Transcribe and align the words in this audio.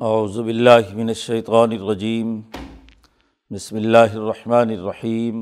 اعوذ 0.00 0.38
باللہ 0.38 0.94
من 0.94 1.08
الشیطان 1.08 1.72
الرجیم، 1.72 2.40
بسم 3.50 3.76
اللہ 3.76 4.14
الرحمن 4.14 4.70
الرحیم۔ 4.70 5.38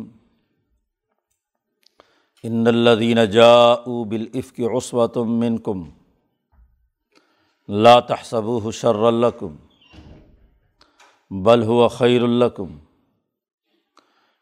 ان 2.42 2.66
الذین 2.66 3.18
جاءوا 3.30 4.04
بالافک 4.10 4.60
عصبۃ 4.76 5.16
منکم 5.40 5.82
لا 7.68 7.98
تحسبوه 8.12 8.70
شرا 8.80 9.10
لکم 9.10 9.56
بل 11.30 11.62
هو 11.62 11.88
خیر 11.96 12.26
لکم 12.26 12.76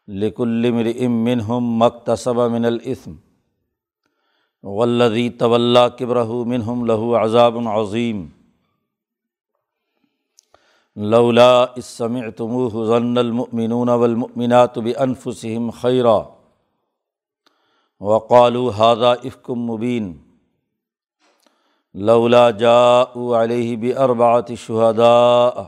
لکل 0.07 0.71
امرئ 0.71 1.07
منہم 1.07 1.73
مکتسب 1.79 2.43
من 2.51 2.65
الاثم 2.65 3.15
والذی 4.63 5.27
تولی 5.43 5.89
کبرہ 5.97 6.29
منہم 6.53 6.85
له 6.93 7.25
عذاب 7.25 7.61
عظیم۔ 7.75 8.23
لولا 10.97 11.63
اسمعتموه 11.77 12.85
ظن 12.85 13.17
المؤمنون 13.17 13.89
والمؤمنات 13.89 14.79
بانفسهم 14.79 15.71
خیرا 15.71 16.23
وقالوا 18.01 18.71
هذا 18.71 19.11
افک 19.11 19.49
مبین 19.49 20.13
لولا 21.95 22.49
جاءوا 22.49 23.43
علیہ 23.43 23.77
باربعۃ 23.77 24.53
شہداء 24.57 25.63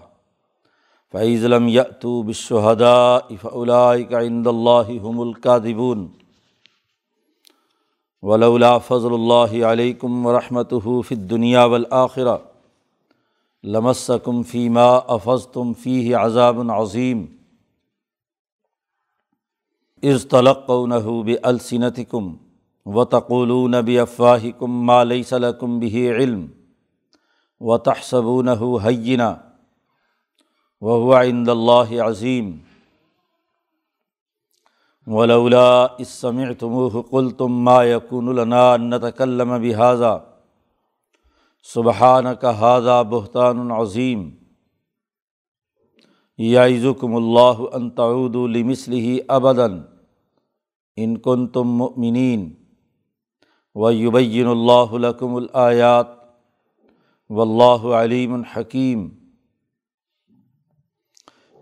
فعیض 1.13 1.43
لم 1.43 1.67
یأتوا 1.67 2.23
بالشهداء 2.23 3.35
فاولئک 3.41 4.13
عند 4.13 4.47
اللہ 4.47 4.95
هم 5.01 5.21
الكاذبون. 5.21 6.07
ولولا 8.23 8.77
فضل 8.77 9.13
اللہ 9.13 9.63
علیکم 9.65 10.25
ورحمتہ 10.25 10.75
فی 11.07 11.15
الدنیا 11.15 11.65
والآخرہ 11.65 12.37
لمسکم 13.73 14.43
فیما 14.43 14.87
افز 15.07 15.47
تم 15.53 15.73
فی 15.73 16.13
عذاب 16.13 16.71
عظیم. 16.71 17.25
از 20.03 20.25
تلق 20.27 20.67
تلقنہ 20.67 21.23
بلسنتکم 21.23 22.35
و 22.85 23.03
تقولون 23.03 23.71
بافواہکم 23.85 24.71
ما 24.85 25.03
لیس 25.03 25.33
لکم 25.33 25.79
به 25.79 26.11
علم 26.17 26.45
و 27.59 27.77
تحصب 27.77 27.93
تحسبونہ 27.93 28.85
حینا 28.85 29.35
وهو 30.81 31.13
عند 31.15 31.49
اللہ 31.49 31.95
عظیم. 32.07 32.51
ولولا 35.07 35.85
اس 35.97 36.07
سمعتموه 36.07 37.01
قلتم 37.09 37.63
ما 37.65 37.83
يكون 37.83 38.35
لنا 38.35 38.63
ان 38.73 38.89
نتكلم 38.89 39.57
بهذا. 39.57 40.34
سبحان 41.65 42.25
کا 42.41 42.51
حاضہ 42.59 43.01
بہتان 43.09 43.71
عظیم 43.71 44.29
یازکم 46.39 47.15
اللہ 47.15 47.61
انتعود 47.73 48.35
لمسلی 48.49 49.19
ابداً 49.27 49.79
ان 50.97 51.17
کن 51.17 51.47
تم 51.47 51.67
مؤمنین 51.77 52.49
و 53.75 53.91
یبین 53.91 54.47
اللہ 54.47 54.93
لکم 54.97 55.35
الآیات 55.35 56.07
و 57.29 57.41
اللہ 57.41 57.87
علیم 57.95 58.33
الحکیم 58.33 59.07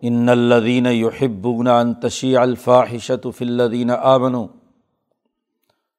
ان 0.04 0.30
الدین 0.30 0.86
یحبون 0.86 1.68
ان 1.68 1.94
تشیع 1.94 2.40
الفاحشۃ 2.40 3.30
فی 3.36 3.46
الدین 3.46 3.92
آمن 3.92 4.36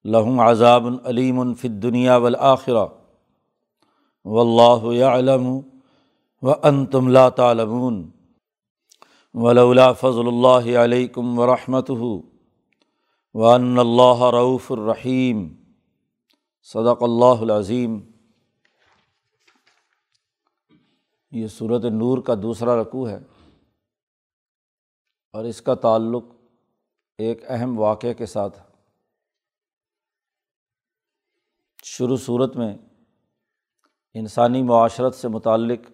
لہم 0.05 0.41
عذاب 0.41 0.87
علیم 1.05 1.55
فی 1.55 1.69
الدنیا 1.69 2.17
والآخرہ 2.17 2.85
و 4.27 4.41
اللہ 4.41 5.05
علم 5.05 5.47
و 6.43 6.53
ان 6.63 6.85
تم 6.87 7.09
لا 7.09 7.29
تعلمون 7.31 8.03
ولا 9.35 9.93
فضل 9.93 10.27
اللہ 10.27 10.77
علیکم 10.79 11.39
و 11.39 11.47
رحمۃ 11.47 11.91
و 13.35 13.47
ان 13.47 13.79
اللہ 13.79 14.25
رعف 14.35 14.71
الرحیم 14.73 15.47
صدق 16.69 17.03
اللہ 17.03 17.43
العظیم 17.43 18.01
یہ 21.33 21.47
صورت 21.49 21.85
نور 21.93 22.19
کا 22.19 22.35
دوسرا 22.43 22.81
رقوع 22.81 23.09
ہے 23.09 23.19
اور 25.35 25.45
اس 25.45 25.61
کا 25.63 25.75
تعلق 25.75 26.25
ایک 27.19 27.43
اہم 27.51 27.79
واقعے 27.79 28.15
کے 28.15 28.27
ساتھ 28.27 28.59
شروع 31.85 32.17
صورت 32.17 32.57
میں 32.57 32.75
انسانی 34.15 34.63
معاشرت 34.63 35.15
سے 35.15 35.29
متعلق 35.29 35.91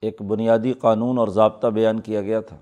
ایک 0.00 0.22
بنیادی 0.22 0.72
قانون 0.72 1.18
اور 1.18 1.28
ضابطہ 1.28 1.66
بیان 1.66 2.00
کیا 2.00 2.22
گیا 2.22 2.40
تھا 2.40 2.56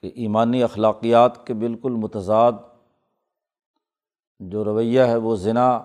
کہ 0.00 0.12
ایمانی 0.14 0.62
اخلاقیات 0.62 1.46
کے 1.46 1.54
بالکل 1.54 1.92
متضاد 1.92 2.52
جو 4.38 4.64
رویہ 4.64 5.02
ہے 5.02 5.16
وہ 5.16 5.36
ذنا 5.36 5.84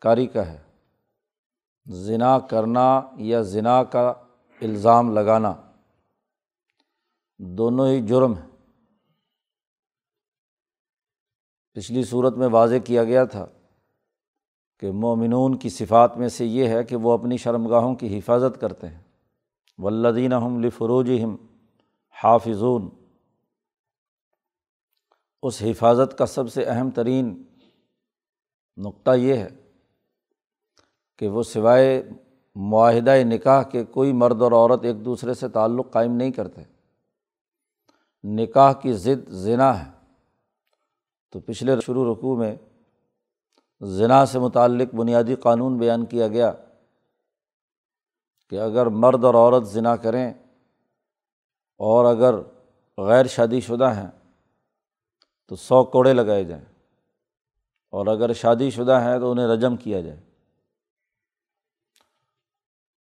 کاری 0.00 0.26
کا 0.26 0.46
ہے۔ 0.46 0.62
ذنا 1.90 2.38
کرنا 2.38 3.00
یا 3.16 3.40
ذنا 3.40 3.84
کا 3.84 4.08
الزام 4.60 5.12
لگانا 5.14 5.54
دونوں 7.38 7.88
ہی 7.88 8.06
جرم 8.06 8.34
ہیں۔ 8.34 8.48
پچھلی 11.72 12.04
صورت 12.04 12.34
میں 12.36 12.48
واضح 12.48 12.74
کیا 12.84 13.04
گیا 13.04 13.24
تھا 13.24 13.46
کہ 14.78 14.92
مومنون 14.92 15.58
کی 15.58 15.68
صفات 15.68 16.16
میں 16.16 16.28
سے 16.28 16.46
یہ 16.46 16.68
ہے 16.68 16.84
کہ 16.84 16.96
وہ 16.96 17.12
اپنی 17.12 17.36
شرمگاہوں 17.36 17.94
کی 17.94 18.18
حفاظت 18.18 18.60
کرتے 18.60 18.88
ہیں۔ 18.88 19.00
ولدین 19.78 20.32
ہم 20.32 20.64
لفروج 20.64 21.20
ہم 21.24 21.36
حافظون۔ 22.24 22.88
اس 25.42 25.62
حفاظت 25.62 26.18
کا 26.18 26.26
سب 26.26 26.52
سے 26.52 26.64
اہم 26.64 26.90
ترین 26.90 27.42
نقطہ 28.76 29.10
یہ 29.10 29.34
ہے 29.34 29.48
کہ 31.18 31.28
وہ 31.28 31.42
سوائے 31.42 32.02
معاہدہ 32.54 33.14
نکاح 33.24 33.62
کے 33.62 33.84
کوئی 33.84 34.12
مرد 34.12 34.42
اور 34.42 34.52
عورت 34.52 34.84
ایک 34.84 35.04
دوسرے 35.04 35.34
سے 35.34 35.48
تعلق 35.48 35.92
قائم 35.92 36.12
نہیں 36.12 36.30
کرتے۔ 36.30 36.62
نکاح 38.24 38.72
کی 38.72 38.92
ضد 38.92 39.30
ذنا 39.30 39.86
ہے۔ 39.86 39.90
تو 41.32 41.40
پچھلے 41.40 41.72
شروع 41.80 42.14
رقوع 42.14 42.36
میں 42.36 42.56
ذنا 43.82 44.26
سے 44.26 44.38
متعلق 44.38 44.94
بنیادی 44.94 45.34
قانون 45.34 45.78
بیان 45.78 46.06
کیا 46.06 46.28
گیا 46.28 46.52
کہ 48.50 48.60
اگر 48.60 48.86
مرد 48.86 49.24
اور 49.24 49.34
عورت 49.34 49.64
ذنا 49.64 49.96
کریں 49.96 50.30
اور 51.78 52.04
اگر 52.04 52.34
غیر 52.98 53.26
شادی 53.26 53.60
شدہ 53.60 53.94
ہیں 53.94 54.10
تو 55.48 55.56
سو 55.56 55.84
کوڑے 55.84 56.12
لگائے 56.12 56.44
جائیں 56.44 56.64
اور 57.90 58.06
اگر 58.06 58.32
شادی 58.32 58.70
شدہ 58.70 59.00
ہیں 59.00 59.18
تو 59.18 59.30
انہیں 59.30 59.46
رجم 59.46 59.76
کیا 59.76 60.00
جائے۔ 60.00 60.20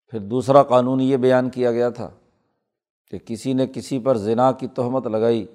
پھر 0.07 0.19
دوسرا 0.19 0.63
قانون 0.63 1.01
یہ 1.01 1.17
بیان 1.17 1.49
کیا 1.49 1.71
گیا 1.71 1.89
تھا 1.89 2.09
کہ 3.05 3.17
کسی 3.17 3.53
نے 3.53 3.67
کسی 3.67 3.99
پر 3.99 4.17
ذنا 4.17 4.51
کی 4.51 4.67
تہمت 4.67 5.07
لگائی 5.07 5.45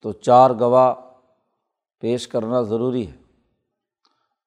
تو 0.00 0.12
چار 0.12 0.50
گواہ 0.50 0.94
پیش 2.00 2.28
کرنا 2.28 2.60
ضروری 2.60 3.10
ہے۔ 3.10 3.27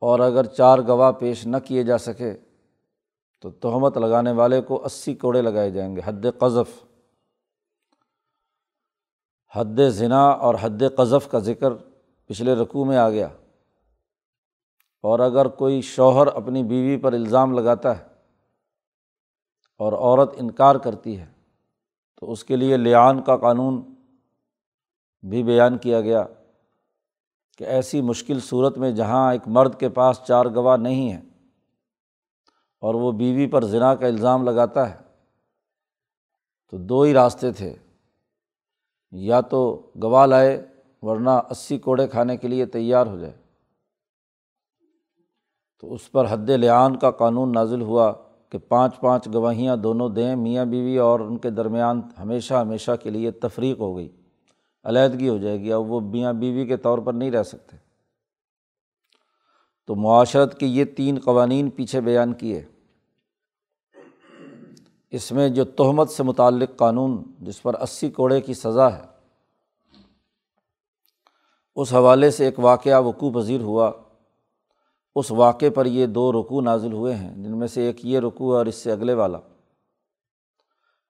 اور 0.01 0.19
اگر 0.19 0.45
چار 0.45 0.79
گواہ 0.79 1.11
پیش 1.11 1.47
نہ 1.47 1.57
کیے 1.57 1.83
جا 1.83 1.97
سکے، 1.97 2.37
تو 3.39 3.51
تہمت 3.51 3.97
لگانے 3.97 4.31
والے 4.31 4.61
کو 4.61 4.85
اسی 4.85 5.15
کوڑے 5.15 5.41
لگائے 5.41 5.71
جائیں 5.71 5.95
گے۔ 5.95 6.01
حد 6.05 6.25
قذف۔ 6.39 6.85
حد 9.55 9.89
ذنا 9.89 10.29
اور 10.29 10.55
حد 10.61 10.81
قذف 10.97 11.31
کا 11.31 11.39
ذکر 11.39 11.73
پچھلے 12.25 12.55
رقوع 12.55 12.85
میں 12.85 12.97
آ 12.97 13.09
گیا۔ 13.09 13.27
اور 15.01 15.19
اگر 15.19 15.47
کوئی 15.47 15.81
شوہر 15.81 16.27
اپنی 16.27 16.63
بیوی 16.63 16.97
پر 16.97 17.13
الزام 17.13 17.53
لگاتا 17.53 17.97
ہے 17.97 18.03
اور 19.77 19.93
عورت 19.93 20.35
انکار 20.37 20.75
کرتی 20.75 21.19
ہے، 21.19 21.25
تو 22.19 22.31
اس 22.31 22.43
کے 22.43 22.55
لیے 22.55 22.77
لیان 22.77 23.21
کا 23.21 23.37
قانون 23.37 23.93
بھی 25.21 25.43
بیان 25.43 25.77
کیا 25.77 26.01
گیا۔ 26.01 26.25
کہ 27.57 27.63
ایسی 27.63 28.01
مشکل 28.01 28.39
صورت 28.39 28.77
میں 28.77 28.91
جہاں 28.91 29.31
ایک 29.31 29.41
مرد 29.47 29.79
کے 29.79 29.89
پاس 29.89 30.21
چار 30.27 30.45
گواہ 30.55 30.77
نہیں 30.77 31.09
ہیں 31.09 31.21
اور 32.79 32.93
وہ 32.93 33.11
بیوی 33.11 33.47
پر 33.47 33.65
ذنا 33.65 33.95
کا 33.95 34.07
الزام 34.07 34.43
لگاتا 34.43 34.89
ہے، 34.89 34.95
تو 36.71 36.77
دو 36.77 37.01
ہی 37.01 37.13
راستے 37.13 37.51
تھے۔ 37.51 37.75
یا 39.11 39.41
تو 39.41 39.91
گواہ 40.03 40.25
لائے 40.25 40.65
ورنہ 41.01 41.29
اسی 41.49 41.77
کوڑے 41.77 42.07
کھانے 42.07 42.37
کے 42.37 42.47
لیے 42.47 42.65
تیار 42.65 43.07
ہو 43.07 43.17
جائے۔ 43.17 43.33
تو 45.79 45.93
اس 45.93 46.11
پر 46.11 46.25
حد 46.29 46.49
لیان 46.49 46.95
کا 46.95 47.11
قانون 47.11 47.51
نازل 47.51 47.81
ہوا 47.81 48.13
کہ 48.49 48.57
پانچ 48.57 48.99
پانچ 48.99 49.27
گواہیاں 49.33 49.75
دونوں 49.75 50.09
دیں، 50.09 50.35
میاں 50.35 50.65
بیوی 50.65 50.97
اور 50.97 51.19
ان 51.19 51.37
کے 51.37 51.49
درمیان 51.49 52.01
ہمیشہ 52.19 52.53
ہمیشہ 52.53 52.91
کے 53.03 53.09
لیے 53.09 53.31
تفریق 53.31 53.79
ہو 53.79 53.97
گئی۔ 53.97 54.20
علیحدگی 54.83 55.29
ہو 55.29 55.37
جائے 55.37 55.59
گی 55.59 55.73
اب 55.73 55.91
وہ 55.91 55.99
میاں 55.99 56.33
بیوی 56.33 56.65
کے 56.65 56.77
طور 56.77 56.97
پر 56.97 57.13
نہیں 57.13 57.31
رہ 57.31 57.43
سکتے۔ 57.43 57.77
تو 59.87 59.95
معاشرت 59.95 60.59
کے 60.59 60.65
یہ 60.65 60.85
تین 60.85 61.19
قوانین 61.23 61.69
پیچھے 61.69 62.01
بیان 62.01 62.33
کیے۔ 62.33 62.65
اس 65.11 65.31
میں 65.31 65.49
جو 65.49 65.63
تہمت 65.63 66.09
سے 66.09 66.23
متعلق 66.23 66.75
قانون 66.75 67.23
جس 67.39 67.61
پر 67.61 67.81
اسی 67.81 68.09
کوڑے 68.09 68.41
کی 68.41 68.53
سزا 68.53 68.97
ہے، 68.97 69.01
اس 71.75 71.93
حوالے 71.93 72.31
سے 72.31 72.45
ایک 72.45 72.59
واقعہ 72.59 73.01
وقوع 73.01 73.31
پذیر 73.31 73.61
ہوا۔ 73.61 73.91
اس 75.15 75.31
واقعے 75.31 75.69
پر 75.69 75.85
یہ 75.85 76.05
دو 76.05 76.31
رکوع 76.31 76.61
نازل 76.61 76.93
ہوئے 76.93 77.15
ہیں، 77.15 77.35
جن 77.35 77.57
میں 77.57 77.67
سے 77.67 77.81
ایک 77.81 78.05
یہ 78.05 78.19
رکوع 78.19 78.57
اور 78.57 78.65
اس 78.65 78.75
سے 78.75 78.91
اگلے 78.91 79.13
والا۔ 79.13 79.37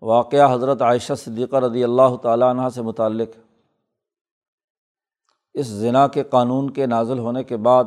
واقعہ 0.02 0.54
حضرت 0.54 0.82
عائشہ 0.82 1.14
صدیقہ 1.14 1.56
رضی 1.56 1.84
اللہ 1.84 2.16
تعالیٰ 2.22 2.50
عنہ 2.50 2.70
سے 2.70 2.82
متعلق۔ 2.82 3.51
اس 5.54 5.68
ذنا 5.68 6.08
کے 6.08 6.24
قانون 6.24 6.70
کے 6.70 6.86
نازل 6.86 7.20
ہونے 7.20 7.44
کے 7.44 7.58
بعد 7.58 7.84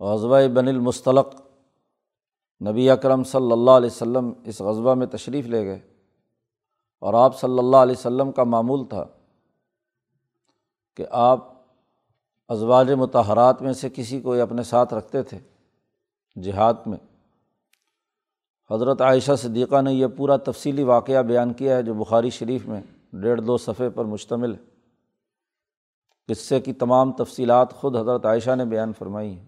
غزوہ 0.00 0.48
بن 0.54 0.68
المستلق 0.68 1.34
نبی 2.68 2.90
اکرم 2.90 3.24
صلی 3.24 3.52
اللہ 3.52 3.70
علیہ 3.70 4.06
و 4.16 4.18
اس 4.44 4.60
غزبہ 4.60 4.94
میں 4.94 5.06
تشریف 5.06 5.46
لے 5.46 5.66
گئے 5.66 5.80
اور 6.98 7.14
آپ 7.14 7.40
صلی 7.40 7.58
اللہ 7.58 7.76
علیہ 7.76 8.06
و 8.06 8.32
کا 8.32 8.44
معمول 8.44 8.84
تھا 8.88 9.04
کہ 10.96 11.06
آپ 11.10 11.44
ازواج 12.48 12.90
متحرات 12.90 13.62
میں 13.62 13.72
سے 13.72 13.88
کسی 13.94 14.20
کو 14.20 14.32
اپنے 14.32 14.62
ساتھ 14.62 14.94
رکھتے 14.94 15.22
تھے 15.22 15.38
جہاد 16.42 16.74
میں۔ 16.86 16.98
حضرت 18.70 19.00
عائشہ 19.00 19.32
صدیقہ 19.38 19.82
نے 19.82 19.92
یہ 19.92 20.06
پورا 20.06 20.36
تفصیلی 20.36 20.82
واقعہ 20.82 21.22
بیان 21.22 21.52
کیا 21.52 21.76
ہے 21.76 21.82
جو 21.82 21.94
بخاری 21.94 22.30
شریف 22.30 22.66
میں 22.66 22.80
ڈیڑھ 23.12 23.40
دو 23.40 23.56
صفحے 23.56 23.90
پر 23.90 24.04
مشتمل 24.04 24.54
ہے۔ 24.54 24.77
قصے 26.28 26.60
کی 26.60 26.72
تمام 26.72 27.12
تفصیلات 27.12 27.72
خود 27.72 27.96
حضرت 27.96 28.26
عائشہ 28.26 28.56
نے 28.56 28.64
بیان 28.64 28.92
فرمائی 28.98 29.38
ہیں۔ 29.38 29.46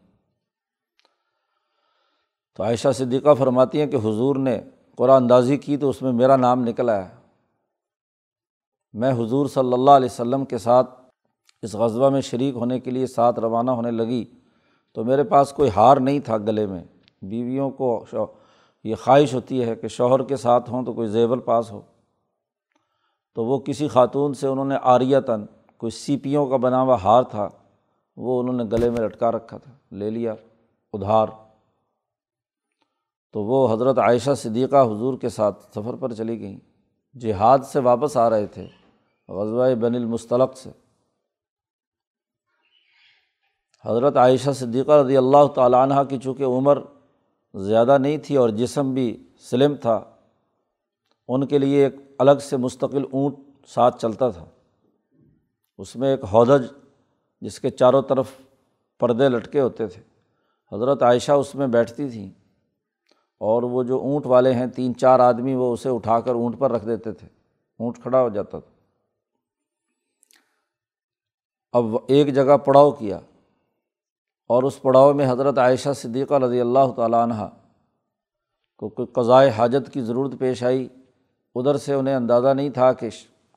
تو 2.56 2.62
عائشہ 2.62 2.88
صدیقہ 2.94 3.34
فرماتی 3.34 3.80
ہیں 3.80 3.86
کہ 3.86 3.96
حضور 3.96 4.36
نے 4.36 4.60
قرآن 4.96 5.22
اندازی 5.22 5.56
کی 5.56 5.76
تو 5.76 5.88
اس 5.88 6.02
میں 6.02 6.12
میرا 6.12 6.36
نام 6.36 6.62
نکل 6.62 6.88
آیا۔ 6.88 7.08
میں 8.92 9.12
حضور 9.12 9.46
صلی 9.46 9.72
اللہ 9.72 9.90
علیہ 9.90 10.08
و 10.12 10.14
سلم 10.14 10.44
کے 10.44 10.58
ساتھ 10.58 11.00
اس 11.62 11.74
غذبہ 11.74 12.10
میں 12.10 12.20
شریک 12.20 12.54
ہونے 12.54 12.80
کے 12.80 12.90
لیے 12.90 13.06
ساتھ 13.06 13.40
روانہ 13.40 13.70
ہونے 13.70 13.90
لگی۔ 13.90 14.24
تو 14.94 15.04
میرے 15.04 15.24
پاس 15.24 15.52
کوئی 15.52 15.70
ہار 15.76 15.96
نہیں 15.96 16.20
تھا 16.20 16.36
گلے 16.36 16.66
میں۔ 16.66 16.84
بیویوں 17.22 17.70
کو 17.70 18.04
یہ 18.84 18.94
خواہش 18.94 19.34
ہوتی 19.34 19.64
ہے 19.64 19.74
کہ 19.74 19.88
شوہر 19.88 20.22
کے 20.22 20.36
ساتھ 20.36 20.70
ہوں 20.70 20.84
تو 20.84 20.92
کوئی 20.92 21.08
زیور 21.08 21.38
پاس 21.38 21.72
ہو۔ 21.72 21.80
تو 23.34 23.44
وہ 23.44 23.58
کسی 23.58 23.88
خاتون 23.88 24.34
سے، 24.34 24.46
انہوں 24.46 24.64
نے 24.64 24.76
آریتاً 24.82 25.46
کوئی 25.80 25.90
سیپیوں 25.90 26.46
کا 26.46 26.56
بنا 26.56 26.82
ہوا 26.82 26.96
ہار 27.04 27.22
تھا، 27.22 27.48
وہ 28.16 28.40
انہوں 28.40 28.56
نے 28.56 28.64
گلے 28.72 28.90
میں 28.90 29.00
لٹکا 29.00 29.32
رکھا 29.32 29.58
تھا، 29.58 29.94
لے 29.94 30.10
لیا، 30.10 30.34
ادھار۔ 30.92 31.26
تو 33.32 33.42
وہ 33.42 33.74
حضرت 33.74 33.98
عائشہ 33.98 34.30
صدیقہ 34.36 34.76
حضور 34.76 35.18
کے 35.18 35.28
ساتھ 35.28 35.62
سفر 35.62 35.94
پر 35.94 36.12
چلی 36.12 36.40
گئیں۔ 36.40 36.58
جہاد 37.18 37.58
سے 37.58 37.78
واپس 37.78 38.16
آ 38.16 38.30
رہے 38.30 38.46
تھے، 38.46 38.66
غزوہ 39.28 39.74
بن 39.74 39.94
المستلق 39.94 40.56
سے۔ 40.56 40.70
حضرت 43.84 44.16
عائشہ 44.16 44.50
صدیقہ 44.50 44.92
رضی 44.92 45.16
اللہ 45.16 45.46
تعالیٰ 45.54 45.82
عنہ 45.82 46.08
کی 46.08 46.18
چونکہ 46.18 46.42
عمر 46.42 46.78
زیادہ 47.54 47.98
نہیں 47.98 48.16
تھی 48.16 48.36
اور 48.36 48.48
جسم 48.48 48.94
بھی 48.94 49.28
سلم 49.40 49.74
تھا، 49.74 50.00
ان 51.28 51.46
کے 51.46 51.58
لیے 51.58 51.84
ایک 51.84 51.94
الگ 52.18 52.38
سے 52.40 52.56
مستقل 52.56 53.04
اونٹ 53.12 53.34
ساتھ 53.68 54.00
چلتا 54.00 54.28
تھا۔ 54.28 54.44
اس 55.80 55.96
میں 55.96 56.10
ایک 56.10 56.20
ہودج 56.32 56.66
جس 57.40 57.60
کے 57.60 57.70
چاروں 57.70 58.02
طرف 58.02 58.30
پردے 58.98 59.28
لٹکے 59.28 59.60
ہوتے 59.60 59.86
تھے۔ 59.86 60.02
حضرت 60.72 61.02
عائشہ 61.02 61.32
اس 61.32 61.54
میں 61.54 61.66
بیٹھتی 61.66 62.10
تھیں 62.10 62.30
اور 63.38 63.62
وہ 63.62 63.82
جو 63.82 63.98
اونٹ 63.98 64.26
والے 64.26 64.52
ہیں، 64.54 64.66
تین 64.66 64.96
چار 64.96 65.20
آدمی، 65.20 65.54
وہ 65.54 65.72
اسے 65.72 65.88
اٹھا 65.88 66.20
کر 66.20 66.34
اونٹ 66.34 66.58
پر 66.58 66.72
رکھ 66.72 66.86
دیتے 66.86 67.12
تھے۔ 67.12 67.28
اونٹ 67.78 68.02
کھڑا 68.02 68.22
ہو 68.22 68.28
جاتا 68.28 68.58
تھا۔ 68.58 68.70
اب 71.72 71.84
ایک 72.06 72.34
جگہ 72.34 72.56
پڑاؤ 72.56 72.90
کیا 72.90 73.16
اور 74.46 74.62
اس 74.62 74.82
پڑاؤ 74.82 75.12
میں 75.12 75.32
حضرت 75.32 75.58
عائشہ 75.58 75.88
صدیقہ 75.96 76.34
رضی 76.34 76.60
اللہ 76.60 76.92
تعالیٰ 76.96 77.22
عنہ 77.22 77.48
کو 78.76 78.88
کوئی 78.88 79.06
قضائے 79.12 79.50
حاجت 79.50 79.92
کی 79.92 80.00
ضرورت 80.00 80.38
پیش 80.38 80.62
آئی۔ 80.62 80.88
ادھر 81.54 81.76
سے 81.76 81.94
انہیں 81.94 82.14
اندازہ 82.14 82.48
نہیں 82.48 82.70
تھا 82.70 82.92
کہ 82.92 83.08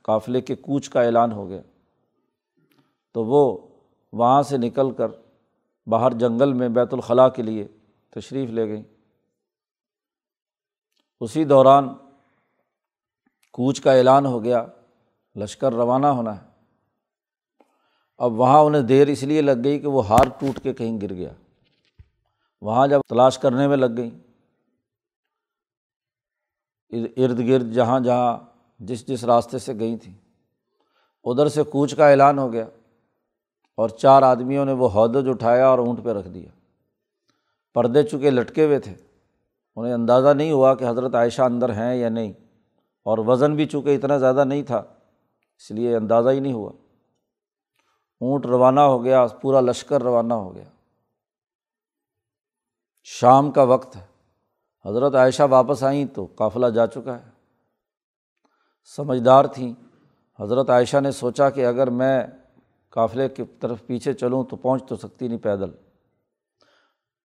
قافلے 0.02 0.42
کے 0.42 0.56
کوچ 0.56 0.90
کا 0.90 1.02
اعلان 1.02 1.32
ہو 1.32 1.48
گیا۔ 1.48 1.62
تو 3.14 3.26
وہ 3.26 3.68
وہاں 4.14 4.42
سے 4.42 4.58
نکل 4.58 4.92
کر 4.92 5.08
باہر 5.88 6.14
جنگل 6.14 6.54
میں 6.54 6.70
بیت 6.70 6.94
الخلاء 6.94 7.28
کے 7.28 7.42
لیے 7.42 7.68
تشریف 8.10 8.50
لے 8.50 8.68
گئیں۔ 8.68 8.84
اسی 11.22 11.44
دوران 11.44 11.90
کوچ 13.54 13.82
کا 13.82 13.94
اعلان 13.94 14.26
ہو 14.26 14.44
گیا، 14.44 14.66
لشکر 15.36 15.74
روانہ 15.74 16.08
ہونا 16.08 16.42
ہے۔ 16.42 16.48
اب 18.18 18.32
وہاں 18.32 18.60
انہیں 18.60 18.82
دیر 18.82 19.08
اس 19.08 19.24
لیے 19.24 19.42
لگ 19.42 19.64
گئی 19.64 19.80
کہ 19.80 19.88
وہ 19.88 20.08
ہار 20.08 20.30
ٹوٹ 20.40 20.60
کے 20.64 20.74
کہیں 20.74 21.02
گر 21.02 21.14
گیا۔ 21.14 21.34
وہاں 22.62 22.88
جب 22.88 23.00
تلاش 23.10 23.38
کرنے 23.40 23.68
میں 23.68 23.78
لگ 23.78 23.98
گئیں، 23.98 24.20
ارد 27.18 27.40
گرد 27.40 27.74
جہاں 27.74 28.00
جہاں 28.00 28.38
جس 28.80 29.08
جس 29.08 29.24
راستے 29.24 29.60
سے 29.60 29.74
گئی 29.80 29.98
تھیں، 29.98 30.14
ادھر 31.24 31.48
سے 31.48 31.64
کوچ 31.64 31.96
کا 31.96 32.10
اعلان 32.10 32.40
ہو 32.40 32.54
گیا۔ 32.54 32.66
اور 33.78 33.90
چار 33.90 34.22
آدمیوں 34.22 34.66
نے 34.66 34.72
وہ 34.72 34.90
عہدج 34.90 35.30
اٹھایا 35.30 35.68
اور 35.68 35.80
اونٹ 35.80 36.04
پہ 36.04 36.10
رکھ 36.10 36.28
دیا۔ 36.28 36.50
پردے 37.76 38.04
چکے 38.04 38.30
لٹکے 38.30 38.66
ہوئے 38.66 38.80
تھے، 38.80 38.94
انہیں 39.78 39.94
اندازہ 39.94 40.34
نہیں 40.34 40.52
ہوا 40.52 40.74
کہ 40.76 40.86
حضرت 40.86 41.16
عائشہ 41.16 41.42
اندر 41.42 41.74
ہیں 41.74 41.96
یا 41.96 42.10
نہیں، 42.10 42.32
اور 43.06 43.18
وزن 43.18 43.56
بھی 43.56 43.66
چونکہ 43.66 43.96
اتنا 43.96 44.18
زیادہ 44.18 44.44
نہیں 44.44 44.64
تھا، 44.64 44.78
اس 44.78 45.72
لیے 45.72 45.96
اندازہ 45.96 46.30
ہی 46.30 46.40
نہیں 46.40 46.54
ہوا۔ 46.54 46.72
اونٹ 48.22 48.46
روانہ 48.46 48.80
ہو 48.82 49.04
گیا، 49.04 49.26
پورا 49.42 49.62
لشکر 49.62 50.04
روانہ 50.04 50.34
ہو 50.34 50.54
گیا۔ 50.56 50.70
شام 53.08 53.52
کا 53.52 53.64
وقت 53.64 53.96
ہے، 53.96 54.06
حضرت 54.86 55.16
عائشہ 55.16 55.44
واپس 55.50 55.84
آئیں 55.84 56.06
تو 56.06 56.26
قافلہ 56.36 56.68
جا 56.68 56.88
چکا 56.88 57.18
ہے۔ 57.18 57.30
سمجھدار 58.98 59.46
تھیں، 59.46 59.74
حضرت 60.40 60.70
عائشہ 60.70 60.98
نے 60.98 61.12
سوچا 61.12 61.50
کہ 61.50 61.66
اگر 61.66 61.90
میں 61.90 62.26
قافلے 62.94 63.30
کی 63.30 63.44
طرف 63.60 63.86
پیچھے 63.86 64.14
چلوں 64.14 64.44
تو 64.44 64.56
پہنچ 64.56 64.84
تو 64.88 64.96
سکتی 64.96 65.28
نہیں 65.28 65.38
پیدل۔ 65.38 65.70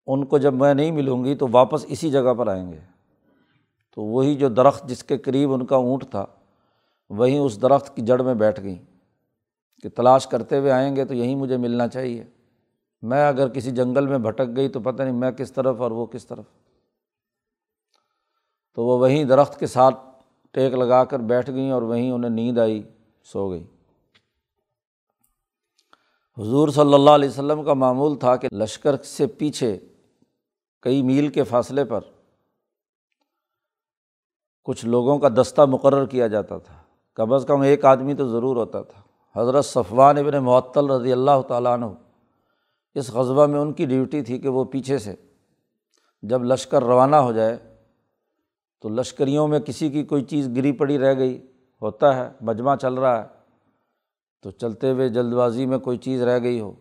ان 0.06 0.24
کو 0.24 0.38
جب 0.38 0.54
میں 0.54 0.74
نہیں 0.74 0.90
ملوں 0.90 1.24
گی 1.24 1.34
تو 1.34 1.46
واپس 1.50 1.84
اسی 1.88 2.10
جگہ 2.10 2.34
پر 2.34 2.46
آئیں 2.46 2.72
گے۔ 2.72 2.78
تو 3.94 4.02
وہی 4.02 4.34
جو 4.34 4.48
درخت 4.48 4.88
جس 4.88 5.04
کے 5.04 5.18
قریب 5.18 5.52
ان 5.52 5.66
کا 5.66 5.76
اونٹ 5.76 6.10
تھا، 6.10 6.26
وہیں 7.08 7.38
اس 7.38 7.62
درخت 7.62 7.96
کی 7.96 8.02
جڑ 8.02 8.22
میں 8.22 8.34
بیٹھ 8.34 8.60
گئیں 8.60 8.96
کہ 9.82 9.88
تلاش 9.88 10.26
کرتے 10.26 10.58
ہوئے 10.58 10.70
آئیں 10.70 10.96
گے 10.96 11.04
تو 11.04 11.14
یہیں 11.14 11.34
مجھے 11.34 11.56
ملنا 11.56 11.88
چاہیے۔ 11.88 12.24
میں 13.02 13.28
اگر 13.28 13.48
کسی 13.48 13.70
جنگل 13.70 14.06
میں 14.06 14.18
بھٹک 14.18 14.56
گئی 14.56 14.68
تو 14.68 14.80
پتہ 14.80 15.02
نہیں 15.02 15.12
میں 15.12 15.30
کس 15.30 15.52
طرف 15.52 15.80
اور 15.80 15.90
وہ 15.90 16.06
کس 16.06 16.26
طرف۔ 16.26 16.44
تو 18.74 18.84
وہ 18.84 18.98
وہیں 18.98 19.24
درخت 19.24 19.60
کے 19.60 19.66
ساتھ 19.66 19.94
ٹیک 20.50 20.74
لگا 20.74 21.04
کر 21.04 21.18
بیٹھ 21.18 21.50
گئیں 21.50 21.70
اور 21.70 21.82
وہیں 21.82 22.10
انہیں 22.10 22.30
نیند 22.30 22.58
آئی، 22.58 22.82
سو 23.24 23.50
گئی 23.50 23.64
حضور 26.38 26.68
صلی 26.68 26.94
اللہ 26.94 27.10
علیہ 27.10 27.28
وسلم 27.28 27.64
کا 27.64 27.74
معمول 27.74 28.18
تھا 28.18 28.36
کہ 28.36 28.48
لشکر 28.52 29.02
سے 29.02 29.26
پیچھے 29.26 29.78
کئی 30.82 31.02
میل 31.02 31.28
کے 31.28 31.42
فاصلے 31.42 31.84
پر 31.84 32.00
کچھ 34.64 34.86
لوگوں 34.86 35.18
کا 35.18 35.28
دستہ 35.28 35.62
مقرر 35.62 36.06
کیا 36.06 36.26
جاتا 36.26 36.58
تھا۔ 36.58 36.74
کم 37.14 37.32
از 37.32 37.44
کم 37.48 37.60
ایک 37.60 37.84
آدمی 37.84 38.14
تو 38.14 38.28
ضرور 38.28 38.56
ہوتا 38.56 38.82
تھا۔ 38.82 39.02
حضرت 39.40 39.64
صفوان 39.64 40.18
ابن 40.18 40.38
معطل 40.38 40.90
رضی 40.90 41.12
اللہ 41.12 41.42
تعالیٰ 41.48 41.72
عنہ 41.72 41.86
اس 42.94 43.10
غذبہ 43.10 43.46
میں 43.46 43.60
ان 43.60 43.72
کی 43.72 43.86
ڈیوٹی 43.86 44.22
تھی 44.22 44.38
کہ 44.38 44.48
وہ 44.48 44.64
پیچھے 44.64 44.98
سے 44.98 45.14
جب 46.22 46.44
لشکر 46.44 46.84
روانہ 46.84 47.16
ہو 47.16 47.32
جائے 47.32 47.56
تو 48.82 48.88
لشکریوں 48.88 49.48
میں 49.48 49.60
کسی 49.60 49.90
کی 49.90 50.04
کوئی 50.04 50.24
چیز 50.24 50.48
گری 50.56 50.72
پڑی 50.72 50.98
رہ 50.98 51.18
گئی، 51.18 51.46
ہوتا 51.82 52.16
ہے، 52.16 52.30
مجمع 52.40 52.76
چل 52.76 52.94
رہا 52.94 53.22
ہے۔ 53.22 53.35
تو 54.42 54.50
چلتے 54.50 54.90
ہوئے 54.90 55.08
جلد 55.08 55.34
بازی 55.34 55.66
میں 55.66 55.78
کوئی 55.78 55.98
چیز 55.98 56.22
رہ 56.22 56.38
گئی 56.42 56.60
ہو، 56.60 56.72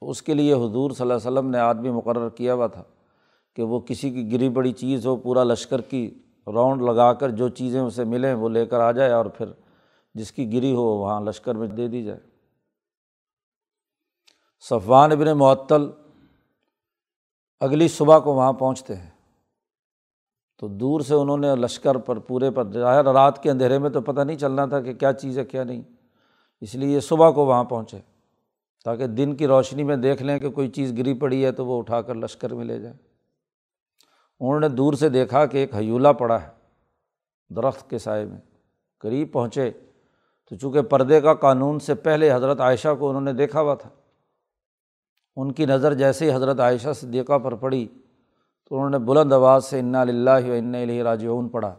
تو 0.00 0.10
اس 0.10 0.22
کے 0.22 0.34
لیے 0.34 0.52
حضور 0.52 0.90
صلی 0.90 1.02
اللہ 1.02 1.14
علیہ 1.14 1.38
وسلم 1.38 1.50
نے 1.50 1.58
آدمی 1.58 1.90
مقرر 1.90 2.28
کیا 2.28 2.54
ہوا 2.54 2.66
تھا 2.66 2.82
کہ 3.54 3.62
وہ 3.62 3.80
کسی 3.80 4.10
کی 4.10 4.32
گری 4.32 4.48
پڑی 4.48 4.72
چیز 4.72 5.06
ہو، 5.06 5.16
پورا 5.16 5.44
لشکر 5.44 5.80
کی 5.80 6.22
راؤنڈ 6.46 6.82
لگا 6.82 7.12
کر 7.12 7.30
جو 7.30 7.48
چیزیں 7.48 7.80
اسے 7.80 8.04
ملیں 8.04 8.34
وہ 8.34 8.48
لے 8.48 8.66
کر 8.66 8.80
آ 8.80 8.92
جائے 8.92 9.12
اور 9.12 9.26
پھر 9.26 9.46
جس 10.14 10.32
کی 10.32 10.52
گری 10.52 10.74
ہو 10.74 10.82
وہاں 10.82 11.20
لشکر 11.20 11.54
میں 11.54 11.68
دے 11.68 11.88
دی 11.88 12.02
جائے۔ 12.04 12.20
صفوان 14.60 15.12
ابن 15.12 15.38
معطل 15.38 15.90
اگلی 17.60 17.88
صبح 17.88 18.18
کو 18.18 18.34
وہاں 18.34 18.52
پہنچتے 18.52 18.96
ہیں۔ 18.96 19.10
تو 20.58 20.68
دور 20.68 21.00
سے 21.00 21.14
انہوں 21.14 21.38
نے 21.38 21.54
لشکر 21.54 21.94
پر 21.94 22.18
پورے 22.18 22.50
پر 22.50 22.66
رات 22.66 23.42
کے 23.42 23.50
اندھیرے 23.50 23.78
میں 23.78 23.90
تو 23.90 24.00
پتہ 24.00 24.20
نہیں 24.20 24.36
چلنا 24.36 24.66
تھا 24.66 24.80
کہ 24.80 24.94
کیا 24.94 25.12
چیز 25.12 25.38
ہے، 25.38 25.44
کیا 25.44 25.64
نہیں۔ 25.64 25.82
اس 26.60 26.74
لیے 26.74 27.00
صبح 27.00 27.30
کو 27.30 27.46
وہاں 27.46 27.64
پہنچے 27.64 27.98
تاکہ 28.84 29.06
دن 29.06 29.36
کی 29.36 29.46
روشنی 29.46 29.82
میں 29.82 29.96
دیکھ 29.96 30.22
لیں 30.22 30.38
کہ 30.38 30.50
کوئی 30.50 30.68
چیز 30.68 30.98
گری 30.98 31.14
پڑی 31.14 31.44
ہے 31.44 31.52
تو 31.52 31.66
وہ 31.66 31.78
اٹھا 31.78 32.02
کر 32.02 32.14
لشکر 32.14 32.54
میں 32.54 32.64
لے 32.64 32.80
جائیں۔ 32.80 32.96
انہوں 34.40 34.60
نے 34.60 34.68
دور 34.68 34.92
سے 34.92 35.08
دیکھا 35.08 35.46
کہ 35.46 35.56
ایک 35.56 35.74
حیولہ 35.74 36.08
پڑا 36.08 36.42
ہے 36.42 36.48
درخت 37.54 37.90
کے 37.90 37.98
سائے 37.98 38.24
میں، 38.24 38.40
قریب 38.98 39.32
پہنچے۔ 39.32 39.70
تو 40.48 40.56
چونکہ 40.56 40.82
پردے 40.82 41.20
کا 41.20 41.34
قانون 41.34 41.78
سے 41.78 41.94
پہلے 41.94 42.32
حضرت 42.32 42.60
عائشہ 42.60 42.88
کو 42.98 43.08
انہوں 43.08 43.22
نے 43.22 43.32
دیکھا 43.32 43.60
ہوا 43.60 43.74
تھا، 43.74 43.90
ان 45.36 45.52
کی 45.52 45.66
نظر 45.66 45.94
جیسے 45.94 46.30
ہی 46.30 46.36
حضرت 46.36 46.60
عائشہ 46.60 46.92
صدیقہ 46.92 47.38
پر 47.38 47.54
پڑی 47.54 47.88
تو 48.68 48.76
انہوں 48.76 48.90
نے 48.90 48.98
بلند 48.98 49.32
آواز 49.32 49.64
سے 49.64 49.80
انا 49.80 50.04
لاہ 50.04 50.42
و 50.48 50.52
ان 50.52 50.74
راجعون 51.00 51.48
پڑھا۔ 51.48 51.74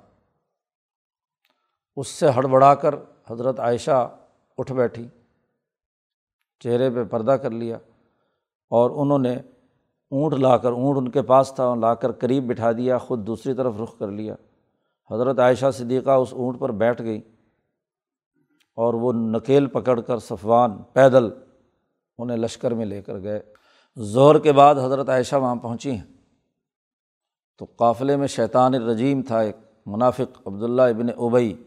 اس 1.96 2.08
سے 2.08 2.30
ہڑبڑا 2.30 2.76
کر 2.76 2.96
حضرت 3.30 3.60
عائشہ 3.60 4.18
اٹھ 4.58 4.74
بیٹھی، 4.74 5.08
چہرے 6.60 6.90
پہ 6.90 7.04
پردہ 7.04 7.32
کر 7.32 7.52
لیا 7.52 7.76
اور 8.70 8.90
انہوں 8.90 9.20
نے 9.20 9.36
اونٹ 10.12 10.34
لا 10.34 10.58
کر، 10.58 10.72
اونٹ 10.72 10.98
ان 10.98 11.10
کے 11.10 11.22
پاس 11.22 11.52
تھا، 11.56 11.76
لا 11.76 11.96
کر 11.96 12.12
قریب 12.12 12.48
بٹھا 12.48 12.72
دیا، 12.72 12.98
خود 12.98 13.28
دوسری 13.28 13.54
طرف 13.54 13.74
رخ 13.84 13.98
کر 13.98 14.08
لیا۔ 14.08 14.36
حضرت 15.12 15.40
عائشہ 15.40 15.66
صدیقہ 15.74 16.10
اس 16.10 16.34
اونٹ 16.34 16.60
پر 16.60 16.72
بیٹھ 16.72 17.02
گئی 17.02 17.22
اور 18.76 18.94
وہ 18.94 19.14
نکیل 19.14 19.68
پکڑ 19.68 20.02
کر 20.02 20.18
صفوان 20.18 20.84
پیدل 20.94 21.30
انہیں 22.18 22.38
لشکر 22.38 22.74
میں 22.74 22.86
لے 22.86 23.02
کر 23.02 23.22
گئے۔ 23.22 23.54
زہر 23.96 24.40
کے 24.40 24.52
بعد 24.52 24.76
حضرت 24.76 25.10
عائشہ 25.10 25.36
وہاں 25.36 25.56
پہنچی 25.56 25.92
ہیں۔ 25.92 26.04
تو 27.58 27.66
قافلے 27.66 28.16
میں 28.16 28.28
شیطان 28.28 28.76
الرجیم 28.76 29.22
تھا 29.22 29.40
ایک 29.40 29.56
منافق، 29.86 30.48
عبداللہ 30.48 30.82
ابن 30.82 31.08
ابئی 31.18 31.67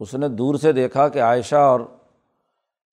اس 0.00 0.14
نے 0.14 0.28
دور 0.28 0.54
سے 0.54 0.72
دیکھا 0.72 1.08
کہ 1.08 1.22
عائشہ 1.22 1.56
اور 1.56 1.80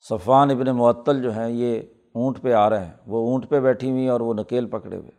صفوان 0.10 0.52
ابن 0.52 0.66
معطل 0.66 1.22
جو 1.24 1.34
ہیں، 1.34 1.50
یہ 1.50 1.82
اونٹ 2.14 2.42
پہ 2.42 2.54
آ 2.54 2.70
رہے 2.70 2.86
ہیں۔ 2.86 2.94
وہ 3.08 3.32
اونٹ 3.32 3.50
پہ 3.50 3.60
بیٹھی 3.60 3.92
ہوئی 3.92 4.08
اور 4.08 4.20
وہ 4.20 4.34
نکیل 4.34 4.66
پکڑے 4.66 4.98
ہوئے۔ 4.98 5.12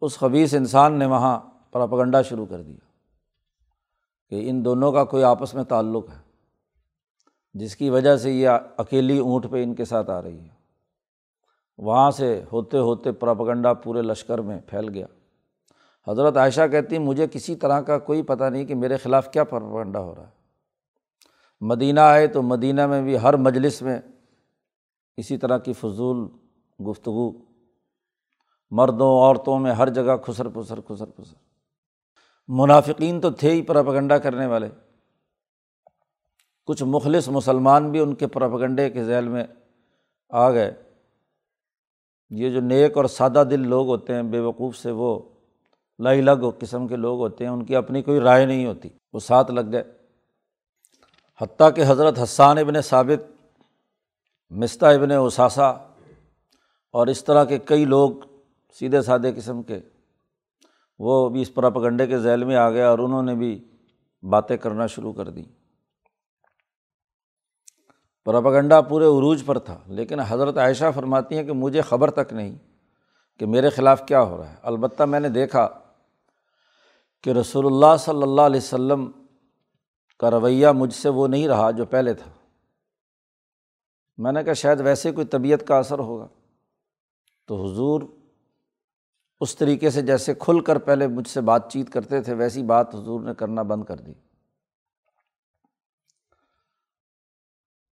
اس 0.00 0.18
خبیص 0.18 0.54
انسان 0.54 0.92
نے 0.92 1.06
وہاں 1.06 1.40
پراپگنڈا 1.70 2.22
شروع 2.22 2.46
کر 2.46 2.62
دیا 2.62 2.86
کہ 4.30 4.50
ان 4.50 4.64
دونوں 4.64 4.92
کا 4.92 5.04
کوئی 5.04 5.24
آپس 5.24 5.54
میں 5.54 5.64
تعلق 5.64 6.10
ہے، 6.10 6.20
جس 7.54 7.76
کی 7.76 7.90
وجہ 7.90 8.16
سے 8.16 8.32
یہ 8.32 8.48
اکیلی 8.76 9.18
اونٹ 9.18 9.50
پہ 9.50 9.62
ان 9.62 9.74
کے 9.74 9.84
ساتھ 9.84 10.10
آ 10.10 10.22
رہی 10.22 10.40
ہے۔ 10.40 10.56
وہاں 11.78 12.10
سے 12.10 12.44
ہوتے 12.52 12.78
ہوتے 12.78 13.12
پراپگنڈا 13.12 13.74
پورے 13.74 14.02
لشکر 14.02 14.38
میں 14.38 14.60
پھیل 14.66 14.88
گیا۔ 14.88 15.06
حضرت 16.08 16.36
عائشہ 16.36 16.68
کہتی 16.72 16.98
مجھے 16.98 17.26
کسی 17.32 17.56
طرح 17.56 17.80
کا 17.80 17.98
کوئی 17.98 18.22
پتہ 18.22 18.44
نہیں 18.44 18.64
کہ 18.64 18.74
میرے 18.74 18.96
خلاف 18.96 19.30
کیا 19.30 19.44
پراپگنڈا 19.44 20.00
ہو 20.00 20.14
رہا 20.14 20.22
ہے۔ 20.22 20.30
مدینہ 21.60 22.00
آئے 22.00 22.26
تو 22.26 22.42
مدینہ 22.42 22.86
میں 22.86 23.02
بھی 23.02 23.18
ہر 23.18 23.36
مجلس 23.36 23.82
میں 23.82 24.00
اسی 25.16 25.36
طرح 25.36 25.58
کی 25.58 25.72
فضول 25.72 26.28
گفتگو، 26.90 27.32
مردوں، 28.70 29.18
عورتوں 29.18 29.58
میں 29.58 29.72
ہر 29.72 29.88
جگہ 29.88 30.16
خسر 30.16 30.48
پسر 30.48 30.80
خسر 30.80 31.06
پسر۔ 31.06 31.34
منافقین 32.48 33.20
تو 33.20 33.30
تھے 33.30 33.50
ہی 33.50 33.62
پراپگنڈا 33.62 34.18
کرنے 34.18 34.46
والے۔ 34.46 34.68
کچھ 36.66 36.82
مخلص 36.86 37.28
مسلمان 37.28 37.90
بھی 37.90 38.00
ان 38.00 38.14
کے 38.14 38.26
پراپگنڈے 38.26 38.90
کے 38.90 39.04
ذیل 39.04 39.28
میں 39.28 39.44
آ 40.30 40.50
گئے۔ 40.50 40.74
یہ 42.30 42.50
جو 42.50 42.60
نیک 42.60 42.96
اور 42.96 43.04
سادہ 43.04 43.44
دل 43.50 43.68
لوگ 43.68 43.86
ہوتے 43.86 44.14
ہیں، 44.14 44.22
بے 44.22 44.38
وقوف 44.38 44.76
سے 44.76 44.90
وہ 44.90 45.20
لائی 45.98 46.20
لگ 46.20 46.50
قسم 46.60 46.86
کے 46.88 46.96
لوگ 46.96 47.20
ہوتے 47.20 47.44
ہیں، 47.44 47.50
ان 47.50 47.64
کی 47.64 47.76
اپنی 47.76 48.02
کوئی 48.02 48.20
رائے 48.20 48.46
نہیں 48.46 48.66
ہوتی، 48.66 48.88
وہ 49.12 49.20
ساتھ 49.20 49.50
لگ 49.50 49.72
گئے 49.72 49.82
حتیٰ 51.40 51.68
کہ 51.76 51.84
حضرت 51.86 52.18
حسان 52.22 52.58
ابن 52.58 52.80
ثابت، 52.80 53.30
مستہ 54.50 54.86
ابن 54.86 55.10
اثاثہ 55.10 55.88
اور 56.94 57.06
اس 57.06 57.24
طرح 57.24 57.44
کے 57.44 57.58
کئی 57.58 57.84
لوگ 57.84 58.10
سیدھے 58.76 59.02
سادے 59.02 59.32
قسم 59.32 59.62
کے، 59.62 59.80
وہ 60.98 61.28
بھی 61.28 61.42
اس 61.42 61.54
پراپگنڈے 61.54 62.06
کے 62.06 62.18
ذیل 62.18 62.44
میں 62.44 62.56
آ 62.56 62.70
گیا 62.70 62.88
اور 62.90 62.98
انہوں 62.98 63.22
نے 63.22 63.34
بھی 63.34 63.68
باتیں 64.22 64.56
کرنا 64.56 64.86
شروع 64.86 65.12
کر 65.12 65.30
دیں۔ 65.30 65.44
پراپگنڈا 68.24 68.80
پورے 68.80 69.04
عروج 69.04 69.42
پر 69.46 69.58
تھا، 69.58 69.78
لیکن 69.86 70.20
حضرت 70.20 70.56
عائشہ 70.56 70.90
فرماتی 70.94 71.36
ہیں 71.36 71.44
کہ 71.44 71.52
مجھے 71.52 71.80
خبر 71.80 72.10
تک 72.10 72.32
نہیں 72.32 72.56
کہ 73.38 73.46
میرے 73.46 73.70
خلاف 73.70 74.06
کیا 74.06 74.22
ہو 74.22 74.36
رہا 74.36 74.50
ہے۔ 74.50 74.56
البتہ 74.62 75.02
میں 75.02 75.20
نے 75.20 75.28
دیکھا 75.28 75.68
کہ 77.22 77.30
رسول 77.30 77.66
اللہ 77.66 77.96
صلی 77.96 78.22
اللہ 78.22 78.42
علیہ 78.42 78.60
و 78.60 78.62
سلم 78.62 79.10
کا 80.18 80.30
رویہ 80.30 80.68
مجھ 80.68 80.94
سے 80.94 81.08
وہ 81.08 81.28
نہیں 81.28 81.48
رہا 81.48 81.70
جو 81.70 81.84
پہلے 81.84 82.14
تھا۔ 82.14 82.30
میں 84.16 84.32
نے 84.32 84.44
کہا 84.44 84.52
شاید 84.52 84.80
ویسے 84.80 85.12
کوئی 85.12 85.26
طبیعت 85.26 85.66
کا 85.68 85.78
اثر 85.78 85.98
ہوگا۔ 85.98 86.28
تو 87.46 87.72
حضور 87.72 88.02
اس 89.40 89.56
طریقے 89.56 89.90
سے 89.90 90.02
جیسے 90.02 90.34
کھل 90.34 90.60
کر 90.60 90.78
پہلے 90.78 91.06
مجھ 91.06 91.28
سے 91.28 91.40
بات 91.40 91.72
چیت 91.72 91.92
کرتے 91.92 92.22
تھے، 92.22 92.34
ویسی 92.34 92.62
بات 92.62 92.94
حضور 92.94 93.20
نے 93.20 93.34
کرنا 93.34 93.62
بند 93.62 93.84
کر 93.84 93.96
دی۔ 93.96 94.12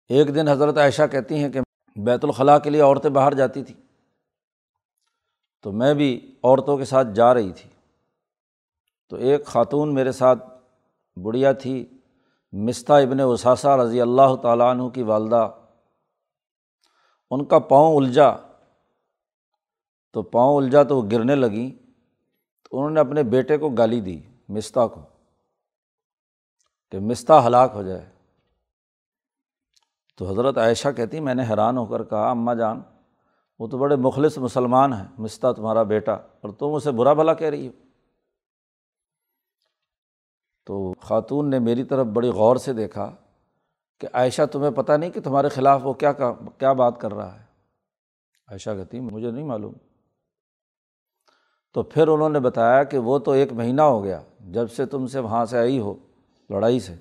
ایک 0.09 0.35
دن 0.35 0.47
حضرت 0.47 0.77
عائشہ 0.77 1.01
کہتی 1.11 1.35
ہیں 1.35 1.49
کہ 1.49 1.59
بیت 1.95 2.25
الخلاء 2.25 2.57
کے 2.57 2.69
لیے 2.69 2.81
عورتیں 2.81 3.09
باہر 3.09 3.33
جاتی 3.33 3.63
تھیں۔ 3.63 3.81
تو 5.61 5.71
میں 5.71 5.93
بھی 5.93 6.35
عورتوں 6.43 6.77
کے 6.77 6.85
ساتھ 6.85 7.07
جا 7.15 7.33
رہی 7.33 7.51
تھی۔ 7.51 7.72
تو 9.13 9.17
ایک 9.17 9.45
خاتون 9.45 9.93
میرے 9.93 10.11
ساتھ 10.11 10.43
بڑھیا 11.19 11.51
تھی، 11.51 11.99
مستہ 12.51 12.93
ابن 12.93 13.19
وساسا 13.19 13.77
رضی 13.77 14.01
اللہ 14.01 14.35
تعالیٰ 14.35 14.69
عنہ 14.69 14.89
کی 14.89 15.03
والدہ۔ 15.03 15.51
ان 17.31 17.45
کا 17.45 17.59
پاؤں 17.59 17.97
الجھا، 17.97 18.37
تو 20.11 20.21
پاؤں 20.21 20.57
الجھا 20.57 20.83
تو 20.83 20.97
وہ 20.97 21.09
گرنے 21.11 21.35
لگیں، 21.35 21.69
تو 22.63 22.77
انہوں 22.77 22.89
نے 22.89 22.99
اپنے 22.99 23.23
بیٹے 23.23 23.57
کو 23.57 23.69
گالی 23.69 24.01
دی، 24.01 24.21
مستہ 24.49 24.87
کو، 24.87 25.01
کہ 26.91 26.99
مستہ 26.99 27.43
ہلاک 27.45 27.71
ہو 27.73 27.83
جائے۔ 27.83 28.09
تو 30.17 30.29
حضرت 30.29 30.57
عائشہ 30.57 30.89
کہتی، 30.89 31.19
میں 31.19 31.35
نے 31.35 31.43
حیران 31.49 31.77
ہو 31.77 31.85
کر 31.85 32.03
کہا، 32.03 32.29
اماں 32.29 32.55
جان، 32.55 32.81
وہ 33.59 33.67
تو 33.67 33.77
بڑے 33.77 33.95
مخلص 33.95 34.37
مسلمان 34.37 34.93
ہیں، 34.93 35.07
مستہ 35.17 35.51
تمہارا 35.51 35.83
بیٹا، 35.83 36.13
اور 36.13 36.49
تم 36.49 36.73
اسے 36.73 36.91
برا 36.91 37.13
بھلا 37.13 37.33
کہہ 37.33 37.49
رہی 37.49 37.67
ہو۔ 37.67 37.71
تو 40.65 40.93
خاتون 41.01 41.49
نے 41.49 41.59
میری 41.59 41.83
طرف 41.83 42.05
بڑی 42.05 42.29
غور 42.29 42.55
سے 42.55 42.73
دیکھا 42.73 43.15
کہ 43.99 44.07
عائشہ 44.13 44.41
تمہیں 44.51 44.71
پتہ 44.71 44.91
نہیں 44.91 45.11
کہ 45.11 45.21
تمہارے 45.21 45.49
خلاف 45.49 45.81
وہ 45.83 45.93
کیا 45.93 46.13
کیا 46.59 46.73
بات 46.73 47.01
کر 47.01 47.13
رہا 47.13 47.39
ہے۔ 47.39 47.45
عائشہ 48.47 48.69
کہتی 48.69 48.99
مجھے 48.99 49.31
نہیں 49.31 49.43
معلوم۔ 49.43 49.73
تو 51.73 51.83
پھر 51.83 52.07
انہوں 52.07 52.29
نے 52.29 52.39
بتایا 52.39 52.83
کہ 52.83 52.97
وہ 52.97 53.19
تو 53.19 53.31
ایک 53.31 53.53
مہینہ 53.53 53.81
ہو 53.81 54.03
گیا، 54.03 54.21
جب 54.39 54.71
سے 54.71 54.85
تم 54.85 55.07
سے 55.07 55.19
وہاں 55.19 55.45
سے 55.45 55.57
آئی 55.57 55.79
ہو، 55.79 55.95
لڑائی 56.49 56.79
سے۔ 56.79 56.95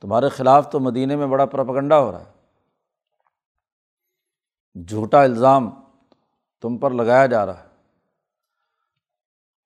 تمہارے 0.00 0.28
خلاف 0.28 0.70
تو 0.70 0.80
مدینے 0.80 1.16
میں 1.16 1.26
بڑا 1.26 1.46
پراپگنڈا 1.46 1.98
ہو 1.98 2.12
رہا 2.12 2.24
ہے۔ 2.24 2.36
جھوٹا 4.84 5.22
الزام 5.22 5.70
تم 6.60 6.78
پر 6.78 6.90
لگایا 6.90 7.26
جا 7.26 7.46
رہا 7.46 7.60
ہے۔ 7.60 7.68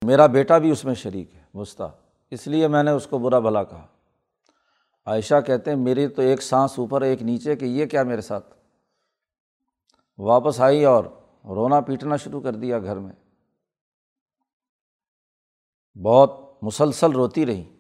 میرا 0.05 0.27
بیٹا 0.27 0.59
بھی 0.59 0.71
اس 0.71 0.85
میں 0.85 0.95
شریک 0.95 1.35
ہے 1.35 1.43
مستہ 1.55 1.83
اس 2.31 2.47
لیے 2.47 2.69
میں 2.69 2.83
نے 2.83 2.91
اس 2.91 3.07
کو 3.07 3.19
برا 3.19 3.39
بھلا 3.39 3.65
کہا۔ 3.65 3.87
عائشہ 5.05 5.41
کہتے 5.47 5.71
ہیں، 5.71 5.79
میری 5.79 6.09
تو 6.09 6.23
ایک 6.23 6.43
سانس 6.43 6.79
اوپر، 6.79 7.03
ایک 7.03 7.23
نیچے 7.23 7.57
کہ 7.57 7.65
یہ 7.65 7.87
کیا 7.87 8.03
میرے 8.03 8.21
ساتھ؟ 8.21 8.55
واپس 10.19 10.61
آئی 10.61 10.85
اور 10.85 11.05
رونا 11.45 11.81
پیٹنا 11.81 12.17
شروع 12.17 12.41
کر 12.41 12.53
دیا 12.53 12.79
گھر 12.79 12.97
میں۔ 12.97 13.13
بہت 15.99 16.59
مسلسل 16.63 17.13
روتی 17.13 17.47
رہی۔ 17.47 17.77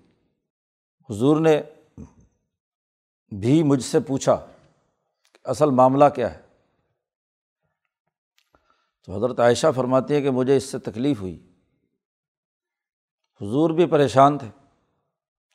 حضور 1.11 1.41
نے 1.41 1.63
بھی 3.41 3.63
مجھ 3.63 3.83
سے 3.83 4.01
پوچھا 4.01 4.47
کہ 5.33 5.39
اصل 5.45 5.71
معاملہ 5.71 6.05
کیا 6.15 6.35
ہے؟ 6.35 6.41
تو 9.07 9.17
حضرت 9.17 9.41
عائشہ 9.41 9.67
فرماتی 9.77 10.15
ہے 10.15 10.23
کہ 10.23 10.31
مجھے 10.31 10.57
اس 10.57 10.65
سے 10.65 10.79
تکلیف 10.79 11.21
ہوئی۔ 11.21 11.50
حضور 13.41 13.71
بھی 13.71 13.87
پریشان 13.87 14.39
تھے۔ 14.39 14.49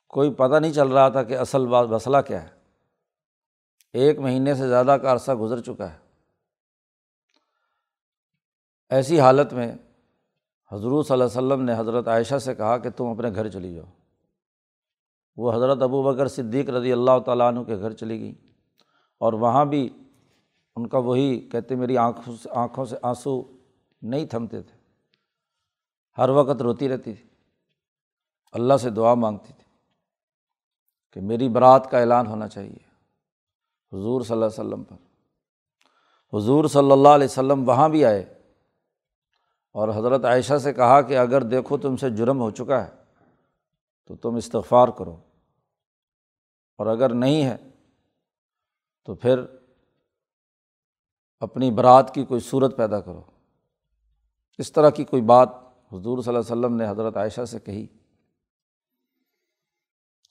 کوئی 0.08 0.34
پتہ 0.34 0.60
نہیں 0.60 0.74
چل 0.74 0.88
رہا 0.88 1.10
تھا 1.10 1.24
کہ 1.24 1.38
اصل 1.38 1.68
بات 1.68 1.88
مسئلہ 1.88 2.18
کیا 2.28 2.44
ہے۔ 2.44 2.48
ایک 3.94 4.20
مہینے 4.20 4.56
سے 4.56 4.68
زیادہ 4.68 4.98
کا 5.02 5.14
عرصہ 5.14 5.32
گزر 5.32 5.62
چکا 5.62 5.94
ہے۔ 5.94 5.98
ایسی 8.90 9.20
حالت 9.20 9.54
میں 9.54 9.76
حضرت 10.72 11.08
صلی 11.08 11.14
اللہ 11.14 11.24
علیہ 11.24 11.24
وسلم 11.24 11.62
نے 11.62 11.74
حضرت 11.78 12.08
عائشہ 12.08 12.38
سے 12.38 12.56
کہا 12.56 12.78
کہ 12.78 12.90
تم 12.90 13.06
اپنے 13.06 13.30
گھر 13.36 13.50
چلی 13.50 13.76
جاؤ۔ 13.76 13.86
وہ 15.38 15.54
حضرت 15.54 15.82
ابو 15.82 16.04
بکر 16.04 16.28
صدیق 16.28 16.70
رضی 16.70 16.92
اللہ 16.92 17.20
تعالیٰ 17.26 17.48
عنہ 17.48 17.64
کے 17.64 17.78
گھر 17.78 17.92
چلی 17.92 18.20
گئی 18.20 18.36
اور 19.18 19.34
وہاں 19.34 19.66
بھی 19.66 19.90
ان 20.76 20.88
کا 20.88 20.98
وہی 20.98 21.40
کہتے 21.40 21.76
میری 21.76 21.98
آنکھوں 21.98 22.36
سے 22.36 22.50
آنکھوں 22.52 22.86
سے 22.86 22.98
آنسو 23.02 23.44
نہیں 24.02 24.26
تھمتے 24.26 24.62
تھے۔ 24.62 24.78
ہر 26.18 26.30
وقت 26.30 26.62
روتی 26.62 26.90
رہتی 26.90 27.14
تھی۔ 27.14 27.35
اللہ 28.56 28.78
سے 28.78 28.90
دعا 28.90 29.14
مانگتی 29.14 29.54
تھی 29.54 29.66
کہ 31.14 31.22
میری 31.22 31.50
برات 31.50 31.92
کا 31.92 32.00
اعلان 32.00 32.28
ہونا 32.28 32.48
چاہیے۔ 32.48 32.86
حضور 33.94 34.22
صلی 34.22 34.34
اللہ 34.34 34.46
علیہ 34.46 34.60
وسلم 34.60 34.84
پر۔ 34.84 34.96
حضور 36.38 36.66
صلی 36.66 36.92
اللہ 36.92 37.10
علیہ 37.10 37.26
وسلم 37.26 37.70
وہاں 37.70 37.90
بھی 37.90 38.06
آئے 38.06 38.22
اور 39.72 39.90
حضرت 39.90 40.26
عائشہ 40.26 40.58
سے 40.58 40.74
کہا 40.74 41.02
کہ 41.02 41.18
اگر 41.18 41.42
دیکھو 41.42 41.78
تم 41.78 41.98
سے 41.98 42.10
جرم 42.10 42.40
ہو 42.40 42.52
چکا 42.52 42.88
ہے 42.88 42.92
تو 44.08 44.16
تم 44.16 44.36
استغفار 44.36 44.88
کرو۔ 44.88 45.18
اور 46.78 46.88
اگر 46.88 47.14
نہیں 47.14 47.46
ہے 47.46 47.58
تو 49.06 49.16
پھر 49.16 49.40
اپنی 51.40 51.72
برات 51.72 52.14
کی 52.14 52.26
کوئی 52.26 52.42
صورت 52.42 52.78
پیدا 52.78 53.00
کرو۔ 53.02 53.22
اس 54.58 54.72
طرح 54.72 54.90
کی 54.90 55.04
کوئی 55.04 55.22
بات 55.22 55.50
حضور 55.92 56.22
صلی 56.22 56.36
اللہ 56.36 56.54
علیہ 56.54 56.66
وسلم 56.66 56.76
نے 56.76 56.90
حضرت 56.90 57.18
عائشہ 57.18 57.46
سے 57.46 57.60
کہی۔ 57.60 57.88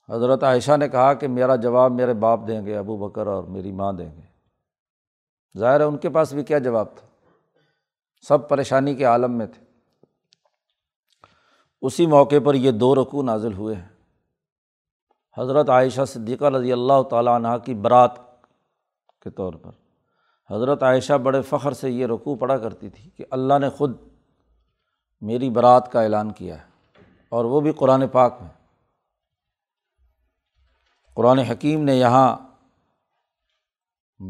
حضرت 0.09 0.43
عائشہ 0.43 0.77
نے 0.77 0.89
کہا 0.89 1.13
کہ 1.13 1.27
میرا 1.27 1.55
جواب 1.55 1.91
میرے 1.91 2.13
باپ 2.13 2.39
دیں 2.47 2.65
گے، 2.65 2.77
ابو 2.77 2.97
بکر 2.97 3.27
اور 3.27 3.43
میری 3.43 3.71
ماں 3.71 3.93
دیں 3.93 4.15
گے۔ 4.15 4.21
ظاہر 5.57 5.79
ہے 5.79 5.85
ان 5.85 5.97
کے 5.97 6.09
پاس 6.09 6.33
بھی 6.33 6.43
کیا 6.43 6.57
جواب 6.57 6.85
تھا؟ 6.95 7.07
سب 8.27 8.49
پریشانی 8.49 8.95
کے 8.95 9.05
عالم 9.05 9.31
میں 9.31 9.45
تھے۔ 9.45 9.65
اسی 11.81 12.05
موقع 12.05 12.35
پر 12.43 12.53
یہ 12.53 12.71
دو 12.71 12.95
رقو 12.95 13.23
نازل 13.23 13.53
ہوئے 13.53 13.75
ہیں۔ 13.75 13.89
حضرت 15.37 15.69
عائشہ 15.69 16.01
صدیقہ 16.07 16.45
رضی 16.45 16.73
اللہ 16.73 17.03
تعالیٰ 17.09 17.35
عنہ 17.35 17.57
کی 17.65 17.73
برات 17.73 18.11
کے 19.21 19.29
طور 19.29 19.53
پر۔ 19.53 19.71
حضرت 20.51 20.83
عائشہ 20.83 21.13
بڑے 21.13 21.41
فخر 21.41 21.71
سے 21.71 21.91
یہ 21.91 22.05
رقوع 22.05 22.35
پڑھا 22.35 22.57
کرتی 22.57 22.89
تھی 22.89 23.09
کہ 23.09 23.25
اللہ 23.31 23.59
نے 23.59 23.69
خود 23.69 23.97
میری 25.21 25.49
برات 25.49 25.91
کا 25.91 26.01
اعلان 26.01 26.31
کیا 26.31 26.59
ہے 26.59 26.65
اور 27.29 27.45
وہ 27.45 27.61
بھی 27.61 27.71
قرآن 27.71 28.07
پاک 28.07 28.37
میں۔ 28.41 28.54
قرآن 31.15 31.39
حکیم 31.39 31.83
نے 31.83 31.95
یہاں 31.95 32.37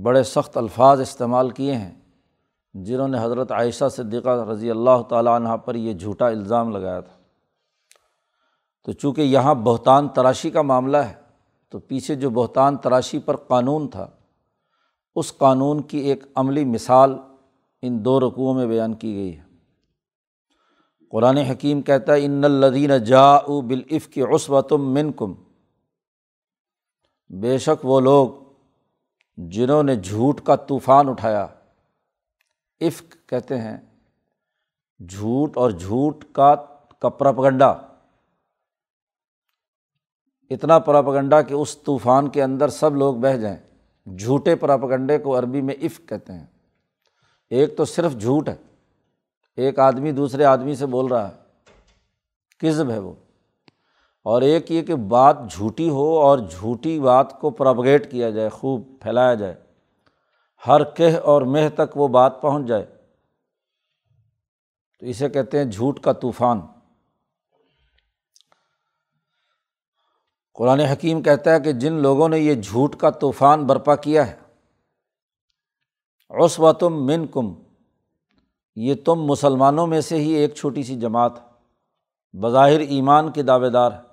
بڑے 0.03 0.23
سخت 0.23 0.57
الفاظ 0.57 1.01
استعمال 1.01 1.49
کیے 1.49 1.75
ہیں 1.75 1.93
جنہوں 2.73 3.07
نے 3.07 3.17
حضرت 3.21 3.51
عائشہ 3.51 3.89
صدیقہ 3.91 4.29
رضی 4.29 4.71
اللہ 4.71 5.01
تعالیٰ 5.09 5.35
عنہ 5.35 5.57
پر 5.57 5.75
یہ 5.75 5.93
جھوٹا 5.93 6.27
الزام 6.27 6.69
لگایا 6.69 6.99
تھا۔ 6.99 7.17
تو 8.83 8.91
چونکہ 8.91 9.21
یہاں 9.21 9.55
بہتان 9.55 10.09
تراشی 10.09 10.49
کا 10.49 10.61
معاملہ 10.61 10.97
ہے، 10.97 11.13
تو 11.69 11.79
پیچھے 11.79 12.15
جو 12.15 12.29
بہتان 12.29 12.77
تراشی 12.77 13.19
پر 13.19 13.35
قانون 13.35 13.87
تھا، 13.87 14.07
اس 15.15 15.37
قانون 15.37 15.81
کی 15.81 15.97
ایک 15.97 16.23
عملی 16.35 16.65
مثال 16.65 17.17
ان 17.81 18.05
دو 18.05 18.19
رقوؤں 18.19 18.53
میں 18.53 18.67
بیان 18.67 18.93
کی 18.93 19.15
گئی 19.15 19.37
ہے۔ 19.37 19.43
قرآن 21.11 21.37
حکیم 21.37 21.81
کہتا 21.81 22.13
ہے، 22.13 22.25
ان 22.25 22.43
الدین 22.43 23.03
جا 23.03 23.35
او 23.35 23.61
بالعف 23.61 24.07
کی 24.07 24.21
عصوتم 24.21 24.93
من 24.93 25.11
کم 25.11 25.33
بے 27.29 27.57
شک 27.57 27.85
وہ 27.85 27.99
لوگ 27.99 28.29
جنہوں 29.37 29.83
نے 29.83 29.95
جھوٹ 29.95 30.41
کا 30.41 30.55
طوفان 30.55 31.09
اٹھایا، 31.09 31.47
عفق 32.81 33.29
کہتے 33.29 33.61
ہیں، 33.61 33.77
جھوٹ 35.09 35.57
اور 35.57 35.71
جھوٹ 35.71 36.25
کا 36.31 36.55
پراپگنڈا۔ 37.09 37.67
اتنا 40.49 40.79
پراپگنڈا 40.79 41.41
کہ 41.41 41.53
اس 41.53 41.77
طوفان 41.77 42.29
کے 42.29 42.43
اندر 42.43 42.67
سب 42.67 42.95
لوگ 42.95 43.15
بہہ 43.15 43.37
جائیں۔ 43.37 43.57
جھوٹے 44.17 44.55
پراپگنڈے 44.55 45.17
کو 45.17 45.39
عربی 45.39 45.61
میں 45.61 45.75
عفق 45.81 46.09
کہتے 46.09 46.33
ہیں۔ 46.33 46.45
ایک 47.49 47.77
تو 47.77 47.85
صرف 47.85 48.17
جھوٹ 48.17 48.49
ہے، 48.49 48.55
ایک 49.55 49.79
آدمی 49.79 50.11
دوسرے 50.11 50.45
آدمی 50.45 50.75
سے 50.75 50.85
بول 50.85 51.05
رہا 51.05 51.29
ہے۔ 51.29 51.35
کزب 52.57 52.89
ہے 52.89 52.99
وہ۔ 52.99 53.13
اور 54.25 54.41
ایک 54.41 54.71
یہ 54.71 54.81
کہ 54.81 54.95
بات 54.95 55.37
جھوٹی 55.51 55.89
ہو 55.89 56.19
اور 56.19 56.39
جھوٹی 56.39 56.99
بات 56.99 57.39
کو 57.39 57.49
پراپگیٹ 57.49 58.11
کیا 58.11 58.29
جائے، 58.29 58.49
خوب 58.49 58.95
پھیلایا 59.01 59.33
جائے۔ 59.33 59.55
ہر 60.67 60.83
کہہ 60.83 61.19
اور 61.23 61.41
مہ 61.41 61.69
تک 61.75 61.97
وہ 61.97 62.07
بات 62.07 62.41
پہنچ 62.41 62.67
جائے۔ 62.67 62.85
تو 64.99 65.05
اسے 65.05 65.29
کہتے 65.29 65.57
ہیں 65.57 65.65
جھوٹ 65.65 65.99
کا 65.99 66.13
طوفان۔ 66.13 66.61
قرآن 70.53 70.79
حکیم 70.79 71.21
کہتا 71.21 71.51
ہے 71.51 71.59
کہ 71.59 71.71
جن 71.71 71.93
لوگوں 71.93 72.29
نے 72.29 72.39
یہ 72.39 72.53
جھوٹ 72.53 72.95
کا 72.95 73.09
طوفان 73.09 73.65
برپا 73.65 73.95
کیا 73.95 74.27
ہے 74.27 74.35
اوس 76.29 76.59
تم 76.79 77.05
من 77.05 77.27
کم 77.27 77.53
یہ 78.75 78.95
تم 79.05 79.15
مسلمانوں 79.15 79.87
میں 79.87 80.01
سے 80.01 80.15
ہی 80.15 80.31
ایک 80.31 80.55
چھوٹی 80.55 80.83
سی 80.83 80.99
جماعت، 80.99 81.33
بظاہر 82.33 82.79
ایمان 82.79 83.31
کے 83.31 83.43
دعوے 83.43 83.69
دار۔ 83.69 83.91
ہے 83.91 84.04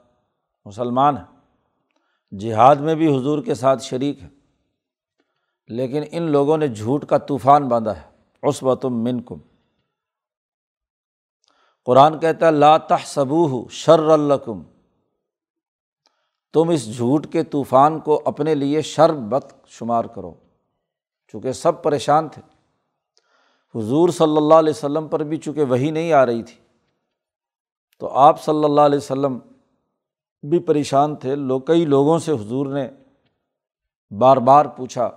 مسلمان 0.64 1.16
ہے 1.16 2.36
جہاد 2.36 2.76
میں 2.76 2.94
بھی 2.94 3.16
حضور 3.16 3.42
کے 3.42 3.54
ساتھ 3.54 3.82
شریک 3.82 4.22
ہے 4.22 4.28
لیکن 5.68 6.02
ان 6.10 6.22
لوگوں 6.22 6.56
نے 6.56 6.68
جھوٹ 6.68 7.04
کا 7.06 7.18
طوفان 7.18 7.68
باندھا 7.68 7.96
ہے۔ 7.96 8.10
اس 8.42 8.62
من 8.84 9.20
کم 9.20 9.38
قرآن 11.84 12.18
کہتا 12.18 12.46
ہے، 12.46 12.50
لا 12.50 12.76
صبو 13.06 13.68
شر 13.68 13.98
الکم 13.98 14.62
تم 16.52 16.68
اس 16.68 16.96
جھوٹ 16.96 17.26
کے 17.32 17.42
طوفان 17.42 18.00
کو 18.00 18.22
اپنے 18.24 18.54
لیے 18.54 18.82
شر 18.82 19.12
بت 19.12 19.52
شمار 19.66 20.04
کرو۔ 20.04 20.34
چونکہ 21.26 21.52
سب 21.52 21.82
پریشان 21.82 22.28
تھے۔ 22.28 22.42
حضور 23.74 24.08
صلی 24.08 24.36
اللہ 24.36 24.54
علیہ 24.54 24.70
وسلم 24.70 25.08
پر 25.08 25.20
بھی 25.20 25.36
چونکہ 25.36 25.62
وہی 25.62 25.90
نہیں 25.90 26.12
آ 26.12 26.26
رہی 26.26 26.42
تھی، 26.42 26.56
تو 27.98 28.08
آپ 28.08 28.42
صلی 28.42 28.64
اللہ 28.64 28.80
علیہ 28.80 28.98
وسلم 28.98 29.38
بھی 30.42 30.58
پریشان 30.58 31.16
تھے۔ 31.16 31.34
لوگ 31.34 31.60
کئی 31.60 31.84
لوگوں 31.84 32.18
سے 32.18 32.32
حضور 32.32 32.66
نے 32.66 32.88
بار 34.18 34.36
بار 34.36 34.66
پوچھا۔ 34.66 35.10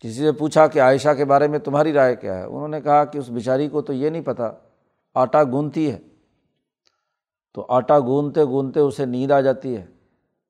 کسی 0.00 0.14
سے 0.14 0.32
پوچھا 0.32 0.66
کہ 0.66 0.82
عائشہ 0.82 1.14
کے 1.16 1.24
بارے 1.24 1.48
میں 1.48 1.58
تمہاری 1.58 1.92
رائے 1.92 2.16
کیا 2.16 2.38
ہے؟ 2.38 2.44
انہوں 2.44 2.68
نے 2.68 2.80
کہا 2.80 3.04
کہ 3.04 3.18
اس 3.18 3.28
بیچاری 3.28 3.68
کو 3.68 3.82
تو 3.82 3.92
یہ 3.92 4.10
نہیں 4.10 4.22
پتہ 4.22 4.58
آٹا 5.14 5.44
گونتی 5.44 5.90
ہے۔ 5.90 5.98
تو 7.54 7.66
آٹا 7.68 8.00
گونتے 8.00 8.44
گونتے 8.44 8.80
اسے 8.80 9.06
نیند 9.06 9.30
آ 9.30 9.40
جاتی 9.40 9.76
ہے، 9.76 9.86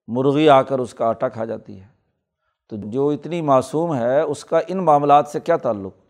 مرغی 0.08 0.48
آ 0.48 0.62
کر 0.62 0.78
اس 0.78 0.94
کا 0.94 1.06
آٹا 1.06 1.28
کھا 1.28 1.44
جاتی 1.44 1.80
ہے۔ 1.80 1.86
تو 2.68 2.76
جو 2.76 3.08
اتنی 3.08 3.42
معصوم 3.42 3.94
ہے، 3.94 4.20
اس 4.20 4.44
کا 4.44 4.60
ان 4.68 4.84
معاملات 4.84 5.28
سے 5.28 5.40
کیا 5.40 5.56
تعلق؟ 5.56 6.03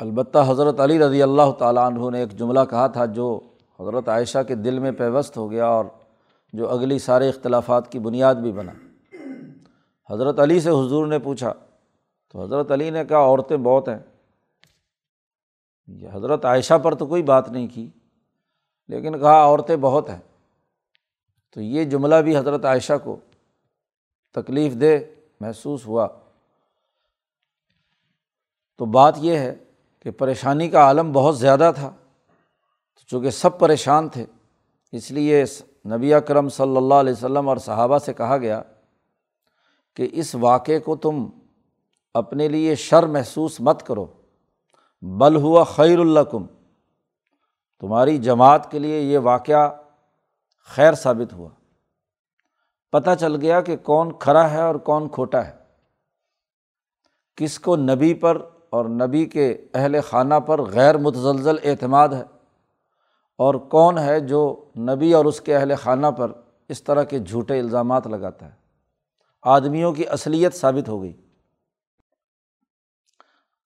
البتہ 0.00 0.38
حضرت 0.48 0.80
علی 0.80 0.98
رضی 0.98 1.22
اللہ 1.22 1.52
تعالیٰ 1.58 1.86
عنہ 1.86 2.10
نے 2.10 2.18
ایک 2.18 2.38
جملہ 2.38 2.60
کہا 2.70 2.86
تھا 2.86 3.04
جو 3.04 3.40
حضرت 3.80 4.08
عائشہ 4.08 4.38
کے 4.48 4.54
دل 4.54 4.78
میں 4.78 4.92
پیوست 4.92 5.36
ہو 5.36 5.50
گیا 5.50 5.66
اور 5.66 5.84
جو 6.52 6.70
اگلی 6.70 6.98
سارے 6.98 7.28
اختلافات 7.28 7.92
کی 7.92 7.98
بنیاد 7.98 8.34
بھی 8.34 8.52
بنا۔ 8.52 8.72
حضرت 10.10 10.38
علی 10.38 10.60
سے 10.60 10.70
حضور 10.70 11.06
نے 11.06 11.18
پوچھا، 11.18 11.52
تو 12.32 12.42
حضرت 12.42 12.70
علی 12.70 12.90
نے 12.90 13.04
کہا، 13.04 13.18
عورتیں 13.18 13.56
بہت 13.56 13.88
ہیں۔ 13.88 13.98
یہ 15.86 16.08
حضرت 16.12 16.44
عائشہ 16.44 16.78
پر 16.78 16.94
تو 16.94 17.06
کوئی 17.06 17.22
بات 17.22 17.50
نہیں 17.50 17.66
کی، 17.74 17.88
لیکن 18.88 19.18
کہا، 19.18 19.44
عورتیں 19.44 19.76
بہت 19.76 20.10
ہیں۔ 20.10 20.20
تو 21.54 21.60
یہ 21.60 21.84
جملہ 21.84 22.14
بھی 22.14 22.36
حضرت 22.36 22.64
عائشہ 22.64 22.92
کو 23.04 23.16
تکلیف 24.32 24.74
دہ 24.74 24.98
محسوس 25.40 25.86
ہوا۔ 25.86 26.08
تو 28.78 28.84
بات 28.84 29.14
یہ 29.16 29.36
ہے 29.36 29.54
کہ 30.00 30.10
پریشانی 30.10 30.68
کا 30.68 30.80
عالم 30.80 31.12
بہت 31.12 31.38
زیادہ 31.38 31.72
تھا۔ 31.74 31.94
چونکہ 33.06 33.30
سب 33.30 33.58
پریشان 33.58 34.08
تھے، 34.08 34.26
اس 34.92 35.10
لیے 35.10 35.44
نبی 35.96 36.14
اکرم 36.14 36.48
صلی 36.48 36.76
اللہ 36.76 36.94
علیہ 36.94 37.12
وسلم 37.12 37.48
اور 37.48 37.56
صحابہ 37.56 37.98
سے 37.98 38.12
کہا 38.12 38.36
گیا 38.36 38.62
کہ 39.94 40.08
اس 40.12 40.34
واقعے 40.34 40.80
کو 40.80 40.96
تم 40.96 41.28
اپنے 42.14 42.48
لیے 42.48 42.74
شر 42.74 43.06
محسوس 43.06 43.60
مت 43.60 43.86
کرو۔ 43.86 44.06
بل 45.02 45.36
ہوا 45.36 45.64
خیر 45.64 45.98
الکم 45.98 46.46
تمہاری 47.80 48.18
جماعت 48.18 48.70
کے 48.70 48.78
لیے 48.78 49.00
یہ 49.00 49.18
واقعہ 49.18 49.70
خیر 50.64 50.92
ثابت 50.92 51.32
ہوا۔ 51.32 51.48
پتہ 52.92 53.10
چل 53.20 53.36
گیا 53.36 53.60
کہ 53.60 53.76
کون 53.76 54.18
کھڑا 54.18 54.50
ہے 54.50 54.60
اور 54.60 54.74
کون 54.74 55.08
کھوٹا 55.08 55.46
ہے۔ 55.46 55.52
کس 57.36 57.58
کو 57.58 57.76
نبی 57.76 58.14
پر 58.14 58.48
اور 58.70 58.84
نبی 58.84 59.26
کے 59.26 59.58
اہل 59.74 60.00
خانہ 60.00 60.34
پر 60.34 60.62
غیر 60.62 60.98
متزلزل 60.98 61.56
اعتماد 61.64 62.08
ہے۔ 62.08 62.24
اور 63.38 63.54
کون 63.54 63.98
ہے 63.98 64.20
جو 64.20 64.70
نبی 64.78 65.12
اور 65.12 65.24
اس 65.24 65.40
کے 65.40 65.56
اہل 65.56 65.74
خانہ 65.74 66.06
پر 66.06 66.32
اس 66.68 66.82
طرح 66.82 67.02
کے 67.02 67.18
جھوٹے 67.18 67.58
الزامات 67.58 68.06
لگاتا 68.06 68.46
ہے؟ 68.46 68.52
آدمیوں 69.42 69.92
کی 69.92 70.08
اصلیت 70.08 70.54
ثابت 70.54 70.88
ہو 70.88 71.02
گئی۔ 71.02 71.12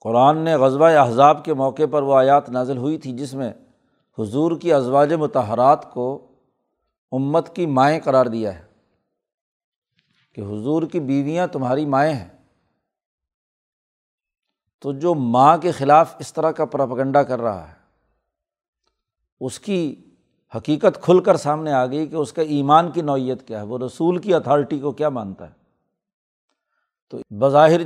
قرآن 0.00 0.38
نے 0.38 0.56
غزبۂ 0.56 0.92
احزاب 0.92 1.44
کے 1.44 1.54
موقع 1.54 1.82
پر 1.90 2.02
وہ 2.02 2.14
آیات 2.14 2.50
نازل 2.50 2.76
ہوئی 2.76 2.98
تھی 2.98 3.12
جس 3.12 3.34
میں 3.34 3.52
حضور 4.18 4.56
کی 4.60 4.72
ازواج 4.72 5.12
متحرات 5.12 5.92
کو 5.92 6.28
امت 7.12 7.56
کی 7.56 7.66
مائیں 7.66 8.00
قرار 8.00 8.26
دیا 8.26 8.58
ہے 8.58 8.62
کہ 10.34 10.40
حضور 10.40 10.82
کی 10.82 11.00
بیویاں 11.00 11.46
تمہاری 11.46 11.86
مائیں 11.86 12.14
ہیں۔ 12.14 12.33
تو 14.84 14.92
جو 14.92 15.14
ماں 15.14 15.58
کے 15.58 15.72
خلاف 15.72 16.14
اس 16.18 16.32
طرح 16.32 16.50
کا 16.50 16.64
پراپگنڈا 16.64 17.22
کر 17.22 17.40
رہا 17.40 17.68
ہے، 17.68 17.74
اس 19.40 19.60
کی 19.60 19.94
حقیقت 20.56 21.02
کھل 21.02 21.20
کر 21.20 21.36
سامنے 21.36 21.72
آ 21.72 21.86
گئی 21.86 22.06
کہ 22.06 22.16
اس 22.16 22.32
کا 22.32 22.42
ایمان 22.42 22.90
کی 22.90 23.02
نوعیت 23.02 23.48
کیا 23.48 23.60
ہے، 23.60 23.66
وہ 23.66 23.78
رسول 23.78 24.18
کی 24.18 24.34
اتھارٹی 24.34 24.78
کو 24.78 24.92
کیا 24.92 25.08
مانتا 25.08 25.46
ہے۔ 25.46 25.52
تو 27.08 27.18
بظاہر 27.30 27.80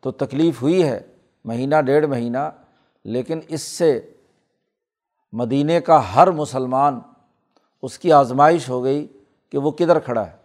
تو 0.00 0.10
تکلیف 0.10 0.62
ہوئی 0.62 0.82
ہے، 0.82 1.00
مہینہ 1.44 1.80
ڈیڑھ 1.80 2.06
مہینہ، 2.06 2.50
لیکن 3.04 3.40
اس 3.48 3.62
سے 3.62 4.12
مدینہ 5.32 5.78
کا 5.86 6.14
ہر 6.14 6.30
مسلمان 6.30 7.00
اس 7.82 7.98
کی 7.98 8.12
آزمائش 8.12 8.68
ہو 8.68 8.84
گئی 8.84 9.06
کہ 9.50 9.58
وہ 9.58 9.70
کدھر 9.70 9.98
کھڑا 9.98 10.26
ہے۔ 10.26 10.36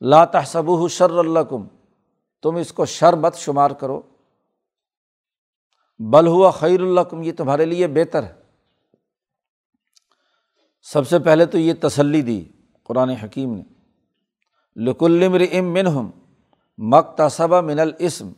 لا 0.00 0.24
تحسب 0.24 0.88
شر 0.88 1.10
اللہ 1.10 1.40
کم 1.40 1.66
تم 2.42 2.56
اس 2.56 2.72
کو 2.72 2.84
شر 2.84 3.12
مت 3.12 3.34
شمار 3.34 3.70
کرو۔ 3.70 4.02
بل 5.98 6.26
ہوا 6.26 6.50
خیر 6.50 6.80
اللہ 6.80 7.00
کم 7.00 7.22
یہ 7.22 7.32
تمہارے 7.32 7.64
لیے 7.64 7.86
بہتر 7.86 8.22
ہے۔ 8.22 8.32
سب 10.82 11.08
سے 11.08 11.18
پہلے 11.18 11.46
تو 11.46 11.58
یہ 11.58 11.72
تسلی 11.80 12.22
دی 12.22 12.44
قرآن 12.84 13.10
حکیم 13.10 13.54
نے۔ 13.54 13.62
لکلم 14.76 15.34
رم 15.34 15.72
من 15.72 15.86
ہم 15.86 16.10
مکتصبہ 16.78 17.60
من 17.60 17.78
الاسم۔ 17.78 18.32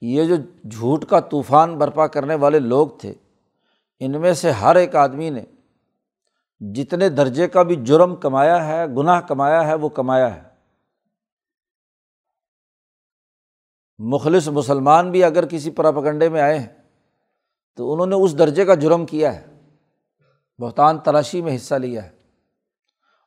یہ 0.00 0.24
جو 0.24 0.36
جھوٹ 0.70 1.04
کا 1.04 1.20
طوفان 1.20 1.78
برپا 1.78 2.06
کرنے 2.06 2.34
والے 2.34 2.58
لوگ 2.58 2.88
تھے، 2.88 3.14
ان 4.00 4.20
میں 4.20 4.32
سے 4.32 4.50
ہر 4.50 4.76
ایک 4.76 4.96
آدمی 4.96 5.30
نے 5.30 5.44
جتنے 6.60 7.08
درجے 7.08 7.48
کا 7.48 7.62
بھی 7.62 7.76
جرم 7.76 8.16
کمایا 8.16 8.66
ہے، 8.66 8.86
گناہ 8.86 9.20
کمایا 9.20 9.66
ہے، 9.66 9.74
وہ 9.74 9.88
کمایا 9.88 10.36
ہے۔ 10.36 10.51
مخلص 14.04 14.48
مسلمان 14.48 15.10
بھی 15.10 15.24
اگر 15.24 15.46
کسی 15.46 15.70
پراپکنڈے 15.70 16.28
میں 16.28 16.40
آئے 16.40 16.58
ہیں، 16.58 16.66
تو 17.76 17.92
انہوں 17.92 18.06
نے 18.06 18.14
اس 18.14 18.38
درجے 18.38 18.64
کا 18.64 18.74
جرم 18.74 19.06
کیا 19.06 19.34
ہے۔ 19.34 19.46
بہتان 20.58 20.98
تلاشی 20.98 21.42
میں 21.42 21.56
حصہ 21.56 21.74
لیا 21.74 22.04
ہے۔ 22.04 22.10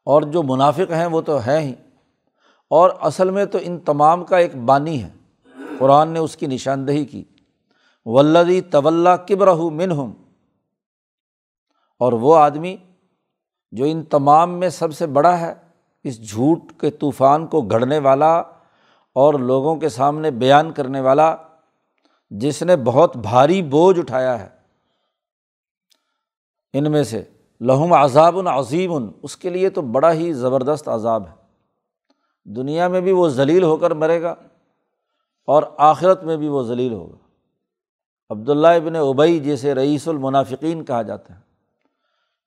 اور 0.06 0.22
جو 0.22 0.44
منافق 0.44 0.92
ہیں 0.92 1.06
وہ 1.06 1.22
تو 1.22 1.38
ہیں 1.38 1.60
ہی۔ 1.60 1.74
اور 2.70 2.90
اصل 3.02 3.30
میں 3.30 3.46
تو 3.46 3.58
ان 3.62 3.80
تمام 3.80 4.26
کا 4.26 4.38
ایک 4.38 4.56
بانی 4.56 5.04
ہے۔ 5.04 5.10
قرآن 5.80 6.10
نے 6.10 6.20
اس 6.20 6.38
کی 6.38 6.48
نشاندہی 6.48 7.06
کی۔ 7.06 7.24
ولدی 8.06 8.62
طول 8.62 9.08
کبرہ 9.28 9.56
منہم۔ 9.56 10.14
اور 12.00 12.14
وہ 12.14 12.36
آدمی 12.36 12.78
جو 13.72 13.86
ان 13.86 14.04
تمام 14.04 14.60
میں 14.60 14.70
سب 14.70 14.94
سے 14.94 15.08
بڑا 15.08 15.40
ہے، 15.40 15.54
اس 16.04 16.30
جھوٹ 16.30 16.60
کے 16.80 16.92
طوفان 16.92 17.48
کو 17.48 17.62
گھڑنے 17.62 18.00
والا 18.00 18.42
اور 19.16 19.34
لوگوں 19.34 19.76
کے 19.76 19.90
سامنے 19.90 20.32
بیان 20.32 20.72
کرنے 20.72 21.02
والا 21.02 21.36
جس 22.30 22.64
نے 22.64 22.76
بہت 22.76 23.18
بھاری 23.18 23.62
بوجھ 23.62 24.00
اٹھایا 24.00 24.40
ہے۔ 24.40 24.50
ان 26.74 26.92
میں 26.92 27.04
سے 27.04 27.24
لہم 27.62 27.94
عذاب 27.94 28.38
العظیم 28.38 28.92
اس 29.24 29.38
کے 29.38 29.50
لیے 29.50 29.70
تو 29.70 29.82
بڑا 29.82 30.14
ہی 30.14 30.34
زبردست 30.34 30.88
عذاب 30.88 31.28
ہے۔ 31.28 31.34
دنیا 32.56 32.88
میں 32.88 33.02
بھی 33.02 33.12
وہ 33.12 33.28
ذلیل 33.30 33.64
ہو 33.64 33.78
کر 33.78 33.92
مرے 33.92 34.22
گا 34.22 34.36
اور 35.48 35.64
آخرت 35.78 36.24
میں 36.24 36.38
بھی 36.38 36.48
وہ 36.48 36.64
ذلیل 36.64 36.94
ہوگا۔ 36.94 37.18
عبداللہ 38.30 38.68
ابن 38.68 38.96
ابئی 38.96 39.40
جیسے 39.40 39.76
رئیس 39.76 40.08
المنافقین 40.08 40.86
کہا 40.86 41.02
جاتا 41.02 41.36
ہے، 41.36 41.40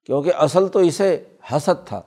کیونکہ 0.07 0.33
اصل 0.35 0.69
تو 0.69 0.79
اسے 0.79 1.25
حسد 1.53 1.87
تھا۔ 1.87 2.03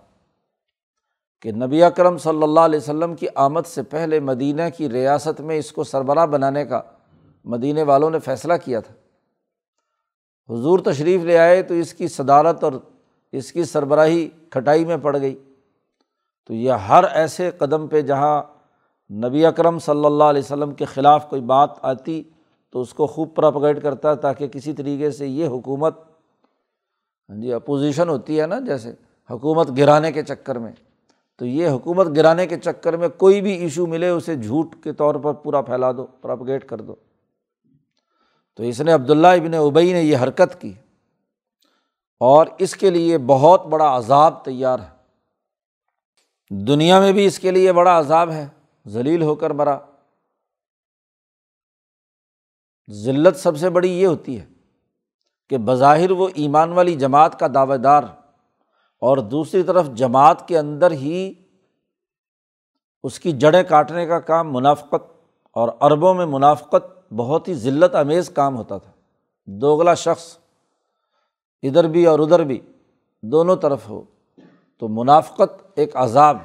کہ 1.41 1.51
نبی 1.51 1.84
اکرم 1.84 2.17
صلی 2.17 2.43
اللہ 2.43 2.60
علیہ 2.60 2.80
وسلم 2.80 3.15
کی 3.15 3.27
آمد 3.36 3.67
سے 3.67 3.84
پہلے 3.84 4.19
مدینہ 4.19 4.62
کی 4.77 4.89
ریاست 4.89 5.41
میں 5.41 5.58
اس 5.58 5.71
کو 5.71 5.84
سربراہ 5.84 6.25
بنانے 6.25 6.65
کا 6.65 6.82
مدینہ 7.45 7.80
والوں 7.84 8.10
نے 8.10 8.19
فیصلہ 8.19 8.54
کیا 8.65 8.80
تھا۔ 8.80 8.93
حضور 10.54 10.80
تشریف 10.80 11.23
لے 11.23 11.38
آئے 11.38 11.63
تو 11.63 11.73
اس 11.73 11.93
کی 11.93 12.08
صدارت 12.08 12.63
اور 12.63 12.71
اس 13.32 13.51
کی 13.51 13.63
سربراہی 13.63 14.30
کھٹائی 14.49 14.86
میں 14.86 14.97
پڑ 14.97 15.21
گئی۔ 15.21 15.43
تو 16.47 16.54
یہ 16.54 16.71
ہر 16.71 17.04
ایسے 17.04 17.51
قدم 17.51 17.88
پہ 17.88 18.01
جہاں 18.01 18.43
نبی 19.10 19.45
اکرم 19.45 19.80
صلی 19.80 20.06
اللہ 20.06 20.23
علیہ 20.23 20.41
وسلم 20.45 20.71
کے 20.71 20.86
خلاف 20.86 21.30
کوئی 21.30 21.41
بات 21.41 21.69
آتی 21.82 22.23
تو 22.69 22.82
اس 22.82 22.93
کو 22.93 23.08
خوب 23.08 23.36
پراپگیٹ 23.36 23.82
کرتا 23.84 24.13
تاکہ 24.13 24.47
کسی 24.47 24.73
طریقے 24.73 25.12
سے 25.12 25.27
یہ 25.27 25.47
حکومت 25.47 25.99
ہاں 27.30 27.41
جی 27.41 27.54
اپوزیشن 27.54 28.10
ہوتی 28.10 28.41
ہے 28.41 28.47
نا 28.47 28.60
جیسے 28.60 28.91
حکومت 29.30 29.69
گرانے 29.77 30.12
کے 30.12 30.23
چکر 30.23 30.60
میں۔ 30.60 30.71
تو 31.41 31.47
یہ 31.47 31.67
حکومت 31.67 32.08
گرانے 32.15 32.47
کے 32.47 32.60
چکر 32.60 32.97
میں 32.97 33.10
کوئی 33.10 33.41
بھی 33.41 33.54
ایشو 33.54 33.88
ملے 33.88 34.10
اسے 34.10 34.36
جھوٹ 34.36 34.75
کے 34.84 34.93
طور 34.93 35.15
پر 35.15 35.34
پورا 35.34 35.62
پھیلا 35.62 35.91
دو 35.91 36.06
پراپگیٹ 36.06 36.69
کر 36.69 36.82
دو۔ 36.82 36.95
تو 38.56 38.63
اس 38.63 38.82
نے 38.82 38.91
عبداللہ 38.91 39.27
ابن 39.27 39.54
ابئی 39.54 39.93
نے 39.93 40.01
یہ 40.01 40.17
حرکت 40.17 40.62
کی۔ 40.62 40.73
اور 42.19 42.47
اس 42.58 42.75
کے 42.75 42.89
لیے 42.89 43.17
بہت 43.17 43.65
بڑا 43.65 43.97
عذاب 43.97 44.45
تیار 44.45 44.80
ہے۔ 44.80 44.89
دنیا 46.49 46.99
میں 46.99 47.12
بھی 47.12 47.25
اس 47.25 47.39
کے 47.39 47.51
لیے 47.51 47.73
بڑا 47.73 47.99
عذاب 47.99 48.32
ہے۔ 48.32 48.47
ذلیل 48.88 49.21
ہو 49.21 49.36
کر 49.36 49.51
مرا۔ 49.51 49.80
ذلت 52.91 53.36
سب 53.36 53.58
سے 53.58 53.69
بڑی 53.69 53.91
یہ 53.91 54.08
ہوتی 54.08 54.39
ہے 54.39 54.45
کہ 55.49 55.58
بظاہر 55.58 56.12
وہ 56.12 56.27
ایمان 56.36 56.71
والی 56.71 56.95
جماعت 56.95 57.39
کا 57.39 57.47
دعوے 57.54 57.77
دار 57.77 58.04
اور 59.02 59.18
دوسری 59.18 59.64
طرف 59.64 59.90
جماعت 59.90 60.48
کے 60.48 60.58
اندر 60.58 60.92
ہی 60.92 61.34
اس 63.04 63.20
کی 63.20 63.32
جڑیں 63.32 63.64
کاٹنے 63.64 64.06
کا 64.06 64.20
کام 64.20 64.54
منافقت 64.54 65.12
اور 65.52 65.70
عربوں 65.80 66.14
میں 66.14 66.26
منافقت 66.26 67.14
بہت 67.14 67.48
ہی 67.48 67.54
ذلت 67.54 67.96
امیز 67.96 68.30
کام 68.30 68.58
ہوتا 68.58 68.78
تھا۔ 68.78 68.92
دوگلا 69.46 69.94
شخص 69.94 70.38
ادھر 71.62 71.88
بھی 71.88 72.06
اور 72.06 72.20
ادھر 72.20 72.44
بھی 72.44 72.62
دونوں 73.22 73.56
طرف 73.56 73.90
ہو 73.90 74.04
تو 74.78 74.88
منافقت 74.88 75.64
ایک 75.76 75.96
عذاب 75.96 76.38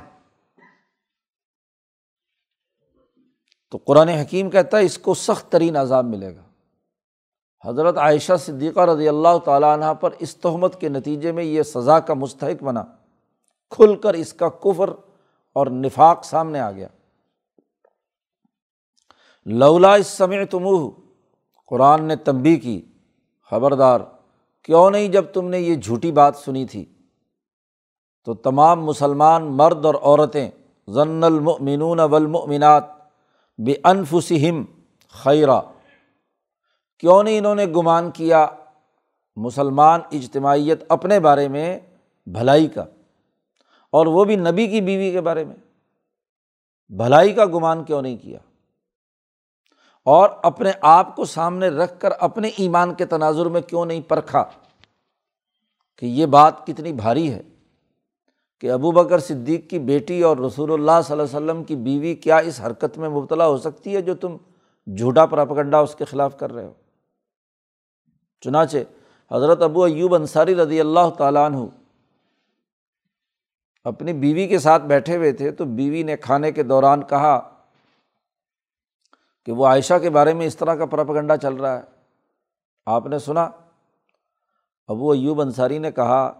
تو 3.70 3.78
قرآن 3.78 4.08
حکیم 4.08 4.50
کہتا 4.50 4.78
ہے 4.78 4.84
اس 4.84 4.98
کو 4.98 5.14
سخت 5.14 5.52
ترین 5.52 5.76
عذاب 5.76 6.04
ملے 6.04 6.36
گا۔ 6.36 6.45
حضرت 7.64 7.98
عائشہ 7.98 8.32
صدیقہ 8.40 8.80
رضی 8.80 9.08
اللہ 9.08 9.38
تعالیٰ 9.44 9.72
عنہ 9.72 9.94
پر 9.94 10.10
اس 10.18 10.36
تہمت 10.36 10.80
کے 10.80 10.88
نتیجے 10.88 11.32
میں 11.32 11.44
یہ 11.44 11.62
سزا 11.62 12.00
کا 12.00 12.14
مستحق 12.14 12.62
بنا۔ 12.62 12.84
کھل 13.70 13.96
کر 13.96 14.14
اس 14.14 14.32
کا 14.32 14.48
کفر 14.48 14.90
اور 15.52 15.66
نفاق 15.66 16.24
سامنے 16.24 16.60
آ 16.60 16.70
گیا۔ 16.70 16.88
لولا 19.44 19.94
اس 19.94 20.06
سمے 20.06 20.44
تمہ 20.44 20.90
قرآن 21.66 22.04
نے 22.04 22.16
تنبی 22.16 22.56
کی۔ 22.56 22.82
خبردار، 23.50 24.00
کیوں 24.62 24.90
نہیں 24.90 25.08
جب 25.08 25.24
تم 25.32 25.48
نے 25.48 25.58
یہ 25.58 25.74
جھوٹی 25.74 26.12
بات 26.12 26.36
سنی 26.36 26.66
تھی؟ 26.66 26.84
تو 28.24 28.34
تمام 28.34 28.84
مسلمان 28.84 29.44
مرد 29.44 29.84
اور 29.84 29.94
عورتیں 29.94 30.50
ضن 30.88 31.24
المؤمنون 31.24 32.00
والمؤمنات 32.00 32.84
بے 33.58 33.74
انفسم 33.84 34.62
خیرہ 35.10 35.60
کیوں 36.98 37.22
نہیں 37.22 37.38
انہوں 37.38 37.54
نے 37.54 37.66
گمان 37.66 38.10
کیا 38.10 38.46
مسلمان 39.36 40.00
اجتماعیت 40.12 40.84
اپنے 40.88 41.20
بارے 41.20 41.48
میں 41.48 41.78
بھلائی 42.26 42.66
کا 42.66 42.84
اور 43.90 44.06
وہ 44.06 44.24
بھی 44.24 44.36
نبی 44.36 44.66
کی 44.66 44.80
بیوی 44.80 45.10
کے 45.10 45.20
بارے 45.20 45.44
میں؟ 45.44 45.54
بھلائی 46.90 47.32
کا 47.32 47.44
گمان 47.44 47.84
کیوں 47.84 48.02
نہیں 48.02 48.16
کیا؟ 48.16 48.38
اور 50.04 50.30
اپنے 50.42 50.70
آپ 50.80 51.16
کو 51.16 51.24
سامنے 51.24 51.68
رکھ 51.68 52.00
کر 52.00 52.10
اپنے 52.20 52.48
ایمان 52.48 52.94
کے 52.94 53.06
تناظر 53.06 53.46
میں 53.46 53.60
کیوں 53.60 53.86
نہیں 53.86 54.00
پرکھا 54.00 54.44
کہ 55.96 56.06
یہ 56.06 56.26
بات 56.26 56.66
کتنی 56.66 56.92
بھاری 56.92 57.32
ہے 57.32 57.42
کہ 58.60 58.70
ابو 58.70 58.90
بکر 58.90 59.18
صدیق 59.18 59.70
کی 59.70 59.78
بیٹی 59.78 60.22
اور 60.22 60.36
رسول 60.36 60.72
اللہ 60.72 61.00
صلی 61.04 61.18
اللہ 61.18 61.36
علیہ 61.36 61.36
وسلم 61.36 61.64
کی 61.64 61.76
بیوی 61.76 62.14
کیا 62.14 62.36
اس 62.36 62.60
حرکت 62.60 62.98
میں 62.98 63.08
مبتلا 63.08 63.46
ہو 63.46 63.56
سکتی 63.56 63.96
ہے 63.96 64.02
جو 64.02 64.14
تم 64.14 64.36
جھوٹا 64.96 65.26
پراپگنڈا 65.26 65.78
اس 65.78 65.94
کے 65.94 66.04
خلاف 66.04 66.38
کر 66.38 66.52
رہے 66.52 66.64
ہو؟ 66.64 66.72
چنانچہ 68.40 68.78
حضرت 69.32 69.62
ابو 69.62 69.84
ایوب 69.84 70.14
انصاری 70.14 70.54
رضی 70.54 70.80
اللہ 70.80 71.10
تعالیٰ 71.18 71.46
عنہ 71.46 71.56
اپنی 73.84 74.12
بیوی 74.12 74.46
کے 74.46 74.58
ساتھ 74.58 74.82
بیٹھے 74.82 75.16
ہوئے 75.16 75.32
تھے 75.32 75.50
تو 75.50 75.64
بیوی 75.64 76.02
نے 76.02 76.16
کھانے 76.16 76.52
کے 76.52 76.62
دوران 76.62 77.02
کہا 77.04 77.50
کہ 79.46 79.52
وہ 79.52 79.66
عائشہ 79.66 79.98
کے 80.02 80.10
بارے 80.10 80.34
میں 80.34 80.46
اس 80.46 80.56
طرح 80.56 80.74
کا 80.74 80.86
پراپگنڈا 80.86 81.36
چل 81.36 81.54
رہا 81.54 81.76
ہے۔ 81.76 81.82
آپ 82.86 83.06
نے 83.06 83.18
سنا؟ 83.18 83.50
ابو 84.88 85.10
ایوب 85.10 85.40
انصاری 85.40 85.78
نے 85.78 85.92
کہا، 85.92 86.32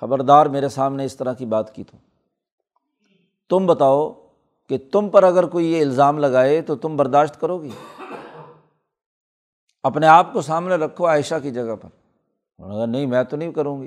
خبردار 0.00 0.46
میرے 0.46 0.68
سامنے 0.68 1.04
اس 1.04 1.16
طرح 1.16 1.32
کی 1.32 1.46
بات 1.46 1.74
کی 1.74 1.84
تو۔ 1.84 1.96
تم 3.50 3.66
بتاؤ 3.66 4.12
کہ 4.68 4.78
تم 4.92 5.08
پر 5.08 5.22
اگر 5.22 5.46
کوئی 5.46 5.72
یہ 5.72 5.80
الزام 5.80 6.18
لگائے 6.18 6.62
تو 6.62 6.76
تم 6.76 6.96
برداشت 6.96 7.40
کرو 7.40 7.62
گی؟ 7.62 7.70
اپنے 9.82 10.06
آپ 10.06 10.32
کو 10.32 10.40
سامنے 10.40 10.74
رکھو 10.74 11.06
عائشہ 11.06 11.34
کی 11.42 11.50
جگہ 11.50 11.76
پر۔ 11.80 11.88
اگر 12.58 12.86
نہیں، 12.86 13.06
میں 13.06 13.24
تو 13.24 13.36
نہیں 13.36 13.52
کروں 13.52 13.82
گی۔ 13.82 13.86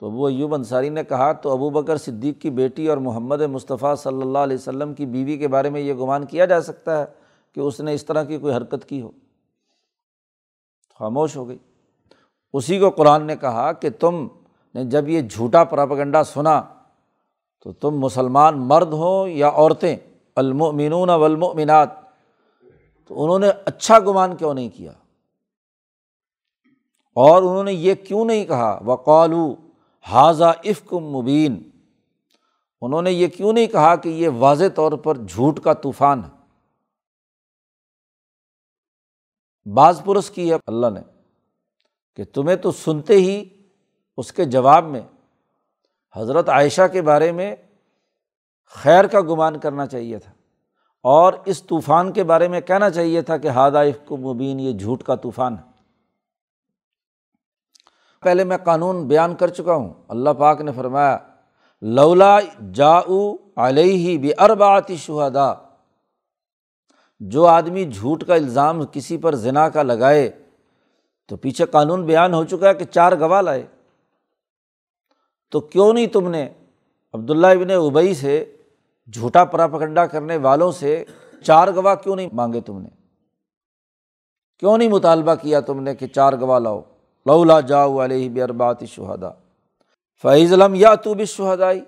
تو 0.00 0.06
ابو 0.06 0.26
ایوب 0.26 0.54
انصاری 0.54 0.88
نے 0.88 1.04
کہا، 1.04 1.32
تو 1.32 1.52
ابو 1.52 1.70
بکر 1.70 1.96
صدیق 1.96 2.40
کی 2.40 2.50
بیٹی 2.50 2.88
اور 2.88 2.96
محمد 2.96 3.40
مصطفیٰ 3.40 3.96
صلی 3.96 4.22
اللہ 4.22 4.38
علیہ 4.38 4.56
وسلم 4.56 4.94
کی 4.94 5.06
بیوی 5.06 5.38
کے 5.38 5.48
بارے 5.48 5.70
میں 5.70 5.80
یہ 5.80 5.94
گمان 5.94 6.26
کیا 6.26 6.44
جا 6.44 6.60
سکتا 6.60 7.00
ہے 7.00 7.04
کہ 7.54 7.60
اس 7.60 7.80
نے 7.80 7.94
اس 7.94 8.04
طرح 8.04 8.24
کی 8.24 8.38
کوئی 8.38 8.54
حرکت 8.54 8.88
کی 8.88 9.02
ہو؟ 9.02 9.10
خاموش 10.98 11.36
ہو 11.36 11.48
گئی۔ 11.48 11.58
اسی 12.52 12.78
کو 12.78 12.90
قرآن 12.90 13.26
نے 13.26 13.36
کہا 13.36 13.72
کہ 13.72 13.90
تم 13.90 14.28
نے 14.74 14.84
جب 14.84 15.08
یہ 15.08 15.20
جھوٹا 15.20 15.64
پراپگنڈا 15.64 16.24
سنا، 16.24 16.62
تو 17.62 17.72
تم 17.72 17.90
مسلمان 17.90 18.58
مرد 18.58 18.92
ہوں 18.92 19.28
یا 19.28 19.48
عورتیں؟ 19.48 19.96
المؤمنون 20.36 21.10
والمؤمنات۔ 21.10 21.88
تو 23.08 23.24
انہوں 23.24 23.38
نے 23.38 23.48
اچھا 23.64 23.98
گمان 23.98 24.36
کیوں 24.36 24.54
نہیں 24.54 24.68
کیا؟ 24.68 24.92
اور 27.14 27.42
انہوں 27.42 27.64
نے 27.64 27.72
یہ 27.72 27.94
کیوں 27.94 28.24
نہیں 28.24 28.44
کہا؟ 28.44 28.80
وقالو 28.84 29.54
حاضہ 30.00 30.44
افکم 30.44 31.04
مبین. 31.04 31.70
انہوں 32.80 33.02
نے 33.02 33.12
یہ 33.12 33.28
کیوں 33.28 33.52
نہیں 33.52 33.66
کہا 33.66 33.96
کہ 33.96 34.08
یہ 34.08 34.28
واضح 34.28 34.64
طور 34.74 34.92
پر 34.92 35.16
جھوٹ 35.16 35.60
کا 35.60 35.72
طوفان 35.72 36.20
ہے؟ 36.24 36.42
بعض 39.74 40.04
پرس 40.04 40.30
کی 40.30 40.50
ہے 40.50 40.56
اللہ 40.66 40.86
نے 40.86 41.00
کہ 42.16 42.24
تمہیں 42.24 42.56
تو 42.56 42.70
سنتے 42.70 43.14
ہی 43.14 43.44
اس 44.16 44.32
کے 44.32 44.44
جواب 44.44 44.84
میں 44.84 45.00
حضرت 46.16 46.48
عائشہ 46.48 46.88
کے 46.92 47.02
بارے 47.02 47.32
میں 47.32 47.56
خیر 48.70 49.06
کا 49.06 49.20
گمان 49.20 49.58
کرنا 49.58 49.86
چاہیے 49.86 50.18
تھا 50.18 50.32
اور 51.02 51.32
اس 51.44 51.62
طوفان 51.62 52.12
کے 52.12 52.24
بارے 52.24 52.48
میں 52.48 52.60
کہنا 52.60 52.90
چاہیے 52.90 53.22
تھا 53.22 53.36
کہ 53.36 53.48
ہادہ 53.48 53.78
افق 53.78 54.12
مبین، 54.12 54.60
یہ 54.60 54.72
جھوٹ 54.72 55.02
کا 55.02 55.14
طوفان 55.14 55.54
ہے۔ 55.54 55.71
پہلے 58.22 58.44
میں 58.44 58.56
قانون 58.56 59.08
بیان 59.08 59.34
کر 59.34 59.48
چکا 59.48 59.74
ہوں۔ 59.74 59.94
اللہ 60.08 60.30
پاک 60.30 60.60
نے 60.60 60.72
فرمایا، 60.72 61.18
لولا 61.82 62.38
جا 62.74 63.00
علیہ 63.56 64.18
بھی 64.18 64.32
ارباتی 64.38 64.96
شہدا 64.96 65.52
جو 67.20 67.46
آدمی 67.46 67.84
جھوٹ 67.84 68.24
کا 68.24 68.34
الزام 68.34 68.84
کسی 68.92 69.16
پر 69.16 69.34
ذنا 69.34 69.68
کا 69.68 69.82
لگائے، 69.82 70.30
تو 71.28 71.36
پیچھے 71.36 71.66
قانون 71.66 72.04
بیان 72.06 72.34
ہو 72.34 72.44
چکا 72.44 72.68
ہے 72.68 72.74
کہ 72.74 72.84
چار 72.84 73.12
گواہ 73.20 73.42
لائے۔ 73.42 73.66
تو 75.50 75.60
کیوں 75.60 75.92
نہیں 75.92 76.06
تم 76.06 76.28
نے 76.28 76.48
عبداللہ 77.12 77.46
ابن 77.46 77.70
ابئی 77.70 78.14
سے 78.14 78.56
جھوٹا 79.12 79.44
پراپکنڈا 79.44 80.06
کرنے 80.06 80.36
والوں 80.36 80.72
سے 80.72 81.04
چار 81.42 81.68
گواہ 81.68 81.94
کیوں 81.94 82.16
نہیں 82.16 82.28
مانگے 82.32 82.60
تم 82.60 82.80
نے؟ 82.80 82.88
کیوں 84.58 84.78
نہیں 84.78 84.88
مطالبہ 84.88 85.34
کیا 85.34 85.60
تم 85.60 85.82
نے 85.82 85.94
کہ 85.94 86.06
چار 86.06 86.32
گواہ 86.40 86.58
لاؤ؟ 86.58 86.80
لولا 87.26 87.58
جاؤ 87.60 88.04
علیہ 88.04 88.28
بربات 88.30 88.84
شہدا 88.88 89.30
فیض 90.24 90.52
علم 90.52 90.74
یا 90.74 90.94
تو 90.94 91.14
بھی 91.14 91.24
شہدائی 91.24 91.80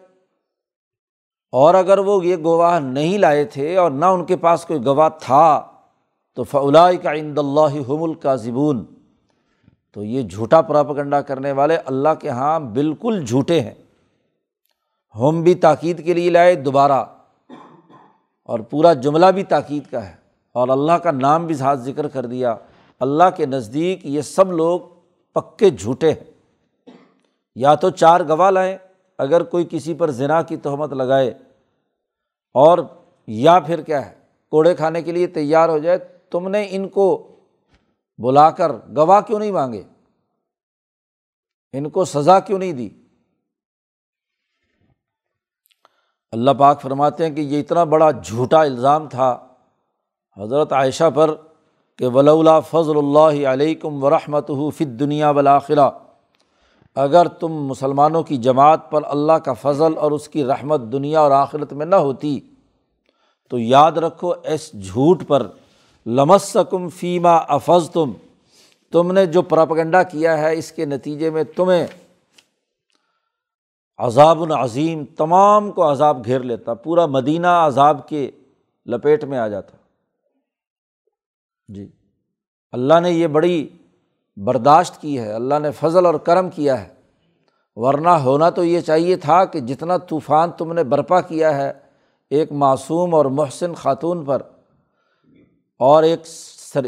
اور 1.53 1.75
اگر 1.75 1.99
وہ 1.99 2.25
یہ 2.27 2.37
گواہ 2.45 2.79
نہیں 2.81 3.19
لائے 3.19 3.45
تھے 3.53 3.77
اور 3.77 3.91
نہ 3.91 4.05
ان 4.05 4.25
کے 4.25 4.37
پاس 4.37 4.65
کوئی 4.65 4.85
گواہ 4.87 5.09
تھا، 5.21 5.69
تو 6.37 6.45
فلاء 6.45 6.91
کا 7.03 7.13
عند 7.15 7.39
اللہ 7.39 7.79
حم 7.89 8.13
کا 8.23 8.35
زبون 8.37 8.85
تو 9.97 10.05
یہ 10.05 10.23
جھوٹا 10.23 10.61
پراپکنڈا 10.61 11.21
کرنے 11.23 11.53
والے 11.53 11.77
اللہ 11.87 12.15
کے 12.21 12.29
یہاں 12.29 12.59
بالکل 12.75 13.25
جھوٹے 13.25 13.61
ہیں۔ 13.61 13.75
ہم 15.15 15.43
بھی 15.43 15.55
تاکید 15.55 16.05
کے 16.05 16.15
لیے 16.15 16.31
لائے 16.31 16.55
دوبارہ، 16.55 17.05
اور 18.49 18.59
پورا 18.71 18.93
جملہ 18.93 19.27
بھی 19.35 19.43
تاکید 19.45 19.91
کا 19.91 20.07
ہے، 20.07 20.15
اور 20.55 20.69
اللہ 20.69 20.99
کا 21.03 21.11
نام 21.11 21.47
بھی 21.47 21.55
ساتھ 21.55 21.81
ذکر 21.81 22.09
کر 22.09 22.27
دیا۔ 22.27 22.55
اللہ 23.01 23.31
کے 23.37 23.47
نزدیک 23.47 24.07
یہ 24.07 24.21
سب 24.23 24.53
لوگ 24.53 24.81
پکے 25.35 25.71
جھوٹے 25.71 26.13
ہیں۔ 26.13 26.25
یا 27.55 27.75
تو 27.75 27.91
چار 27.91 28.21
گواہ 28.21 28.51
لائیں، 28.51 28.79
اگر 29.19 29.43
کوئی 29.43 29.67
کسی 29.71 29.95
پر 29.95 30.11
ذنا 30.11 30.43
کی 30.43 30.57
تہمت 30.57 30.93
لگائے۔ 30.93 31.29
اور 32.55 32.79
یا 33.27 33.61
پھر 33.61 33.83
کیا 33.83 34.11
ہے، 34.11 34.19
کوڑے 34.51 34.75
کھانے 34.75 35.03
کے 35.03 35.13
لیے 35.13 35.27
تیار 35.27 35.69
ہو 35.69 35.79
جائے۔ 35.79 35.99
تم 36.31 36.49
نے 36.49 36.67
ان 36.71 36.89
کو 36.89 37.37
بلا 38.19 38.51
کر 38.51 38.73
گواہ 38.97 39.21
کیوں 39.21 39.39
نہیں 39.39 39.53
مانگے؟ 39.53 39.83
ان 41.73 41.91
کو 41.91 42.05
سزا 42.05 42.41
کیوں 42.41 42.59
نہیں 42.59 42.73
دی؟ 42.73 42.89
اللہ 46.33 46.51
پاک 46.51 46.83
فرماتے 46.83 47.27
ہیں 47.27 47.35
کہ 47.35 47.41
یہ 47.41 47.61
اتنا 47.61 47.85
بڑا 47.85 48.11
جھوٹا 48.11 48.61
الزام 48.61 49.09
تھا۔ 49.09 49.55
حضرت 50.37 50.73
عائشہ 50.73 51.11
پر 51.15 51.35
کہ 51.99 52.07
ولا 52.15 52.59
فضل 52.61 52.97
اللہ 52.99 53.47
علیکم 53.49 54.03
ورحمۃ 54.05 54.49
فت 54.77 54.99
دنیا 55.01 55.31
بلاخرہ 55.33 55.89
اگر 56.97 57.29
تم 57.41 57.53
مسلمانوں 57.67 58.23
کی 58.23 58.37
جماعت 58.39 58.91
پر 58.91 59.03
اللہ 59.07 59.39
کا 59.45 59.53
فضل 59.53 59.97
اور 59.99 60.13
اس 60.13 60.29
کی 60.29 60.45
رحمت 60.45 60.81
دنیا 60.93 61.21
اور 61.21 61.31
آخرت 61.31 61.73
میں 61.73 61.87
نہ 61.87 61.95
ہوتی، 61.97 62.39
تو 63.51 63.59
یاد 63.59 63.99
رکھو 63.99 64.33
اس 64.45 64.71
جھوٹ 64.75 65.27
پر، 65.29 65.47
لمسکم 66.07 66.89
فیما 66.89 67.37
افز 67.57 67.89
تم 67.93 68.13
تم 68.93 69.13
نے 69.13 69.25
جو 69.27 69.43
پراپگنڈا 69.43 70.03
کیا 70.03 70.37
ہے 70.39 70.55
اس 70.59 70.73
کے 70.73 70.85
نتیجے 70.85 71.31
میں 71.31 71.45
تمہیں 71.57 71.87
عذاب 74.01 74.43
العظیم 74.43 75.05
تمام 75.17 75.71
کو 75.73 75.91
عذاب 75.91 76.25
گھیر 76.25 76.41
لیتا، 76.41 76.75
پورا 76.75 77.07
مدینہ 77.07 77.47
عذاب 77.47 78.09
کے 78.09 78.31
لپیٹ 78.87 79.25
میں 79.25 79.39
آ 79.39 79.49
جاتا۔ 79.49 79.77
جی۔ 81.69 81.87
اللہ 82.73 83.01
نے 83.01 83.11
یہ 83.11 83.27
بڑی 83.27 83.67
برداشت 84.37 85.01
کی 85.01 85.19
ہے، 85.19 85.33
اللہ 85.33 85.59
نے 85.59 85.71
فضل 85.71 86.07
اور 86.07 86.15
کرم 86.27 86.51
کیا 86.51 86.81
ہے۔ 86.83 86.93
ورنہ 87.77 88.09
ہونا 88.25 88.49
تو 88.51 88.65
یہ 88.65 88.81
چاہیے 88.81 89.17
تھا 89.17 89.45
کہ 89.45 89.61
جتنا 89.61 89.97
طوفان 90.09 90.51
تم 90.59 90.73
نے 90.73 90.85
برپا 90.85 91.21
کیا 91.21 91.57
ہے 91.57 91.73
ایک 92.31 92.53
معصوم 92.53 93.15
اور 93.15 93.27
محسن 93.33 93.75
خاتون 93.75 94.25
پر، 94.25 94.43
اور 95.81 96.03
ایک 96.03 96.27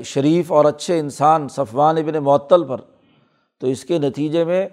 شریف 0.04 0.52
اور 0.52 0.64
اچھے 0.64 0.98
انسان 0.98 1.48
صفوان 1.48 1.98
ابن 1.98 2.18
معطل 2.18 2.64
پر۔ 2.64 2.80
تو 3.60 3.66
اس 3.66 3.84
کے 3.84 3.98
نتیجے 3.98 4.44
میں 4.44 4.66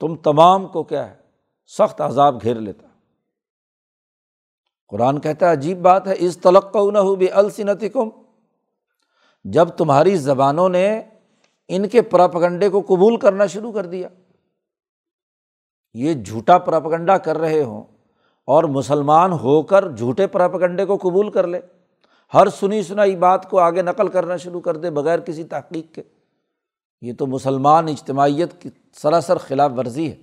تم 0.00 0.14
تمام 0.22 0.66
کو 0.66 0.82
کیا 0.82 1.08
ہے، 1.10 1.14
سخت 1.70 2.00
عذاب 2.00 2.42
گھیر 2.42 2.56
لیتا۔ 2.56 2.86
قرآن 4.92 5.20
کہتا 5.20 5.46
ہے، 5.46 5.52
عجیب 5.52 5.78
بات 5.82 6.06
ہے 6.06 6.14
اس 6.18 6.36
تلق 6.38 6.76
نہ 6.92 6.98
ہو 6.98 7.14
بھی 7.14 7.30
السنت 7.32 7.84
کم 7.92 8.08
جب 9.44 9.68
تمہاری 9.68 10.16
زبانوں 10.16 10.68
نے 10.68 11.02
ان 11.68 11.88
کے 11.88 12.02
پراپگنڈے 12.02 12.68
کو 12.68 12.80
قبول 12.80 13.16
کرنا 13.16 13.46
شروع 13.46 13.72
کر 13.72 13.86
دیا۔ 13.86 14.08
یہ 15.94 16.14
جھوٹا 16.14 16.58
پراپگنڈا 16.58 17.18
کر 17.18 17.38
رہے 17.38 17.62
ہوں 17.62 17.82
اور 18.44 18.64
مسلمان 18.64 19.32
ہو 19.32 19.62
کر 19.62 19.90
جھوٹے 19.90 20.26
پراپگنڈے 20.26 20.84
کو 20.84 20.96
قبول 20.96 21.30
کر 21.30 21.46
لے۔ 21.46 21.60
ہر 22.34 22.48
سنی 22.48 22.82
سنائی 22.82 23.16
بات 23.16 23.50
کو 23.50 23.58
آگے 23.58 23.82
نقل 23.82 24.08
کرنا 24.08 24.36
شروع 24.36 24.60
کر 24.60 24.76
دے 24.76 24.90
بغیر 24.90 25.18
کسی 25.18 25.44
تحقیق 25.44 25.94
کے۔ 25.94 26.02
یہ 27.02 27.12
تو 27.18 27.26
مسلمان 27.26 27.88
اجتماعیت 27.88 28.62
کی 28.62 28.70
سراسر 28.92 29.36
خلاف 29.36 29.70
ورزی 29.76 30.10
ہے۔ 30.10 30.16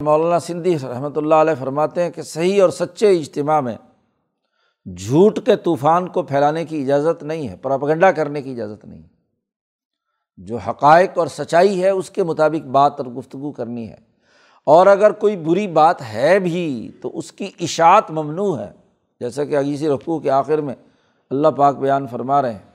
مولانا 0.00 0.38
سندھی 0.38 0.78
رحمۃ 0.78 1.16
اللہ 1.16 1.34
علیہ 1.34 1.54
فرماتے 1.58 2.02
ہیں 2.02 2.10
کہ 2.10 2.22
صحیح 2.22 2.62
اور 2.62 2.70
سچے 2.70 3.18
اجتماع 3.18 3.60
میں 3.60 3.76
جھوٹ 4.84 5.38
کے 5.46 5.56
طوفان 5.56 6.08
کو 6.08 6.22
پھیلانے 6.22 6.64
کی 6.64 6.82
اجازت 6.82 7.22
نہیں 7.22 7.48
ہے، 7.48 7.56
پراپگنڈا 7.56 8.12
کرنے 8.12 8.42
کی 8.42 8.50
اجازت 8.50 8.84
نہیں۔ 8.84 9.02
جو 10.36 10.56
حقائق 10.56 11.18
اور 11.18 11.26
سچائی 11.26 11.82
ہے، 11.82 11.90
اس 11.90 12.10
کے 12.10 12.22
مطابق 12.22 12.66
بات 12.66 12.92
اور 12.98 13.06
گفتگو 13.06 13.52
کرنی 13.52 13.88
ہے۔ 13.88 13.96
اور 14.66 14.86
اگر 14.86 15.12
کوئی 15.12 15.36
بری 15.36 15.66
بات 15.66 16.02
ہے 16.02 16.38
بھی، 16.38 16.90
تو 17.02 17.18
اس 17.18 17.32
کی 17.32 17.50
اشاعت 17.60 18.10
ممنوع 18.10 18.58
ہے۔ 18.58 18.72
جیسا 19.20 19.44
کہ 19.44 19.58
عگیسی 19.58 19.88
رقوع 19.88 20.18
کے 20.18 20.30
آخر 20.30 20.58
میں 20.58 20.74
اللہ 21.30 21.48
پاک 21.48 21.76
بیان 21.76 22.06
فرما 22.06 22.42
رہے 22.42 22.52
ہیں۔ 22.52 22.70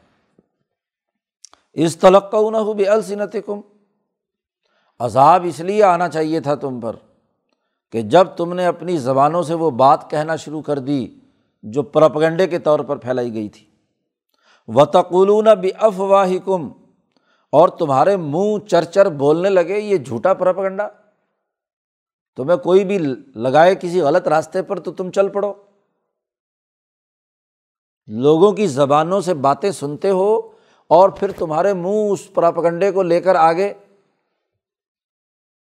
اس 1.74 1.98
تلقہ 1.98 2.52
نہ 2.52 2.58
ہو 2.58 2.74
بھی 2.74 2.88
السنت 2.88 3.36
کم 3.46 3.62
عذاب 5.00 5.46
اس 5.50 5.60
لیے 5.60 5.84
آنا 5.84 6.10
چاہیے 6.10 6.40
تھا 6.40 6.56
تم 6.56 6.80
پر 6.80 6.96
کہ 7.92 8.02
جب 8.02 8.28
تم 8.28 8.54
نے 8.54 8.66
اپنی 8.66 8.98
زبانوں 8.98 9.44
سے 9.44 9.54
وہ 9.54 9.72
بات 9.72 10.10
کہنا 10.10 10.36
شروع 10.36 10.62
کر 10.62 10.80
دی 10.80 11.08
جو 11.66 11.84
پرپگنڈے 11.84 12.48
کے 12.48 12.60
طور 12.60 12.80
پر 12.80 12.98
پھیلائی 12.98 13.34
گئی 13.34 13.50
تھی۔ 13.50 13.66
و 14.68 14.86
تقولون 14.86 15.48
بھی 15.60 15.72
افواہ 15.78 16.34
کم 16.46 16.70
اور 17.52 17.70
تمہارے 17.70 18.18
منہ 18.18 18.68
چر 18.68 18.84
چر 18.84 19.10
بولنے 19.10 19.50
لگے، 19.50 19.80
یہ 19.80 19.98
جھوٹا 19.98 20.34
پرپگنڈا 20.34 20.88
تمہیں 22.36 22.58
کوئی 22.58 22.86
بھی 22.86 22.98
لگائے 23.36 23.76
کسی 23.76 24.02
غلط 24.02 24.28
راستے 24.28 24.62
پر 24.62 24.80
تو 24.80 24.92
تم 24.92 25.12
چل 25.12 25.30
پڑو۔ 25.30 25.54
لوگوں 28.08 28.52
کی 28.52 28.68
زبانوں 28.68 29.22
سے 29.22 29.34
باتیں 29.34 29.72
سنتے 29.72 30.10
ہو 30.10 30.52
اور 30.88 31.10
پھر 31.10 31.32
تمہارے 31.32 31.74
منہ 31.74 32.12
اس 32.12 32.34
پراپگنڈے 32.34 32.92
کو 32.92 33.04
لے 33.04 33.22
کر 33.22 33.36
آگے۔ 33.36 33.74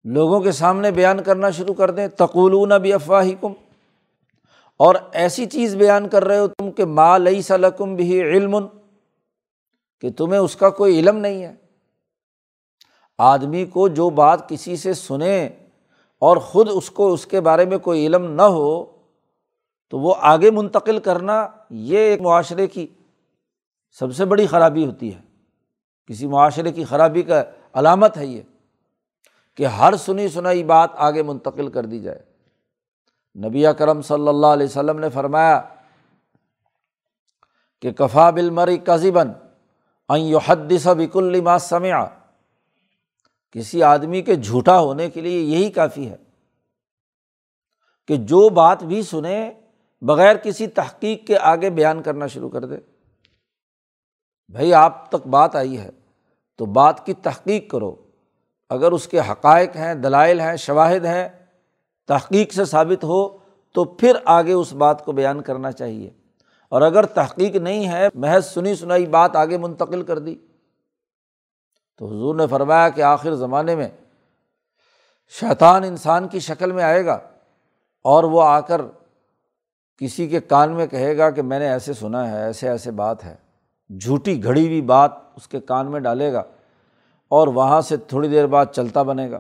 لوگوں 0.04 0.40
کے 0.40 0.52
سامنے 0.52 0.92
بیان 0.92 1.24
کرنا 1.24 1.50
شروع 1.50 1.74
کر 1.74 1.92
دیں۔ 1.92 2.08
تقولون 2.08 2.72
بھی 2.82 2.94
افواہ 2.94 3.30
کم 3.42 3.54
اور 4.78 4.96
ایسی 5.12 5.46
چیز 5.46 5.76
بیان 5.76 6.10
کر 6.10 6.24
رہے 6.24 6.40
ہو 6.40 6.48
تم 6.48 6.72
کہ 6.72 6.86
ماں 6.86 7.20
لئی 7.20 7.42
سلکم 7.42 7.96
بھی 7.96 8.22
علم 8.22 8.58
کہ 10.02 10.12
تمہیں 10.12 10.40
اس 10.40 10.56
کا 10.56 10.70
کوئی 10.70 11.00
علم 11.00 11.18
نہیں 11.18 11.44
ہے۔ 11.44 11.56
آدمی 13.18 13.66
کو 13.66 13.88
جو 13.88 14.10
بات 14.10 14.50
کسی 14.50 14.76
سے 14.76 14.94
سنیں 14.94 15.50
اور 16.20 16.38
خود 16.38 16.70
اس 16.72 16.92
کو 16.92 17.14
اس 17.14 17.26
کے 17.26 17.42
بارے 17.42 17.66
میں 17.66 17.78
کوئی 17.78 18.06
علم 18.06 18.32
نہ 18.32 18.42
ہو 18.42 18.86
تو 19.90 20.00
وہ 20.00 20.16
آگے 20.20 20.52
منتقل 20.52 21.00
کرنا 21.00 21.48
یہ 21.70 21.98
ایک 21.98 22.22
معاشرے 22.22 22.68
کی 22.68 22.88
سب 24.00 24.16
سے 24.16 24.26
بڑی 24.26 24.48
خرابی 24.48 24.86
ہوتی 24.86 25.16
ہے۔ 25.16 25.22
کسی 26.06 26.28
معاشرے 26.28 26.72
کی 26.72 26.84
خرابی 26.84 27.22
کا 27.22 27.44
علامت 27.74 28.18
ہے 28.18 28.26
یہ 28.26 28.42
کہ 29.56 29.66
ہر 29.66 29.96
سنی 29.96 30.28
سنائی 30.28 30.64
بات 30.64 30.90
آگے 30.96 31.24
منتقل 31.24 31.68
کر 31.68 31.86
دی 31.86 32.00
جائے۔ 32.00 32.35
نبی 33.36 33.66
کرم 33.78 34.02
صلی 34.02 34.28
اللہ 34.28 34.48
علیہ 34.48 34.66
وسلم 34.66 35.00
نے 35.00 35.10
فرمایا 35.10 35.62
کہ 37.82 37.92
کفا 37.92 38.30
بل 38.30 38.50
مری 38.50 38.78
کذبن 38.78 39.32
حدث 40.48 40.88
بک 40.88 41.18
الما 41.18 41.58
سمع۔ 41.58 42.06
کسی 43.52 43.84
آدمی 43.84 44.22
کے 44.22 44.36
جھوٹا 44.36 44.80
ہونے 44.80 45.10
کے 45.10 45.22
لیے 45.22 45.40
یہی 45.40 45.70
کافی 45.70 46.10
ہے 46.10 46.16
کہ 48.08 48.16
جو 48.16 48.50
بات 48.50 48.84
بھی 48.84 49.02
سنے 49.02 49.52
بغیر 50.02 50.36
کسی 50.36 50.68
تحقیق 50.68 51.28
کے 51.28 51.38
آگے 51.38 51.70
بیان 51.70 52.02
کرنا 52.02 52.28
شروع 52.28 52.50
کر 52.50 52.66
دے۔ 52.66 52.78
بھائی، 54.50 54.74
آپ 54.74 55.10
تک 55.10 55.28
بات 55.28 55.56
آئی 55.56 55.78
ہے 55.78 55.90
تو 56.56 56.66
بات 56.66 57.06
کی 57.06 57.14
تحقیق 57.14 57.72
کرو۔ 57.72 57.96
اگر 58.70 58.92
اس 58.92 59.08
کے 59.08 59.20
حقائق 59.20 59.76
ہیں، 59.76 59.96
دلائل 59.96 60.40
ہیں، 60.40 60.56
شواہد 60.56 61.06
ہیں 61.06 61.30
تحقیق 62.08 62.54
سے 62.54 62.66
ثابت 62.66 63.04
ہو 63.04 63.38
تو 63.74 63.84
پھر 63.84 64.16
آگے 64.26 64.54
اس 64.54 64.74
بات 64.74 65.06
کو 65.06 65.12
بیان 65.12 65.42
کرنا 65.42 65.72
چاہیے۔ 65.72 66.10
اور 66.70 66.82
اگر 66.82 67.06
تحقیق 67.06 67.56
نہیں 67.56 67.88
ہے، 67.88 68.08
محض 68.14 68.46
سنی 68.46 68.76
سنائی 68.76 69.06
بات 69.06 69.36
آگے 69.36 69.58
منتقل 69.58 70.02
کر 70.02 70.20
دی۔ 70.20 70.36
تو 71.98 72.08
حضور 72.08 72.36
نے 72.36 72.48
فرمایا 72.48 72.90
کہ 72.90 73.02
آخر 73.02 73.36
زمانے 73.36 73.76
میں 73.76 73.88
شیطان 75.30 75.84
انسان 75.84 76.28
کی 76.28 76.40
شکل 76.40 76.72
میں 76.72 76.84
آئے 76.84 77.06
گا 77.06 77.20
اور 78.04 78.24
وہ 78.24 78.44
آ 78.44 78.60
کر 78.60 78.82
کسی 79.98 80.28
کے 80.28 80.42
کان 80.42 80.72
میں 80.72 80.88
کہے 80.88 81.18
گا 81.18 81.30
کہ 81.30 81.42
میں 81.42 81.60
نے 81.60 81.70
ایسے 81.70 81.94
سنا 81.94 82.32
ہے، 82.32 82.44
ایسے 82.44 82.70
ایسے 82.70 82.92
بات 82.92 83.26
ہے۔ 83.26 83.36
جھوٹی 83.98 84.44
گھڑی 84.44 84.68
ہوئی 84.68 84.82
بات 84.82 85.12
اس 85.36 85.48
کے 85.48 85.60
کان 85.60 85.92
میں 85.92 86.00
ڈالے 86.00 86.34
گا 86.34 86.44
اور 87.28 87.48
وہاں 87.48 87.82
سے 87.82 87.98
تھوڑی 87.98 88.30
دیر 88.30 88.48
بعد 88.48 88.66
چلتا 88.66 89.04
بنے 89.04 89.32
گا۔ 89.32 89.40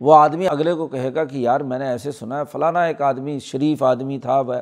وہ 0.00 0.14
آدمی 0.14 0.48
اگلے 0.48 0.74
کو 0.74 0.86
کہے 0.86 1.14
گا 1.14 1.24
کہ 1.24 1.36
یار 1.36 1.60
میں 1.60 1.78
نے 1.78 1.86
ایسے 1.86 2.12
سنا 2.12 2.38
ہے، 2.38 2.44
فلانا 2.44 2.82
ایک 2.82 3.02
آدمی، 3.02 3.38
شریف 3.38 3.82
آدمی 3.82 4.18
تھا، 4.18 4.40
وہ 4.40 4.54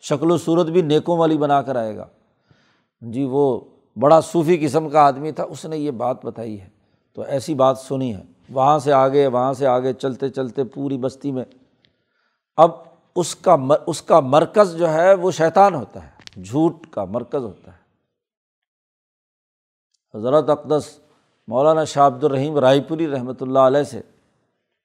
شکل 0.00 0.30
و 0.30 0.36
صورت 0.36 0.66
بھی 0.66 0.82
نیکوں 0.82 1.18
والی 1.18 1.38
بنا 1.38 1.62
کر 1.62 1.76
آئے 1.76 1.96
گا۔ 1.96 2.06
جی 3.00 3.24
وہ 3.24 3.60
بڑا 4.00 4.20
صوفی 4.20 4.66
قسم 4.66 4.88
کا 4.88 5.00
آدمی 5.00 5.32
تھا، 5.32 5.44
اس 5.44 5.64
نے 5.64 5.76
یہ 5.76 5.90
بات 5.90 6.24
بتائی 6.24 6.60
ہے۔ 6.60 6.68
تو 7.12 7.22
ایسی 7.22 7.54
بات 7.54 7.78
سنی 7.78 8.14
ہے۔ 8.14 8.22
وہاں 8.50 8.78
سے 8.78 8.92
آگے، 8.92 9.26
وہاں 9.26 9.52
سے 9.52 9.66
آگے، 9.66 9.92
چلتے 9.92 10.28
چلتے 10.28 10.64
پوری 10.64 10.98
بستی 10.98 11.32
میں۔ 11.32 11.44
اب 12.56 12.70
اس 13.16 13.36
کا 13.36 13.56
اس 13.86 14.02
کا 14.02 14.20
مرکز 14.20 14.76
جو 14.76 14.92
ہے، 14.92 15.14
وہ 15.14 15.30
شیطان 15.30 15.74
ہوتا 15.74 16.06
ہے۔ 16.06 16.42
جھوٹ 16.42 16.86
کا 16.90 17.04
مرکز 17.04 17.44
ہوتا 17.44 17.72
ہے۔ 17.72 17.84
حضرت 20.18 20.50
اقدس 20.50 20.98
مولانا 21.48 21.84
شاہ 21.84 22.06
عبد 22.06 22.24
الرحیم 22.24 22.58
رائے 22.58 22.80
پوری 22.80 23.08
رحمۃ 23.08 23.32
اللہ 23.40 23.58
علیہ 23.58 23.82
سے 23.82 24.00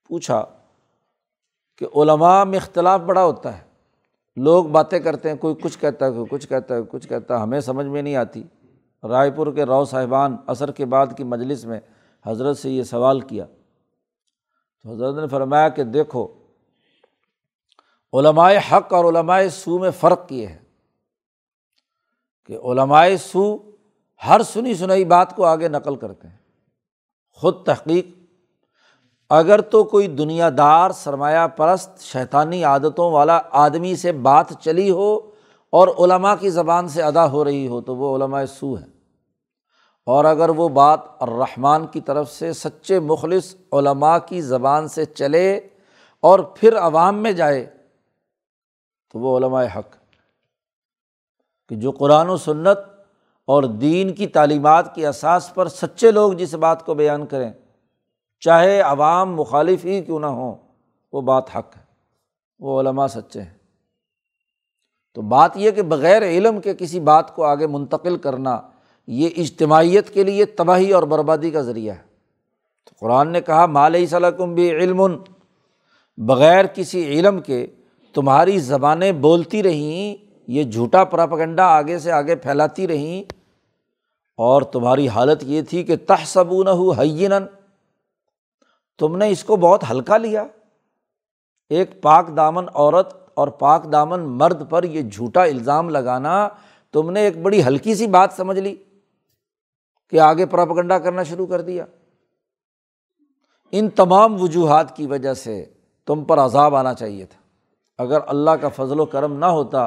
پوچھا 0.09 0.45
کہ 1.77 1.97
علماء 1.97 2.43
میں 2.43 2.57
اختلاف 2.57 2.99
بڑا 2.99 3.23
ہوتا 3.23 3.57
ہے۔ 3.57 3.63
لوگ 4.35 4.65
باتیں 4.65 4.99
کرتے 4.99 5.29
ہیں، 5.29 5.37
کوئی 5.37 5.55
کچھ 5.55 5.79
کہتا 5.79 6.05
ہے، 6.05 6.11
کوئی 6.11 6.25
کچھ 6.29 6.47
کہتا 6.47 6.75
ہے، 6.75 6.79
کچھ 6.89 7.07
کہتا 7.07 7.35
ہے، 7.35 7.41
ہمیں 7.41 7.59
سمجھ 7.59 7.85
میں 7.85 8.01
نہیں 8.01 8.15
آتی۔ 8.15 8.43
رائے 9.03 9.31
پور 9.31 9.53
کے 9.53 9.63
رو 9.63 9.85
صاحبان 9.85 10.37
عصر 10.47 10.71
کے 10.71 10.85
بعد 10.85 11.07
کی 11.17 11.23
مجلس 11.23 11.65
میں 11.65 11.79
حضرت 12.25 12.57
سے 12.57 12.69
یہ 12.69 12.83
سوال 12.83 13.21
کیا۔ 13.21 13.45
تو 14.83 14.91
حضرت 14.91 15.15
نے 15.15 15.27
فرمایا 15.27 15.69
کہ 15.69 15.83
دیکھو 15.83 16.27
علمائے 18.13 18.57
حق 18.71 18.93
اور 18.93 19.05
علمائے 19.05 19.49
سو 19.49 19.79
میں 19.79 19.91
فرق 19.91 20.31
یہ 20.31 20.47
ہے 20.47 20.59
کہ 22.45 22.57
علمائے 22.57 23.17
سو 23.17 23.57
ہر 24.27 24.41
سنی 24.43 24.73
سنائی 24.73 25.05
بات 25.05 25.35
کو 25.35 25.45
آگے 25.45 25.67
نقل 25.67 25.95
کرتے 25.95 26.27
ہیں۔ 26.27 26.37
خود 27.31 27.65
تحقیق 27.65 28.18
اگر 29.31 29.61
تو 29.61 29.83
کوئی 29.83 30.07
دنیا 30.07 30.49
دار 30.57 30.91
سرمایہ 30.91 31.47
پرست 31.47 32.01
شیطانی 32.01 32.63
عادتوں 32.63 33.11
والا 33.11 33.39
آدمی 33.51 33.95
سے 33.95 34.11
بات 34.21 34.53
چلی 34.61 34.89
ہو 34.91 35.15
اور 35.73 35.87
علماء 35.97 36.33
کی 36.39 36.49
زبان 36.49 36.87
سے 36.87 37.01
ادا 37.01 37.31
ہو 37.31 37.43
رہی 37.45 37.67
ہو 37.67 37.81
تو 37.81 37.95
وہ 37.95 38.15
علماء 38.15 38.43
سو 38.45 38.77
ہے 38.77 38.85
اور 40.07 40.25
اگر 40.25 40.49
وہ 40.49 40.67
بات 40.69 40.99
الرحمٰن 41.19 41.85
کی 41.87 42.01
طرف 42.01 42.31
سے 42.31 42.53
سچے 42.53 42.99
مخلص 42.99 43.55
علماء 43.71 44.17
کی 44.27 44.41
زبان 44.41 44.87
سے 44.87 45.05
چلے 45.05 45.59
اور 46.23 46.39
پھر 46.55 46.77
عوام 46.77 47.21
میں 47.23 47.31
جائے 47.31 47.65
تو 49.13 49.19
وہ 49.19 49.37
علماء 49.37 49.63
حق 49.75 49.95
کہ 51.71 51.75
جو 51.75 51.91
قرآن 51.91 52.29
و 52.29 52.37
سنت 52.37 52.79
اور 53.47 53.63
دین 53.63 54.13
کی 54.13 54.27
تعلیمات 54.27 54.93
کی 54.95 55.05
اساس 55.05 55.53
پر 55.53 55.67
سچے 55.67 56.11
لوگ 56.11 56.33
جس 56.33 56.53
بات 56.55 56.85
کو 56.85 56.93
بیان 56.93 57.25
کریں 57.25 57.51
چاہے 58.39 58.82
عوام 58.82 59.36
مخالف 59.36 59.86
ہی 59.86 60.02
کیوں 60.02 60.19
نہ 60.19 60.25
ہوں، 60.25 60.56
وہ 61.13 61.21
بات 61.21 61.56
حق 61.56 61.78
ہے، 61.78 61.82
وہ 62.60 62.82
علماء 62.82 63.08
سچے 63.08 63.41
ہیں۔ 63.41 63.58
تو 65.13 65.21
بات 65.21 65.52
یہ 65.56 65.71
کہ 65.71 65.82
بغیر 65.82 66.21
علم 66.21 66.62
کے 66.62 66.73
کسی 66.73 66.99
بات 66.99 67.36
کو 67.36 67.43
آگے 67.43 67.67
منتقل 67.67 68.17
کرنا، 68.17 68.62
یہ 69.08 69.30
اجتماعیت 69.38 70.10
کے 70.10 70.23
لیے 70.23 70.45
تباہی 70.45 70.91
اور 70.91 71.04
بربادی 71.04 71.52
کا 71.52 71.62
ذریعہ 71.62 71.95
ہے۔ 71.95 72.02
تو 72.86 72.95
قرآن 72.99 73.30
نے 73.30 73.41
کہا 73.41 73.65
مال 73.65 74.06
صلاحم 74.06 74.54
بھی 74.54 74.71
علم۔ 74.71 75.02
بغیر 76.17 76.65
کسی 76.65 77.06
علم 77.06 77.41
کے 77.41 77.67
تمہاری 78.13 78.60
زبانیں 78.60 79.12
بولتی 79.12 79.63
رہیں، 79.63 80.25
یہ 80.47 80.63
جھوٹا 80.63 81.04
پراپگنڈا 81.04 81.65
آگے 81.65 81.99
سے 81.99 82.12
آگے 82.12 82.36
پھیلاتی 82.36 82.88
رہیں۔ 82.88 83.34
اور 84.38 84.62
تمہاری 84.62 85.08
حالت 85.08 85.43
یہ 85.43 85.62
تھی 85.62 85.84
کہ 85.84 85.95
تہ 85.95 86.39
نہ 86.63 86.69
ہو 86.69 86.91
حین 86.91 87.32
تم 88.99 89.17
نے 89.17 89.29
اس 89.29 89.43
کو 89.43 89.55
بہت 89.55 89.83
ہلکا 89.91 90.17
لیا۔ 90.17 90.45
ایک 91.69 92.01
پاک 92.01 92.29
دامن 92.38 92.65
عورت 92.73 93.13
اور 93.33 93.47
پاک 93.47 93.91
دامن 93.91 94.19
مرد 94.19 94.69
پر 94.69 94.83
یہ 94.83 95.01
جھوٹا 95.01 95.43
الزام 95.43 95.89
لگانا 95.89 96.49
تم 96.91 97.12
نے 97.12 97.19
ایک 97.19 97.41
بڑی 97.41 97.63
ہلکی 97.63 97.95
سی 97.95 98.07
بات 98.07 98.33
سمجھ 98.35 98.59
لی 98.59 98.75
کہ 100.09 100.19
آگے 100.19 100.45
پراپگنڈا 100.45 100.99
کرنا 100.99 101.23
شروع 101.23 101.45
کر 101.45 101.62
دیا۔ 101.62 101.85
ان 103.71 103.89
تمام 103.89 104.43
وجوہات 104.43 104.95
کی 104.95 105.05
وجہ 105.05 105.33
سے 105.33 105.65
تم 106.05 106.23
پر 106.23 106.39
عذاب 106.39 106.75
آنا 106.75 106.93
چاہیے 106.93 107.25
تھا۔ 107.25 107.39
اگر 107.97 108.19
اللہ 108.27 108.51
کا 108.51 108.69
فضل 108.69 108.99
و 108.99 109.05
کرم 109.05 109.33
نہ 109.33 109.45
ہوتا 109.45 109.81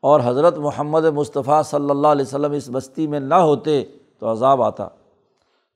اور 0.00 0.20
حضرت 0.24 0.58
محمد 0.58 1.04
مصطفیٰ 1.04 1.62
صلی 1.62 1.90
اللہ 1.90 2.08
علیہ 2.08 2.24
وسلم 2.24 2.52
اس 2.52 2.70
بستی 2.72 3.06
میں 3.06 3.20
نہ 3.20 3.34
ہوتے 3.34 3.84
تو 4.18 4.32
عذاب 4.32 4.62
آتا۔ 4.62 4.88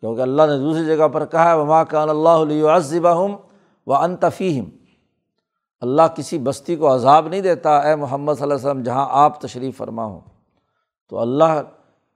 کیونکہ 0.01 0.21
اللہ 0.21 0.43
نے 0.43 0.59
دوسری 0.59 0.85
جگہ 0.85 1.09
پر 1.09 1.27
کہا 1.27 1.51
ہے، 1.51 1.57
وما 1.57 1.85
کان 1.85 2.09
اللہ 2.09 2.29
علیہ 2.29 2.67
عذبہ 2.67 3.37
و 3.87 3.95
انتفیم 3.95 4.65
اللہ 5.81 6.03
کسی 6.17 6.39
بستی 6.39 6.77
کو 6.77 6.95
عذاب 6.95 7.29
نہیں 7.29 7.41
دیتا، 7.41 7.79
اے 7.79 7.97
محمد 7.97 8.35
صلی 8.35 8.43
اللہ 8.43 8.55
علیہ 8.55 8.67
وسلم، 8.67 8.83
جہاں 8.83 9.07
آپ 9.11 9.41
تشریف 9.41 9.77
فرما 9.77 10.05
ہوں 10.05 10.21
تو 11.09 11.19
اللہ 11.19 11.63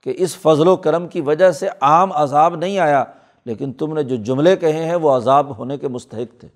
کے 0.01 0.14
اس 0.16 0.37
فضل 0.37 0.68
و 0.68 0.77
کرم 0.77 1.09
کی 1.09 1.21
وجہ 1.21 1.51
سے 1.51 1.68
عام 1.81 2.12
عذاب 2.12 2.57
نہیں 2.57 2.79
آیا، 2.79 3.05
لیکن 3.45 3.73
تم 3.73 3.95
نے 3.95 4.03
جو 4.03 4.16
جملے 4.16 4.57
کہے 4.57 4.85
ہیں، 4.85 4.95
وہ 4.95 5.16
عذاب 5.16 5.59
ہونے 5.59 5.79
کے 5.79 5.88
مستحق 5.88 6.40
تھے۔ 6.40 6.49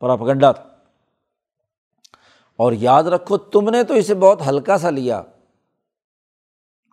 پراپگنڈا 0.00 0.52
تھا۔ 0.52 0.64
اور 2.56 2.72
یاد 2.72 3.02
رکھو، 3.02 3.36
تم 3.36 3.70
نے 3.70 3.82
تو 3.82 3.94
اسے 3.94 4.14
بہت 4.14 4.48
ہلکا 4.48 4.78
سا 4.78 4.90
لیا 4.90 5.22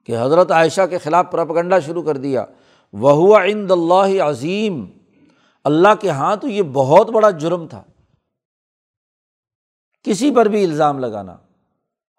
کہ 0.05 0.21
حضرت 0.21 0.51
عائشہ 0.51 0.81
کے 0.89 0.97
خلاف 0.97 1.25
پرپگنڈا 1.31 1.79
شروع 1.79 2.03
کر 2.03 2.17
دیا۔ 2.17 2.45
وہ 2.93 3.37
عند 3.37 3.71
اللہ 3.71 4.23
عظیم۔ 4.23 4.85
اللہ 5.63 5.87
کے 6.01 6.09
ہاں 6.09 6.35
تو 6.35 6.47
یہ 6.47 6.61
بہت 6.73 7.09
بڑا 7.09 7.29
جرم 7.29 7.67
تھا۔ 7.67 7.83
کسی 10.03 10.35
پر 10.35 10.45
بھی 10.45 10.63
الزام 10.63 10.99
لگانا۔ 10.99 11.37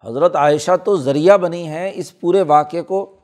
حضرت 0.03 0.35
عائشہ 0.35 0.77
تو 0.85 0.97
ذریعہ 0.97 1.37
بنی 1.37 1.67
ہیں 1.67 1.91
اس 1.95 2.19
پورے 2.19 2.41
واقعے 2.41 2.81
کو 2.81 3.19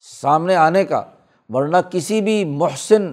سامنے 0.00 0.56
آنے 0.56 0.84
کا، 0.84 1.04
ورنہ 1.48 1.76
کسی 1.90 2.20
بھی 2.20 2.44
محسن 2.44 3.12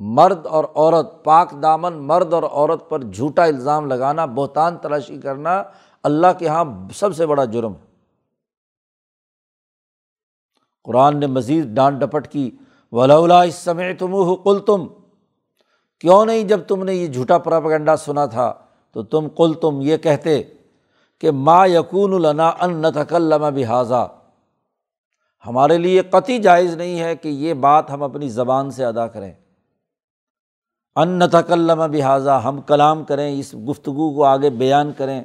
مرد 0.00 0.46
اور 0.46 0.64
عورت، 0.74 1.24
پاک 1.24 1.54
دامن 1.62 1.92
مرد 1.92 2.32
اور 2.32 2.42
عورت 2.42 2.90
پر 2.90 3.02
جھوٹا 3.02 3.44
الزام 3.44 3.86
لگانا، 3.86 4.26
بہتان 4.26 4.78
تلاشی 4.78 5.20
کرنا 5.20 5.62
اللہ 6.02 6.26
کے 6.38 6.44
یہاں 6.44 6.64
سب 6.94 7.16
سے 7.16 7.26
بڑا 7.26 7.44
جرم۔ 7.44 7.72
ہے 7.72 7.86
قرآن 10.84 11.20
نے 11.20 11.26
مزید 11.26 11.64
ڈانٹ 11.64 12.00
ڈپٹ 12.00 12.28
کی۔ 12.28 12.50
ولا 12.92 13.42
اس 13.42 13.54
سمے 13.54 13.94
تم 13.94 14.36
کل 14.36 14.58
تم 14.66 14.86
کیوں 16.00 16.26
نہیں 16.26 16.44
جب 16.44 16.60
تم 16.68 16.84
نے 16.84 16.94
یہ 16.94 17.06
جھوٹا 17.06 17.38
پراپگنڈا 17.38 17.96
سنا 17.96 18.26
تھا، 18.26 18.54
تو 18.92 19.02
تم 19.02 19.28
کل 19.28 19.52
تم 19.62 19.78
یہ 19.82 19.96
کہتے 19.96 20.42
کہ 21.18 21.30
ما 21.30 21.66
یقون 21.66 22.24
النا 22.24 22.48
ان 22.48 22.82
نتکلم 22.82 23.54
بحاظہ 23.54 24.20
ہمارے 25.46 25.78
لیے 25.78 26.00
قطعی 26.00 26.38
جائز 26.38 26.74
نہیں 26.74 27.00
ہے 27.00 27.16
کہ 27.16 27.28
یہ 27.28 27.54
بات 27.54 27.90
ہم 27.90 28.02
اپنی 28.02 28.28
زبان 28.28 28.70
سے 28.70 28.84
ادا 28.84 29.06
کریں۔ 29.06 29.32
ان 30.96 31.22
تکلم 31.32 31.90
بحاظہ 31.90 32.30
ہم 32.30 32.60
کلام 32.60 33.04
کریں، 33.04 33.38
اس 33.38 33.54
گفتگو 33.54 34.14
کو 34.14 34.24
آگے 34.24 34.50
بیان 34.50 34.92
کریں۔ 34.92 35.24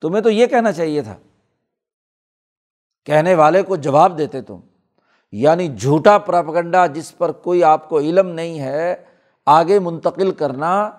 تمہیں 0.00 0.22
تو 0.22 0.30
یہ 0.30 0.46
کہنا 0.46 0.72
چاہیے 0.72 1.02
تھا۔ 1.02 1.16
کہنے 3.04 3.34
والے 3.34 3.62
کو 3.62 3.76
جواب 3.76 4.18
دیتے 4.18 4.42
تم۔ 4.42 4.60
یعنی 5.32 5.68
جھوٹا 5.68 6.18
پراپگنڈا 6.18 6.86
جس 6.86 7.18
پر 7.18 7.32
کوئی 7.32 7.64
آپ 7.64 7.88
کو 7.88 7.98
علم 7.98 8.28
نہیں 8.28 8.60
ہے، 8.60 8.94
آگے 9.46 9.78
منتقل 9.78 10.30
کرنا 10.30 10.90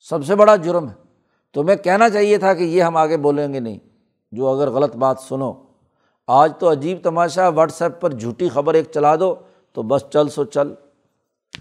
سب 0.00 0.24
سے 0.24 0.34
بڑا 0.34 0.56
جرم 0.56 0.88
ہے۔ 0.88 0.94
تمہیں 1.54 1.76
کہنا 1.76 2.10
چاہیے 2.10 2.38
تھا 2.38 2.54
کہ 2.54 2.64
یہ 2.64 2.82
ہم 2.82 2.96
آگے 2.96 3.16
بولیں 3.16 3.52
گے 3.52 3.60
نہیں۔ 3.60 3.78
جو 4.32 4.46
اگر 4.46 4.70
غلط 4.70 4.96
بات 4.96 5.18
سنو، 5.18 5.52
آج 6.26 6.52
تو 6.58 6.70
عجیب 6.70 6.98
تماشا 7.02 7.48
واٹس 7.48 7.82
ایپ 7.82 8.00
پر 8.00 8.12
جھوٹی 8.12 8.48
خبر 8.48 8.74
ایک 8.74 8.90
چلا 8.94 9.16
دو 9.16 9.34
تو 9.72 9.82
بس 9.82 10.04
چل 10.10 10.28
سو 10.28 10.44
چل۔ 10.44 10.74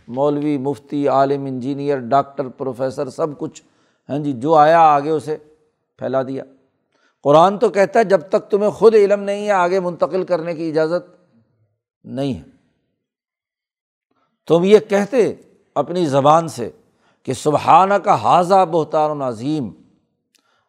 مولوی، 0.07 0.57
مفتی، 0.57 1.07
عالم، 1.07 1.45
انجینئر، 1.45 1.97
ڈاکٹر، 1.97 2.47
پروفیسر، 2.47 3.09
سب 3.09 3.38
کچھ۔ 3.38 3.63
ہاں 4.09 4.19
جی 4.19 4.31
جو 4.31 4.55
آیا 4.55 4.79
آگے 4.79 5.09
اسے 5.09 5.38
پھیلا 5.97 6.23
دیا۔ 6.23 6.43
قرآن 7.23 7.57
تو 7.57 7.69
کہتا 7.69 7.99
ہے 7.99 8.03
جب 8.03 8.21
تک 8.29 8.51
تمہیں 8.51 8.69
خود 8.69 8.95
علم 8.95 9.23
نہیں 9.23 9.45
ہے، 9.45 9.51
آگے 9.51 9.79
منتقل 9.79 10.23
کرنے 10.23 10.53
کی 10.53 10.69
اجازت۔ 10.69 11.16
نہیں 12.08 12.34
ہے 12.34 12.43
تم 14.47 14.64
یہ 14.64 14.80
کہتے 14.80 15.36
اپنی 15.76 16.05
زبان 16.05 16.47
سے 16.47 16.70
کہ 17.24 17.34
سبحانہ 17.34 17.93
کا 17.93 18.24
حاضہ 18.24 18.66
بہتان 18.72 19.22
عظیم، 19.22 19.70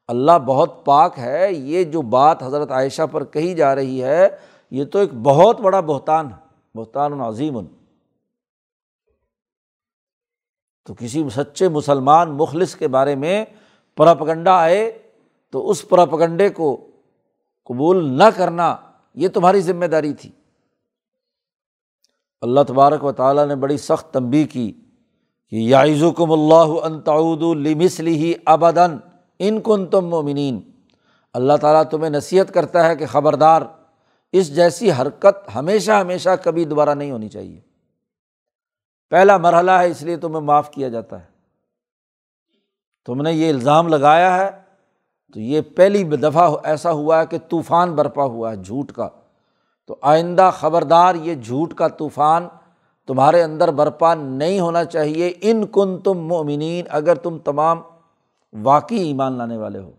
اللہ 0.09 0.39
بہت 0.47 0.85
پاک 0.85 1.19
ہے، 1.19 1.53
یہ 1.53 1.85
جو 1.85 2.03
بات 2.03 2.43
حضرت 2.43 2.71
عائشہ 2.71 3.03
پر 3.13 3.25
کہی 3.25 3.55
جا 3.55 3.75
رہی 3.75 4.03
ہے، 4.03 4.29
یہ 4.71 4.85
تو 4.85 4.99
ایک 4.99 5.15
بہت 5.15 5.61
بڑا 5.61 5.81
بہتان 5.81 6.31
ہے، 6.31 6.37
بہتان 6.75 7.21
عظیم۔ 7.21 7.59
تو 10.87 10.95
کسی 10.95 11.29
سچے 11.35 11.69
مسلمان 11.69 12.31
مخلص 12.31 12.75
کے 12.75 12.89
بارے 12.89 13.15
میں 13.15 13.45
پراپگنڈا 13.97 14.59
آئے 14.59 14.99
تو 15.51 15.71
اس 15.71 15.89
پراپگنڈے 15.89 16.49
کو 16.49 16.91
قبول 17.65 18.19
نہ 18.19 18.31
کرنا، 18.37 18.77
یہ 19.15 19.29
تمہاری 19.29 19.61
ذمہ 19.61 19.87
داری 19.87 20.13
تھی۔ 20.15 20.31
اللہ 22.41 22.61
تبارک 22.69 23.05
و 23.05 23.13
تعالیٰ 23.13 23.47
نے 23.47 23.57
بڑی 23.57 23.79
سخت 23.79 24.15
تنبی 24.15 24.45
کی 24.45 24.73
کہ 25.51 25.57
یازکم 25.57 26.33
اللہ 26.33 26.85
انتعود 26.85 27.43
المسلی 27.43 28.35
ابدن 28.47 28.97
ان 29.39 29.61
کن 29.61 29.87
تم 29.87 30.07
مومنین 30.07 30.61
اللہ 31.35 31.53
تعالیٰ 31.61 31.91
تمہیں 31.91 32.11
نصیحت 32.11 32.55
کرتا 32.55 32.89
ہے 32.89 32.97
کہ 32.97 33.07
خبردار، 33.07 33.63
اس 34.33 34.55
جیسی 34.55 34.93
حرکت 34.93 35.51
ہمیشہ 35.55 35.93
ہمیشہ 35.93 36.29
کبھی 36.43 36.65
دوبارہ 36.65 36.95
نہیں 36.95 37.11
ہونی 37.11 37.29
چاہیے۔ 37.29 37.61
پہلا 39.11 39.37
مرحلہ 39.37 39.71
ہے، 39.71 39.91
اس 39.91 40.03
لیے 40.03 40.17
تمہیں 40.17 40.41
معاف 40.41 40.71
کیا 40.71 40.89
جاتا 40.89 41.21
ہے۔ 41.21 41.25
تم 43.07 43.23
نے 43.23 43.33
یہ 43.33 43.49
الزام 43.49 43.89
لگایا 43.89 44.37
ہے، 44.37 44.51
تو 45.35 45.41
یہ 45.41 45.61
پہلی 45.61 46.05
دفعہ 46.05 46.57
ایسا 46.65 46.93
ہوا 46.93 47.21
ہے 47.21 47.27
کہ 47.27 47.39
طوفان 47.49 47.95
برپا 47.95 48.25
ہوا 48.25 48.51
ہے، 48.51 48.57
جھوٹ 48.57 48.93
کا۔ 48.93 49.09
تو 49.89 49.97
آئندہ 50.01 50.51
خبردار 50.53 51.15
یہ 51.15 51.35
جھوٹ 51.35 51.75
کا 51.75 51.89
طوفان 51.89 52.49
تمہارے 53.07 53.43
اندر 53.43 53.71
برپا 53.71 54.15
نہیں 54.15 54.61
ہونا 54.61 54.85
چاہیے۔ 54.85 55.33
ان 55.41 55.67
کن 55.67 55.99
تم 55.99 56.19
مومنین 56.19 56.85
اگر 56.91 57.15
تم 57.15 57.39
تمام 57.39 57.81
واقعی 58.53 58.99
ایمان 58.99 59.33
لانے 59.33 59.57
والے 59.57 59.79
ہو، 59.79 59.91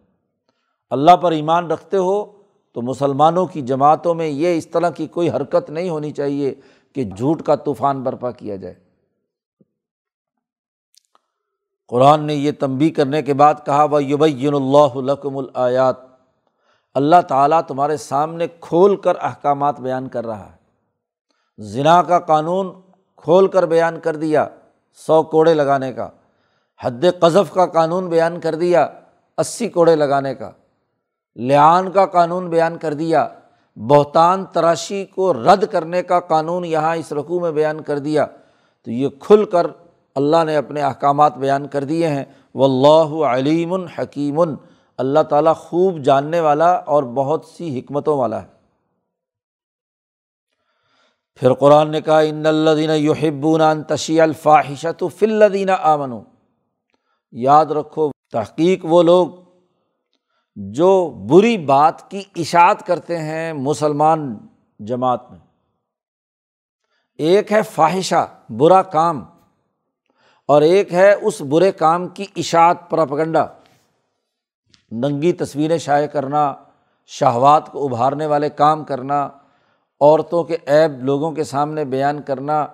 اللہ 0.89 1.15
پر 1.15 1.31
ایمان 1.31 1.71
رکھتے 1.71 1.97
ہو، 1.97 2.25
تو 2.73 2.81
مسلمانوں 2.81 3.45
کی 3.45 3.61
جماعتوں 3.61 4.15
میں 4.15 4.27
یہ 4.27 4.57
اس 4.57 4.67
طرح 4.67 4.89
کی 4.89 5.07
کوئی 5.07 5.29
حرکت 5.29 5.69
نہیں 5.69 5.89
ہونی 5.89 6.11
چاہیے 6.11 6.55
کہ 6.93 7.03
جھوٹ 7.03 7.41
کا 7.41 7.55
طوفان 7.55 8.03
برپا 8.03 8.31
کیا 8.31 8.55
جائے۔ 8.55 8.75
قرآن 11.87 12.23
نے 12.23 12.35
یہ 12.35 12.51
تنبی 12.59 12.89
کرنے 12.89 13.21
کے 13.21 13.33
بعد 13.33 13.53
کہا 13.65 13.83
وہ 13.83 14.03
یبین 14.03 14.53
اللہ 14.53 14.95
لکم 14.95 15.37
الیات 15.37 16.08
اللہ 16.93 17.21
تعالیٰ 17.27 17.61
تمہارے 17.61 17.97
سامنے 17.97 18.47
کھول 18.59 18.95
کر 18.95 19.13
احکامات 19.21 19.79
بیان 19.79 20.07
کر 20.07 20.25
رہا 20.25 20.45
ہے۔ 20.45 20.59
ذنا 21.61 22.03
کا 22.03 22.19
قانون 22.19 22.81
کھول 23.15 23.47
کر 23.47 23.65
بیان 23.65 23.99
کر 23.99 24.15
دیا، 24.15 24.47
سو 24.93 25.23
کوڑے 25.23 25.53
لگانے 25.53 25.93
کا۔ 25.93 26.09
حد 26.83 27.05
قذف 27.19 27.53
کا 27.53 27.65
قانون 27.65 28.07
بیان 28.07 28.39
کر 28.39 28.55
دیا، 28.55 28.87
اسی 29.37 29.69
کوڑے 29.69 29.95
لگانے 29.95 30.35
کا۔ 30.35 30.51
لیان 31.35 31.91
کا 31.91 32.05
قانون 32.05 32.49
بیان 32.49 32.77
کر 32.77 32.93
دیا، 32.93 33.27
بہتان 33.75 34.45
تراشی 34.45 35.05
کو 35.05 35.33
رد 35.33 35.63
کرنے 35.71 36.03
کا 36.03 36.19
قانون 36.19 36.65
یہاں 36.65 36.95
اس 36.95 37.11
رقوع 37.11 37.39
میں 37.39 37.51
بیان 37.51 37.81
کر 37.81 37.99
دیا۔ 37.99 38.25
تو 38.83 38.91
یہ 38.91 39.09
کھل 39.19 39.45
کر 39.45 39.67
اللہ 40.15 40.43
نے 40.43 40.55
اپنے 40.55 40.81
احکامات 40.81 41.37
بیان 41.37 41.67
کر 41.67 41.83
دیے 41.83 42.07
ہیں۔ 42.07 42.25
و 42.55 42.63
اللہ 42.63 43.25
علیم 43.25 43.73
الحکیم 43.73 44.39
اللہ 44.99 45.23
تعالیٰ 45.29 45.55
خوب 45.55 45.99
جاننے 45.99 46.39
والا 46.39 46.71
اور 46.71 47.03
بہت 47.03 47.45
سی 47.45 47.79
حکمتوں 47.79 48.17
والا 48.17 48.41
ہے۔ 48.41 48.47
پھر 51.41 51.53
قرآن 51.53 51.91
نے 51.91 52.01
کہا، 52.01 52.19
ان 52.19 52.45
الدین 52.45 52.89
یحبون 52.89 53.61
تشی 53.83 54.21
الفاحشت 54.21 55.03
فلدینہ 55.19 55.71
آمن 55.71 56.11
یاد 57.31 57.65
رکھو، 57.65 58.09
تحقیق 58.31 58.85
وہ 58.85 59.03
لوگ 59.03 59.27
جو 60.55 61.09
بری 61.29 61.57
بات 61.57 62.09
کی 62.11 62.23
اشاعت 62.35 62.85
کرتے 62.87 63.17
ہیں 63.17 63.53
مسلمان 63.53 64.37
جماعت 64.79 65.31
میں۔ 65.31 65.39
ایک 67.19 67.51
ہے 67.51 67.61
فواہشہ 67.61 68.25
برا 68.49 68.81
کام، 68.81 69.23
اور 70.49 70.61
ایک 70.61 70.93
ہے 70.93 71.13
اس 71.13 71.41
برے 71.41 71.71
کام 71.71 72.07
کی 72.07 72.25
اشاعت، 72.35 72.89
پراپگنڈا۔ 72.89 73.45
ننگی 74.91 75.31
تصویریں 75.33 75.77
شائع 75.77 76.07
کرنا، 76.07 76.53
شہوات 77.05 77.71
کو 77.71 77.85
ابھارنے 77.85 78.25
والے 78.25 78.49
کام 78.49 78.83
کرنا، 78.83 79.29
عورتوں 80.01 80.43
کے 80.43 80.57
عیب 80.67 81.03
لوگوں 81.03 81.31
کے 81.31 81.43
سامنے 81.43 81.85
بیان 81.85 82.21
کرنا، 82.21 82.65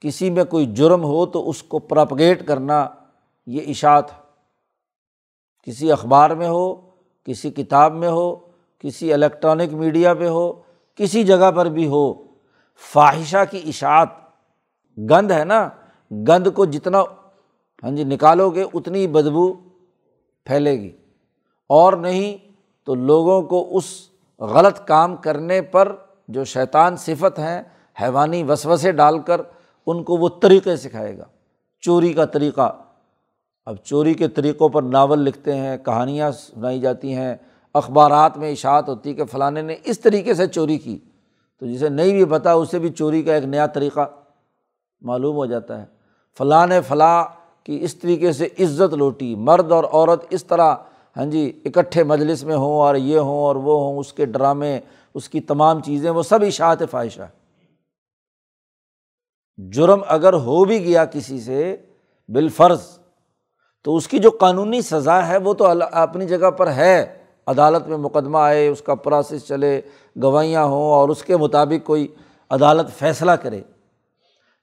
کسی 0.00 0.30
میں 0.30 0.44
کوئی 0.44 0.66
جرم 0.66 1.04
ہو 1.04 1.26
تو 1.26 1.48
اس 1.50 1.62
کو 1.62 1.78
پراپگیٹ 1.78 2.46
کرنا، 2.46 2.86
یہ 3.46 3.60
اشاعت 3.68 4.10
کسی 5.66 5.92
اخبار 5.92 6.30
میں 6.30 6.48
ہو، 6.48 6.74
کسی 7.24 7.50
کتاب 7.50 7.94
میں 7.94 8.08
ہو، 8.08 8.34
کسی 8.78 9.12
الیکٹرانک 9.12 9.72
میڈیا 9.72 10.14
پہ 10.14 10.28
ہو، 10.28 10.52
کسی 10.98 11.22
جگہ 11.24 11.50
پر 11.50 11.66
بھی 11.66 11.86
ہو 11.86 12.14
فواہشہ 12.92 13.44
کی 13.50 13.62
اشاعت 13.66 14.08
گند 14.96 15.30
ہے 15.30 15.44
نا، 15.44 15.68
گند 16.10 16.46
کو 16.54 16.64
جتنا 16.64 17.02
ہاں 17.82 17.90
جی 17.90 18.04
نکالو 18.04 18.50
گے، 18.50 18.64
اتنی 18.74 19.06
بدبو 19.06 19.52
پھیلے 20.46 20.72
گی۔ 20.80 20.90
اور 21.68 21.92
نہیں 21.92 22.52
تو 22.84 22.94
لوگوں 22.94 23.42
کو 23.42 23.76
اس 23.76 23.84
غلط 24.40 24.86
کام 24.86 25.16
کرنے 25.16 25.62
پر 25.62 25.96
جو 26.28 26.44
شیطان 26.44 26.96
صفت 26.96 27.38
ہیں، 27.38 27.62
حیوانی 28.02 28.42
وسوسے 28.42 28.92
ڈال 28.92 29.18
کر 29.18 29.40
ان 29.86 30.02
کو 30.02 30.16
وہ 30.16 30.28
طریقے 30.42 30.76
سکھائے 30.76 31.18
گا۔ 31.18 31.24
چوری 31.80 32.12
کا 32.12 32.24
طریقہ۔ 32.24 32.76
اب 33.66 33.76
چوری 33.76 34.14
کے 34.14 34.28
طریقوں 34.28 34.68
پر 34.68 34.82
ناول 34.82 35.18
لکھتے 35.18 35.56
ہیں، 35.56 35.76
کہانیاں 35.76 36.30
سنائی 36.30 36.80
جاتی 36.80 37.14
ہیں، 37.14 37.36
اخبارات 37.74 38.38
میں 38.38 38.52
اشاعت 38.52 38.88
ہوتی 38.88 39.14
کہ 39.14 39.24
فلاں 39.24 39.50
نے 39.50 39.76
اس 39.84 40.00
طریقے 40.00 40.34
سے 40.34 40.46
چوری 40.46 40.78
کی۔ 40.78 40.98
تو 41.60 41.66
جسے 41.66 41.88
نہیں 41.88 42.12
بھی 42.12 42.24
پتا، 42.24 42.52
اسے 42.52 42.78
بھی 42.78 42.88
چوری 42.88 43.22
کا 43.22 43.34
ایک 43.34 43.44
نیا 43.44 43.66
طریقہ 43.66 44.06
معلوم 45.00 45.36
ہو 45.36 45.46
جاتا 45.46 45.80
ہے۔ 45.80 45.86
فلاں 46.38 46.66
فلاں 46.88 47.24
کی 47.64 47.78
اس 47.82 47.94
طریقے 47.94 48.32
سے 48.32 48.48
عزت 48.60 48.94
لوٹی، 48.94 49.34
مرد 49.34 49.72
اور 49.72 49.84
عورت 49.84 50.24
اس 50.30 50.44
طرح 50.44 50.74
ہاں 51.18 51.26
جی 51.26 51.62
اکٹھے 51.64 52.04
مجلس 52.04 52.44
میں 52.44 52.56
ہوں 52.56 52.74
اور 52.74 52.94
یہ 52.94 53.18
ہوں 53.18 53.38
اور 53.38 53.56
وہ 53.56 53.80
ہوں، 53.80 53.98
اس 53.98 54.12
کے 54.12 54.26
ڈرامے، 54.26 54.80
اس 55.14 55.28
کی 55.28 55.40
تمام 55.40 55.80
چیزیں، 55.80 56.10
وہ 56.10 56.22
سب 56.22 56.42
اشاعت 56.42 56.82
فواہشہ 56.90 57.22
ہے 57.22 57.38
جرم 59.70 60.00
اگر 60.06 60.32
ہو 60.32 60.64
بھی 60.64 60.84
گیا 60.84 61.04
کسی 61.04 61.40
سے 61.40 61.76
بالفرض، 62.28 62.98
تو 63.82 63.96
اس 63.96 64.08
کی 64.08 64.18
جو 64.18 64.30
قانونی 64.30 64.80
سزا 64.80 65.28
ہے، 65.28 65.36
وہ 65.36 65.54
تو 65.54 65.66
اپنی 65.92 66.26
جگہ 66.26 66.50
پر 66.50 66.72
ہے۔ 66.72 67.22
عدالت 67.46 67.88
میں 67.88 67.96
مقدمہ 67.96 68.38
آئے، 68.38 68.68
اس 68.68 68.82
کا 68.82 68.94
پروسیس 68.94 69.46
چلے 69.46 69.80
گوائیاں 70.22 70.64
ہوں 70.64 70.90
اور 70.90 71.08
اس 71.08 71.22
کے 71.22 71.36
مطابق 71.36 71.86
کوئی 71.86 72.06
عدالت 72.50 72.98
فیصلہ 72.98 73.32
کرے۔ 73.32 73.60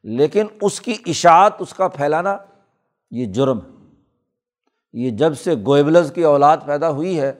لیکن 0.04 0.46
اس 0.62 0.82
کی 0.82 0.96
اشاعت، 1.06 1.54
اس 1.60 1.74
کا 1.74 1.88
پھیلانا، 1.88 2.38
یہ 3.12 3.26
جرم 3.26 3.60
ہے۔ 3.60 3.75
یہ 4.96 5.10
جب 5.10 5.38
سے 5.38 5.56
گوئبلز 5.56 6.12
کی 6.16 6.24
اولاد 6.24 6.58
پیدا 6.66 6.90
ہوئی 6.90 7.20
ہے، 7.20 7.34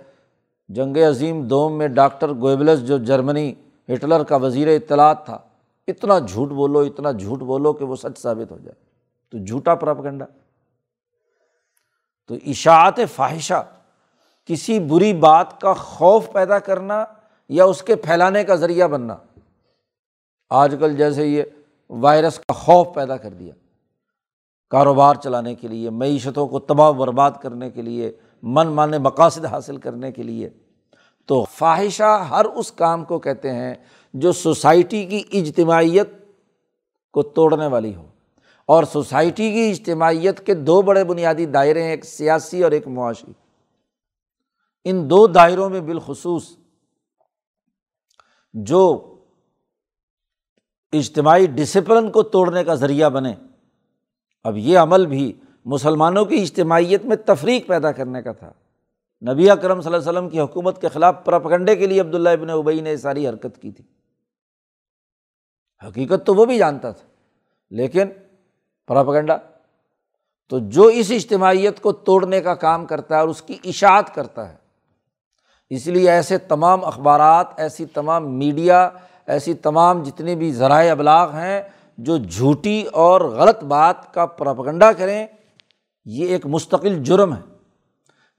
جنگ 0.70 0.98
عظیم 0.98 1.48
دوم 1.48 1.78
میں 1.78 1.88
ڈاکٹر 1.88 2.30
گوئبلز 2.30 2.88
جو 2.88 2.98
جرمنی 2.98 3.54
ہٹلر 3.94 4.24
کا 4.24 4.36
وزیر 4.36 4.68
اطلاعات 4.68 5.26
تھا، 5.26 5.40
اتنا 5.88 6.20
جھوٹ 6.20 6.50
بولو، 6.50 6.80
اتنا 6.80 7.12
جھوٹ 7.12 7.40
بولو 7.40 7.74
کہ 7.74 7.86
وہ 7.86 7.96
سچ 7.96 8.18
ثابت 8.18 8.52
ہو 8.52 8.58
جائے۔ 8.58 8.86
تو 9.30 9.46
جھوٹا 9.46 9.76
پراپگنڈا۔ 9.76 10.26
تو 12.28 12.36
اشاعت 12.46 13.00
فواہشہ 13.16 13.66
کسی 14.46 14.80
بری 14.80 15.14
بات 15.14 15.62
کا 15.62 15.74
خوف 15.74 16.32
پیدا 16.32 16.60
کرنا 16.60 17.06
یا 17.50 17.66
اس 17.66 17.82
کے 17.82 17.96
پھیلانے 17.96 18.44
کا 18.44 18.56
ذریعہ 18.56 18.88
بننا۔ 18.88 19.18
آج 20.50 20.76
کل 20.80 20.98
جیسے 20.98 21.28
یہ 21.28 21.44
وائرس 21.90 22.38
کا 22.38 22.54
خوف 22.54 22.88
پیدا 22.94 23.18
کر 23.18 23.30
دیا۔ 23.30 23.54
کاروبار 24.76 25.16
چلانے 25.16 25.56
کے 25.56 25.68
لیے، 25.68 25.90
معیشتوں 25.90 26.48
کو 26.48 26.60
تباہ 26.60 26.90
و 26.90 26.94
برباد 26.94 27.32
کرنے 27.42 27.70
کے 27.70 27.82
لیے، 27.82 28.18
من 28.44 28.68
مانے 28.68 28.98
مقاصد 28.98 29.46
حاصل 29.46 29.78
کرنے 29.78 30.12
کے 30.12 30.24
لیے۔ 30.24 30.50
تو 31.26 31.44
فواہشہ 31.44 32.28
ہر 32.30 32.46
اس 32.46 32.72
کام 32.72 33.06
کو 33.06 33.20
کہتے 33.20 33.54
ہیں 33.54 33.76
جو 34.14 34.32
سوسائٹی 34.32 35.06
کی 35.06 35.24
اجتماعیت 35.34 36.10
کو 37.12 37.24
توڑنے 37.24 37.68
والی 37.68 37.96
ہو۔ 37.96 38.08
اور 38.66 38.84
سوسائٹی 38.84 39.52
کی 39.52 39.70
اجتماعیت 39.70 40.46
کے 40.46 40.54
دو 40.54 40.82
بڑے 40.82 41.04
بنیادی 41.04 41.46
دائرے 41.46 41.84
ہیں، 41.84 41.92
ایک 41.92 42.06
سیاسی 42.06 42.64
اور 42.64 42.72
ایک 42.72 42.88
معاشی۔ 42.88 43.32
ان 44.84 45.10
دو 45.10 45.28
دائروں 45.28 45.70
میں 45.70 45.82
بالخصوص 45.82 46.58
جو 48.54 49.16
اجتماعی 50.94 51.46
ڈسپلن 51.46 52.12
کو 52.12 52.24
توڑنے 52.24 52.64
کا 52.64 52.76
ذریعہ 52.76 53.10
بنے 53.10 53.34
اب 54.46 54.58
یہ 54.58 54.78
عمل 54.80 55.06
بھی 55.06 55.32
مسلمانوں 55.66 56.26
کی 56.26 56.42
اجتماعیت 56.42 57.06
میں 57.06 57.16
تفریق 57.16 57.68
پیدا 57.68 57.92
کرنے 57.92 58.22
کا 58.22 58.32
تھا۔ 58.32 58.52
نبی 59.22 59.50
اکرم 59.50 59.82
صلی 59.82 59.94
اللہ 59.94 59.98
علیہ 60.00 60.10
وسلم 60.10 60.30
کی 60.30 60.40
حکومت 60.40 60.82
کے 60.82 60.90
خلاف 60.90 61.24
پراپگنڈے 61.26 61.76
کے 61.76 61.88
لیے 61.88 62.00
عبداللہ 62.00 62.30
ابن 62.30 62.50
ابئی 62.50 62.82
نے 62.82 62.96
ساری 62.98 63.28
حرکت 63.28 63.62
کی 63.62 63.72
تھی۔ 63.72 63.84
حقیقت 65.82 66.26
تو 66.26 66.36
وہ 66.36 66.46
بھی 66.46 66.58
جانتا 66.58 66.92
تھا، 66.92 67.06
لیکن 67.72 68.10
پراپگنڈا 68.90 69.38
تو 70.52 70.60
جو 70.70 70.84
اس 70.84 71.12
اجتماعیت 71.12 71.80
کو 71.82 71.92
توڑنے 71.92 72.42
کا 72.42 72.54
کام 72.56 72.86
کرتا 72.86 73.16
ہے 73.16 73.20
اور 73.20 73.30
اس 73.30 73.42
کی 73.42 73.58
اشاعت 73.64 74.14
کرتا 74.16 74.50
ہے، 74.50 74.56
اس 75.72 75.88
لیے 75.88 76.10
ایسے 76.12 76.38
تمام 76.38 76.86
اخبارات، 76.86 77.48
ایسی 77.58 77.86
تمام 77.86 78.32
میڈیا، 78.40 78.90
ایسی 79.28 79.54
تمام 79.54 80.04
جتنے 80.04 80.36
بھی 80.36 80.52
ذرائع 80.52 80.92
ابلاغ 80.92 81.34
ہیں 81.36 81.62
جو 81.98 82.18
جھوٹی 82.18 82.84
اور 82.84 83.22
غلط 83.22 83.64
بات 83.64 84.14
کا 84.14 84.26
پراپگنڈا 84.26 84.92
کریں، 84.94 85.28
یہ 86.06 86.28
ایک 86.28 86.46
مستقل 86.46 87.04
جرم 87.04 87.34
ہے۔ 87.34 87.42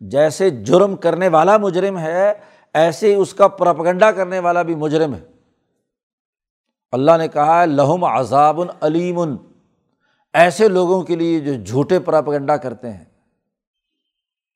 جیسے 0.00 0.50
جرم 0.50 0.96
کرنے 0.96 1.28
والا 1.28 1.57
مجرم 1.57 1.98
ہے، 1.98 2.32
ایسے 2.74 3.14
اس 3.14 3.34
کا 3.34 3.48
پراپگنڈا 3.48 4.12
کرنے 4.12 4.38
والا 4.38 4.62
بھی 4.62 4.74
مجرم 4.74 5.14
ہے۔ 5.14 5.24
اللہ 6.92 7.16
نے 7.18 7.28
کہا 7.28 7.61
ہے 7.61 7.66
لہم 7.66 8.04
عذاب 8.04 8.61
علیم۔ 8.80 9.20
ایسے 10.32 10.68
لوگوں 10.68 11.02
کے 11.02 11.16
لیے 11.16 11.40
جو 11.40 11.64
جھوٹے 11.64 12.00
پراپگنڈا 12.00 12.57
کرتے 12.57 12.92
ہیں۔ 12.92 13.04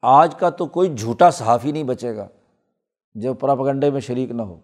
آج 0.03 0.35
کا 0.35 0.51
تو 0.51 0.67
کوئی 0.67 0.95
جھوٹا 0.95 1.31
صحافی 1.31 1.73
نہیں 1.73 1.85
بچے 1.85 2.17
گا، 2.17 2.29
جو 3.15 3.35
پراپگنڈے 3.35 3.91
میں 3.91 4.01
شریک 4.01 4.31
نہ 4.31 4.43
ہو۔ 4.43 4.61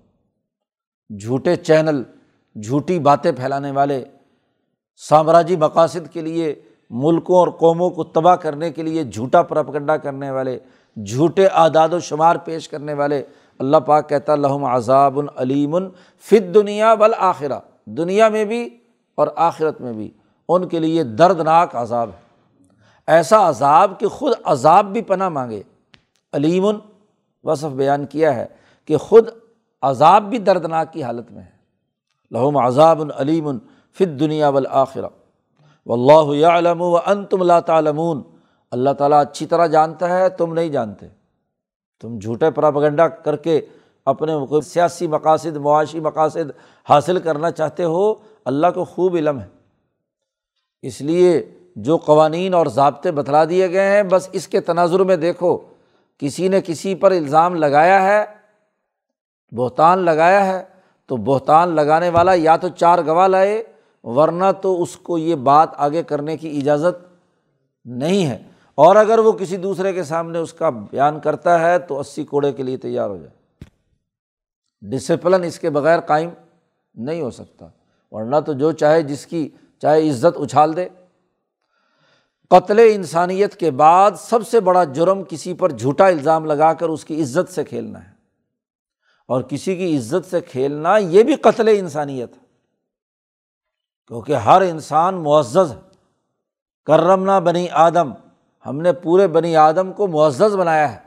جھوٹے 1.21 1.57
چینل، 1.57 2.03
جھوٹی 2.63 2.99
باتیں 2.99 3.33
پھیلانے 3.33 3.71
والے 3.71 4.05
سامراجی 4.97 5.57
مقاصد 5.57 6.13
کے 6.13 6.21
لیے، 6.21 6.55
ملکوں 6.91 7.37
اور 7.37 7.49
قوموں 7.49 7.91
کو 7.91 8.05
تباہ 8.05 8.37
کرنے 8.37 8.71
کے 8.71 8.83
لیے 8.83 9.05
جھوٹا 9.05 9.43
پراپگنڈا 9.43 9.97
کرنے 9.97 10.31
والے، 10.31 10.59
جھوٹے 10.97 11.47
اعداد 11.47 11.89
و 11.93 12.01
شمار 12.01 12.37
پیش 12.37 12.69
کرنے 12.69 12.93
والے، 12.93 13.23
اللہ 13.59 13.77
پاک 13.77 14.09
کہتا 14.09 14.35
لہم 14.35 14.65
عذاب 14.65 15.19
العلیم 15.19 15.77
فت 16.21 16.55
دنیا 16.55 16.95
آخرہ 17.19 17.59
دنیا 17.85 18.29
میں 18.29 18.45
بھی 18.45 18.69
اور 19.15 19.29
آخرت 19.37 19.81
میں 19.81 19.93
بھی 19.93 20.11
ان 20.49 20.69
کے 20.69 20.79
لیے 20.79 21.05
دردناک 21.05 21.77
عذاب 21.77 22.11
ہے۔ 22.11 22.19
ایسا 23.07 23.49
عذاب 23.49 24.01
کہ 24.01 24.07
خود 24.07 24.33
عذاب 24.45 24.93
بھی 24.93 25.03
پناہ 25.03 25.29
مانگے۔ 25.29 25.63
علیم 26.33 26.65
وصف 27.45 27.65
بیان 27.65 28.07
کیا 28.07 28.35
ہے 28.35 28.47
کہ 28.85 28.97
خود 28.97 29.29
عذاب 29.83 30.23
بھی 30.23 30.39
دردناک 30.39 30.93
کی 30.93 31.03
حالت 31.03 31.33
میں 31.33 31.43
ہے۔ 31.43 31.51
لہم 32.31 32.57
عذاب 32.57 33.01
العلیم 33.01 33.51
فت 33.99 34.19
دنیا 34.21 34.49
والآخرہ. 34.49 35.09
و 35.87 35.93
اللہ 35.93 36.47
علم 36.47 36.81
و 36.83 36.97
ان 36.97 37.25
تم 37.25 37.41
اللہ 37.41 37.61
تعالمون 37.67 38.23
اللہ 38.73 38.91
تعالیٰ 38.91 39.21
اچھی 39.21 39.47
طرح 39.47 39.67
جانتا 39.67 40.09
ہے، 40.09 40.29
تم 40.29 40.55
نہیں 40.55 40.69
جانتے. 40.69 41.07
تم 42.01 42.19
جھوٹے 42.19 42.51
پراپگنڈا 42.51 43.09
کر 43.09 43.37
کے 43.37 43.61
اپنے 44.07 44.33
سیاسی 44.61 45.07
مقاصد، 45.07 45.57
معاشی 45.57 46.01
مقاصد 46.01 46.51
حاصل 46.89 47.19
کرنا 47.19 47.51
چاہتے 47.51 47.85
ہو، 47.85 48.15
اللہ 48.45 48.67
کو 48.75 48.85
خوب 48.85 49.15
علم 49.15 49.41
ہے. 49.41 49.47
اس 50.85 51.01
لیے 51.01 51.41
جو 51.77 51.97
قوانین 51.97 52.55
اور 52.55 52.67
ضابطے 52.67 53.11
بتلا 53.13 53.45
دیے 53.45 53.71
گئے 53.71 53.97
ہیں، 53.97 54.03
بس 54.03 54.29
اس 54.33 54.49
کے 54.49 54.61
تناظر 54.61 55.01
میں 55.01 55.17
دیکھو، 55.17 55.57
کسی 56.23 56.49
نے 56.49 56.61
کسی 56.61 56.95
پر 56.95 57.11
الزام 57.11 57.55
لگایا 57.55 58.03
ہے، 58.03 58.25
بہتان 59.53 59.99
لگایا 59.99 60.47
ہے، 60.47 60.63
تو 61.07 61.17
بہتان 61.17 61.75
لگانے 61.75 62.09
والا 62.09 62.33
یا 62.35 62.57
تو 62.57 62.69
چار 62.69 62.99
گواہ 63.07 63.29
لائے 63.29 63.63
ورنہ 64.07 64.45
تو 64.63 64.83
اس 64.83 64.97
کو 64.97 65.19
یہ 65.19 65.35
بات 65.35 65.69
آگے 65.77 66.03
کرنے 66.03 66.37
کی 66.37 66.59
اجازت 66.59 67.15
نہیں 67.85 68.27
ہے۔ 68.27 68.39
اور 68.75 68.97
اگر 68.97 69.19
وہ 69.19 69.33
کسی 69.33 69.57
دوسرے 69.57 69.93
کے 69.93 70.03
سامنے 70.03 70.39
اس 70.39 70.53
کا 70.53 70.71
بیان 70.71 71.21
کرتا 71.21 71.61
ہے 71.61 71.79
تو 71.79 72.01
اسی 72.01 72.25
کوڑے 72.25 72.53
کے 72.53 72.63
لیے 72.63 72.77
تیار 72.77 73.11
ہو 73.11 73.17
جائے۔ 73.17 73.31
ڈسپلن 74.81 75.45
اس 75.45 75.59
کے 75.59 75.71
بغیر 75.71 76.01
قائم 76.01 76.31
نہیں 76.95 77.21
ہو 77.21 77.31
سکتا۔ 77.31 77.67
ورنہ 78.11 78.37
تو 78.47 78.53
جو 78.53 78.73
چاہے 78.73 79.03
جس 79.03 79.27
کی 79.27 79.49
چاہے 79.79 80.11
عزت 80.11 80.41
اچھال 80.41 80.77
دے۔ 80.77 80.89
قتل 82.51 82.79
انسانیت 82.95 83.55
کے 83.55 83.71
بعد 83.71 84.11
سب 84.19 84.47
سے 84.47 84.61
بڑا 84.61 84.85
جرم 84.85 85.23
کسی 85.29 85.55
پر 85.55 85.73
جھوٹا 85.73 86.07
الزام 86.07 86.45
لگا 86.45 86.73
کر 86.73 86.89
اس 86.89 87.05
کی 87.05 87.23
عزت 87.23 87.53
سے 87.53 87.65
کھیلنا 87.65 88.05
ہے۔ 88.05 88.11
اور 89.29 89.43
کسی 89.43 89.77
کی 89.77 89.97
عزت 89.97 90.31
سے 90.31 90.41
کھیلنا 90.41 90.97
یہ 90.97 91.23
بھی 91.23 91.35
قتل 91.35 91.69
انسانیت 91.69 92.33
ہے۔ 92.33 92.46
کیونکہ 94.09 94.33
ہر 94.33 94.61
انسان 94.61 95.15
معزز 95.15 95.73
ہے۔ 95.73 95.77
کرم 96.85 97.25
نہ 97.25 97.41
بنی 97.41 97.69
آدم، 97.73 98.13
ہم 98.67 98.81
نے 98.81 98.93
پورے 98.93 99.29
بنی 99.29 99.57
آدم 99.57 99.93
کو 99.93 100.07
معزز 100.07 100.57
بنایا 100.57 100.93
ہے۔ 100.93 100.99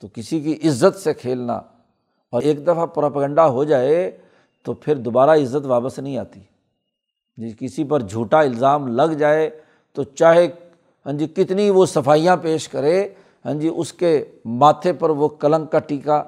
تو 0.00 0.08
کسی 0.14 0.40
کی 0.40 0.68
عزت 0.68 0.98
سے 0.98 1.14
کھیلنا 1.14 1.56
اور 2.30 2.42
ایک 2.42 2.66
دفعہ 2.66 2.86
پراپگنڈا 2.86 3.48
ہو 3.48 3.64
جائے 3.64 4.18
تو 4.64 4.72
پھر 4.72 4.96
دوبارہ 4.96 5.30
عزت 5.30 5.66
واپس 5.66 5.98
نہیں 5.98 6.18
آتی۔ 6.18 6.40
جی 7.36 7.54
کسی 7.60 7.84
پر 7.84 8.00
جھوٹا 8.00 8.40
الزام 8.40 8.86
لگ 8.86 9.12
جائے 9.12 9.62
تو 9.92 10.02
چاہے 10.02 10.46
ہاں 11.06 11.12
جی 11.12 11.26
کتنی 11.26 11.70
وہ 11.70 11.86
صفائیاں 11.86 12.36
پیش 12.36 12.68
کرے 12.68 13.08
ہاں 13.44 13.54
جی 13.54 13.70
اس 13.76 13.92
کے 13.92 14.24
ماتھے 14.44 14.92
پر 14.92 15.10
وہ 15.10 15.28
کلنگ 15.28 15.66
کا 15.66 15.78
ٹیکا 15.78 16.22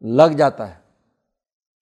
لگ 0.00 0.36
جاتا 0.36 0.68
ہے۔ 0.68 0.80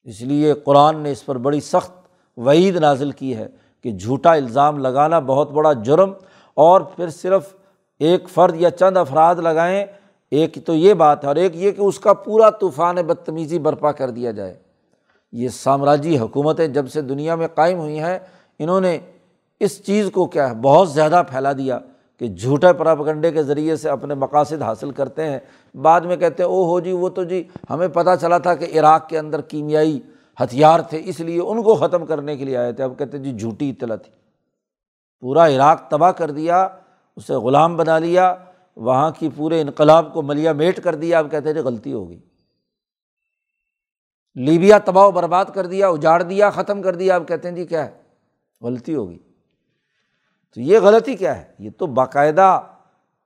اس 0.04 0.20
لیے 0.20 0.54
قرآن 0.54 0.98
نے 1.00 1.12
اس 1.12 1.26
پر 1.26 1.38
بڑی 1.38 1.60
سخت 1.60 2.01
وعید 2.36 2.76
نازل 2.76 3.10
کی 3.10 3.34
ہے 3.36 3.46
کہ 3.84 3.90
جھوٹا 3.90 4.32
الزام 4.34 4.78
لگانا 4.78 5.18
بہت 5.18 5.50
بڑا 5.50 5.72
جرم 5.72 6.12
اور 6.56 6.80
پھر 6.80 7.08
صرف 7.08 7.54
ایک 8.00 8.28
فرد 8.28 8.54
یا 8.56 8.70
چند 8.70 8.96
افراد 8.96 9.34
لگائیں، 9.34 9.84
ایک 10.32 10.58
تو 10.66 10.74
یہ 10.74 10.94
بات 10.94 11.22
ہے 11.24 11.28
اور 11.28 11.36
ایک 11.36 11.56
یہ 11.56 11.70
کہ 11.70 11.80
اس 11.80 11.98
کا 11.98 12.12
پورا 12.14 12.50
طوفان 12.50 12.96
بدتمیزی 12.96 13.58
برپا 13.58 13.92
کر 13.92 14.10
دیا 14.10 14.30
جائے۔ 14.30 14.54
یہ 15.32 15.48
سامراجی 15.48 16.18
حکومتیں 16.18 16.66
جب 16.66 16.88
سے 16.88 17.02
دنیا 17.02 17.34
میں 17.34 17.48
قائم 17.54 17.78
ہوئی 17.78 17.98
ہیں، 17.98 18.18
انہوں 18.58 18.80
نے 18.80 18.98
اس 19.60 19.82
چیز 19.84 20.10
کو 20.12 20.26
کیا 20.26 20.48
ہے، 20.50 20.54
بہت 20.54 20.90
زیادہ 20.90 21.22
پھیلا 21.30 21.52
دیا 21.52 21.78
کہ 22.20 22.28
جھوٹے 22.28 22.72
پراپگنڈے 22.72 23.30
کے 23.30 23.42
ذریعے 23.42 23.76
سے 23.76 23.88
اپنے 23.90 24.14
مقاصد 24.14 24.62
حاصل 24.62 24.90
کرتے 24.90 25.26
ہیں۔ 25.26 25.38
بعد 25.74 26.00
میں 26.00 26.16
کہتے 26.16 26.42
ہیں 26.42 26.50
او 26.50 26.64
ہو 26.64 26.80
جی 26.80 26.92
وہ 26.92 27.08
تو 27.08 27.24
جی 27.24 27.42
ہمیں 27.70 27.88
پتہ 27.88 28.10
چلا 28.20 28.38
تھا 28.38 28.54
کہ 28.54 28.78
عراق 28.78 29.08
کے 29.08 29.18
اندر 29.18 29.40
کیمیائی 29.40 30.00
ہتھیار 30.40 30.80
تھے، 30.80 31.02
اس 31.04 31.20
لیے 31.20 31.40
ان 31.40 31.62
کو 31.62 31.74
ختم 31.74 32.06
کرنے 32.06 32.36
کے 32.36 32.44
لیے 32.44 32.56
آئے 32.56 32.72
تھے۔ 32.72 32.84
اب 32.84 32.98
کہتے 32.98 33.18
جی 33.18 33.38
جھوٹی 33.38 33.70
اطلاع 33.70 33.96
تھی۔ 33.96 34.12
پورا 35.20 35.48
عراق 35.48 35.88
تباہ 35.88 36.10
کر 36.10 36.30
دیا، 36.30 36.68
اسے 37.16 37.34
غلام 37.34 37.76
بنا 37.76 37.98
لیا، 37.98 38.36
وہاں 38.76 39.10
کی 39.18 39.28
پورے 39.36 39.60
انقلاب 39.60 40.14
کو 40.14 40.22
ملیا 40.22 40.52
میٹ 40.52 40.84
کر 40.84 40.94
دیا۔ 40.94 41.18
اب 41.18 41.30
کہتے 41.30 41.52
جی 41.52 41.60
غلطی 41.60 41.92
ہو 41.92 42.08
گئی۔ 42.08 42.20
لیبیا 44.34 44.78
تباہ 44.78 45.06
و 45.06 45.10
برباد 45.10 45.44
کر 45.44 45.66
دیا، 45.66 45.88
اجاڑ 45.88 46.22
دیا، 46.22 46.50
ختم 46.50 46.82
کر 46.82 46.94
دیا۔ 46.94 47.14
اب 47.14 47.28
کہتے 47.28 47.48
ہیں 47.48 47.56
جی 47.56 47.66
کیا 47.66 47.86
ہے؟ 47.86 47.90
غلطی 48.60 48.94
ہوگی 48.94 49.18
تو 50.54 50.60
یہ 50.60 50.78
غلطی 50.78 51.16
کیا 51.16 51.36
ہے؟ 51.36 51.44
یہ 51.58 51.70
تو 51.78 51.86
باقاعدہ 51.86 52.60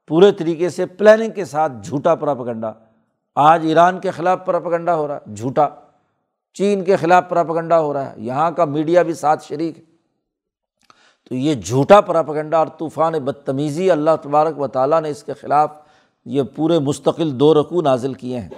پورے 0.08 0.32
طریقے 0.32 0.68
سے 0.68 0.86
پلاننگ 0.86 1.30
کے 1.30 1.44
ساتھ 1.44 1.72
جھوٹا 1.82 2.14
پراپگنڈا۔ 2.14 2.72
آج 3.34 3.66
ایران 3.66 4.00
کے 4.00 4.10
خلاف 4.10 4.38
پراپگنڈا 4.46 4.96
ہو 4.96 5.08
رہا 5.08 5.16
ہے، 5.16 5.34
جھوٹا۔ 5.34 5.68
چین 6.56 6.84
کے 6.84 6.96
خلاف 6.96 7.24
پراپگنڈا 7.28 7.80
ہو 7.80 7.92
رہا 7.92 8.10
ہے، 8.10 8.14
یہاں 8.16 8.50
کا 8.50 8.64
میڈیا 8.64 9.02
بھی 9.02 9.14
ساتھ 9.14 9.44
شریک 9.44 9.78
ہے۔ 9.78 9.82
تو 11.28 11.34
یہ 11.34 11.54
جھوٹا 11.54 12.00
پراپگنڈا 12.00 12.58
اور 12.58 12.66
طوفان 12.78 13.12
بدتمیزی 13.12 13.90
اللہ 13.90 14.10
تبارک 14.22 14.60
و 14.60 14.66
تعالیٰ 14.66 15.00
نے 15.00 15.10
اس 15.10 15.22
کے 15.22 15.32
خلاف 15.34 15.70
یہ 16.24 16.42
پورے 16.54 16.78
مستقل 16.78 17.40
دو 17.40 17.54
رقو 17.54 17.82
نازل 17.82 18.14
کیے 18.14 18.40
ہیں۔ 18.40 18.48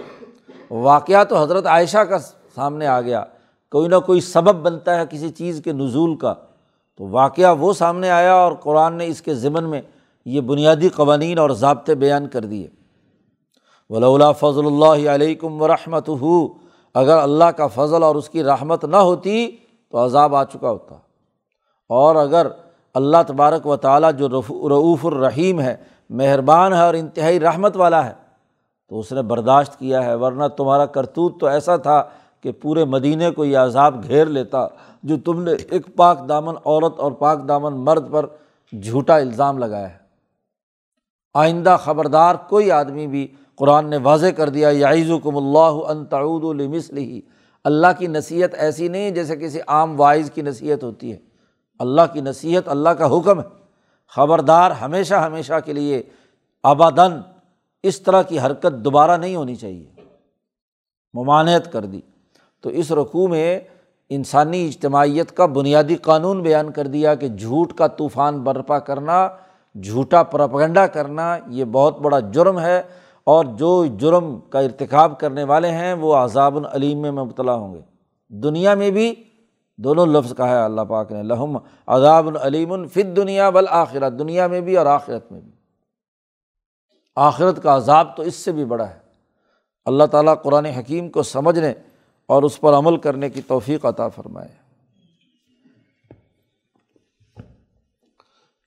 واقعہ 0.71 1.25
تو 1.25 1.43
حضرت 1.43 1.67
عائشہ 1.67 1.99
کا 1.99 2.19
سامنے 2.55 2.87
آ 2.87 3.01
گیا، 3.01 3.25
کوئی 3.71 3.89
نہ 3.89 3.97
کوئی 4.07 4.21
سبب 4.21 4.55
بنتا 4.55 5.01
ہے 5.01 5.05
کسی 5.11 5.29
چیز 5.29 5.61
کے 5.65 5.73
نزول 5.73 6.17
کا۔ 6.17 6.35
تو 6.97 7.09
واقعہ 7.09 7.59
وہ 7.59 7.73
سامنے 7.73 8.11
آیا 8.11 8.35
اور 8.35 8.53
قرآن 8.53 8.95
نے 8.95 9.07
اس 9.07 9.23
کے 9.23 9.35
ضمن 9.35 9.65
میں 9.65 9.83
یہ 10.25 10.41
بنیادی 10.41 10.89
قوانین 10.89 11.39
اور 11.39 11.51
ضابطے 11.51 11.95
بیان 11.95 12.29
کر 12.29 12.41
دیے۔ 12.41 12.69
ولا 13.91 14.33
فضل 14.33 14.67
اللہ 14.67 15.09
علیکم 15.09 15.63
و 15.63 15.69
رحمت 15.69 16.09
اگر 16.99 17.17
اللہ 17.19 17.45
کا 17.45 17.67
فضل 17.67 18.03
اور 18.03 18.15
اس 18.15 18.29
کی 18.29 18.45
رحمت 18.45 18.85
نہ 18.85 18.97
ہوتی 18.97 19.57
تو 19.91 20.05
عذاب 20.05 20.35
آ 20.35 20.45
چکا 20.45 20.71
ہوتا۔ 20.71 20.95
اور 21.89 22.17
اگر 22.17 22.47
اللہ 22.95 23.17
تبارک 23.27 23.67
و 23.67 23.77
تعالیٰ 23.77 24.13
جو 24.13 24.29
رعوف 24.69 25.07
الرحیم 25.07 25.61
ہے، 25.61 25.77
مہربان 26.11 26.73
ہے 26.73 26.81
اور 26.81 26.95
انتہائی 26.95 27.41
رحمت 27.41 27.77
والا 27.77 28.07
ہے، 28.07 28.13
تو 28.89 28.99
اس 28.99 29.13
نے 29.13 29.23
برداشت 29.23 29.79
کیا 29.79 30.05
ہے۔ 30.05 30.15
ورنہ 30.15 30.45
تمہارا 30.57 30.87
کرتوت 30.87 31.41
تو 31.41 31.47
ایسا 31.47 31.77
تھا 31.77 32.03
کہ 32.41 32.53
پورے 32.53 32.85
مدینہ 32.85 33.25
کو 33.37 33.45
یہ 33.45 33.59
عذاب 33.59 34.03
گھیر 34.03 34.27
لیتا، 34.27 34.67
جو 35.03 35.17
تم 35.25 35.43
نے 35.43 35.53
ایک 35.71 35.97
پاک 35.97 36.29
دامن 36.29 36.55
عورت 36.65 37.01
اور 37.01 37.13
پاک 37.13 37.49
دامن 37.49 37.73
مرد 37.73 38.13
پر 38.13 38.27
جھوٹا 38.83 39.17
الزام 39.17 39.59
لگایا 39.59 39.91
ہے۔ 39.91 39.99
آئندہ 41.35 41.77
خبردار 41.85 42.35
کوئی 42.49 42.71
آدمی 42.71 43.07
بھی 43.07 43.29
قرآن 43.59 43.91
نے 43.91 43.97
واضح 43.97 44.27
کر 44.27 44.49
دیا 44.49 44.69
یعیز 44.69 45.11
کم 45.25 45.37
اللہ 45.37 45.89
ان 45.89 46.05
تعود 46.05 46.61
المسلی 46.61 47.21
اللہ 47.65 47.87
کی 47.99 48.07
نصیحت 48.07 48.55
ایسی 48.55 48.89
نہیں 48.89 49.11
جیسے 49.11 49.37
کسی 49.37 49.59
عام 49.67 50.01
وائز 50.01 50.31
کی 50.35 50.43
نصیحت 50.43 50.85
ہوتی 50.85 51.13
ہے۔ 51.13 51.17
اللہ 51.79 52.03
کی 52.13 52.21
نصیحت 52.21 52.69
اللہ 52.69 52.89
کا 52.89 53.07
حکم 53.07 53.41
ہے۔ 53.41 53.45
خبردار 54.09 54.71
ہمیشہ 54.71 55.15
ہمیشہ 55.15 55.53
کے 55.65 55.73
لیے 55.73 56.03
آبادن 56.63 57.21
اس 57.83 58.01
طرح 58.01 58.23
کی 58.23 58.41
حرکت 58.41 58.85
دوبارہ 58.85 59.17
نہیں 59.17 59.37
ہونی 59.37 59.55
چاہیے۔ 59.55 59.91
ممانعت 61.15 61.73
کر 61.73 61.85
دی۔ 61.85 62.01
تو 62.63 62.71
اس 62.71 62.93
رقوع 62.93 63.29
میں 63.29 63.61
انسانی 64.09 64.67
اجتماعیت 64.67 65.37
کا 65.37 65.47
بنیادی 65.47 65.95
قانون 65.95 66.43
بیان 66.43 66.71
کر 66.71 66.87
دیا 66.87 67.15
کہ 67.15 67.29
جھوٹ 67.29 67.73
کا 67.73 67.87
طوفان 67.87 68.41
برپا 68.41 68.79
کرنا، 68.79 69.29
جھوٹا 69.83 70.23
پرپگنڈا 70.23 70.87
کرنا، 70.87 71.39
یہ 71.47 71.65
بہت 71.65 71.99
بڑا 71.99 72.21
جرم 72.21 72.61
ہے۔ 72.61 72.83
اور 73.29 73.45
جو 73.45 73.87
جرم 73.87 74.41
کا 74.41 74.59
ارتکاب 74.59 75.21
کرنے 75.21 75.45
والے 75.45 75.71
ہیں، 75.71 75.95
وہ 75.95 76.15
عذاب 76.15 76.57
العلیم 76.57 76.99
میں 76.99 77.11
مبتلا 77.11 77.55
ہوں 77.55 77.75
گے۔ 77.75 77.81
دنیا 78.29 78.75
میں 78.75 78.91
بھی 78.91 79.15
دونوں 79.77 80.07
لفظ 80.07 80.37
کہا 80.37 80.49
ہے، 80.49 80.65
اللہ 80.65 80.81
پاک 80.81 81.13
نے 81.13 81.23
لہم 81.23 81.59
عذاب 81.87 82.27
العلیم 82.27 82.89
فت 82.89 83.17
دنیا 83.17 83.51
بالآخرت 83.51 84.13
دنیا 84.19 84.47
میں 84.47 84.61
بھی 84.61 84.77
اور 84.77 84.87
آخرت 84.87 85.33
میں 85.33 85.41
بھی۔ 85.41 85.53
آخرت 87.17 87.63
کا 87.63 87.77
عذاب 87.77 88.17
تو 88.17 88.23
اس 88.23 88.35
سے 88.35 88.53
بھی 88.53 88.65
بڑا 88.65 88.91
ہے۔ 88.91 88.99
اللہ 89.85 90.05
تعالیٰ 90.05 90.35
قرآن 90.43 90.67
حکیم 90.67 91.09
کو 91.09 91.23
سمجھنے 91.23 91.73
اور 92.27 92.43
اس 92.43 92.61
پر 92.61 92.73
عمل 92.73 92.97
کرنے 92.97 93.31
کی 93.31 93.41
توفیق 93.41 93.85
عطا 93.85 94.09
فرمائے۔ 94.09 94.49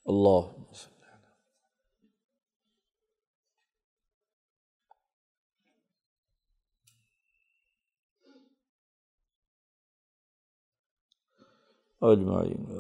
اللہ 0.06 0.61
اجمعین۔ 12.02 12.72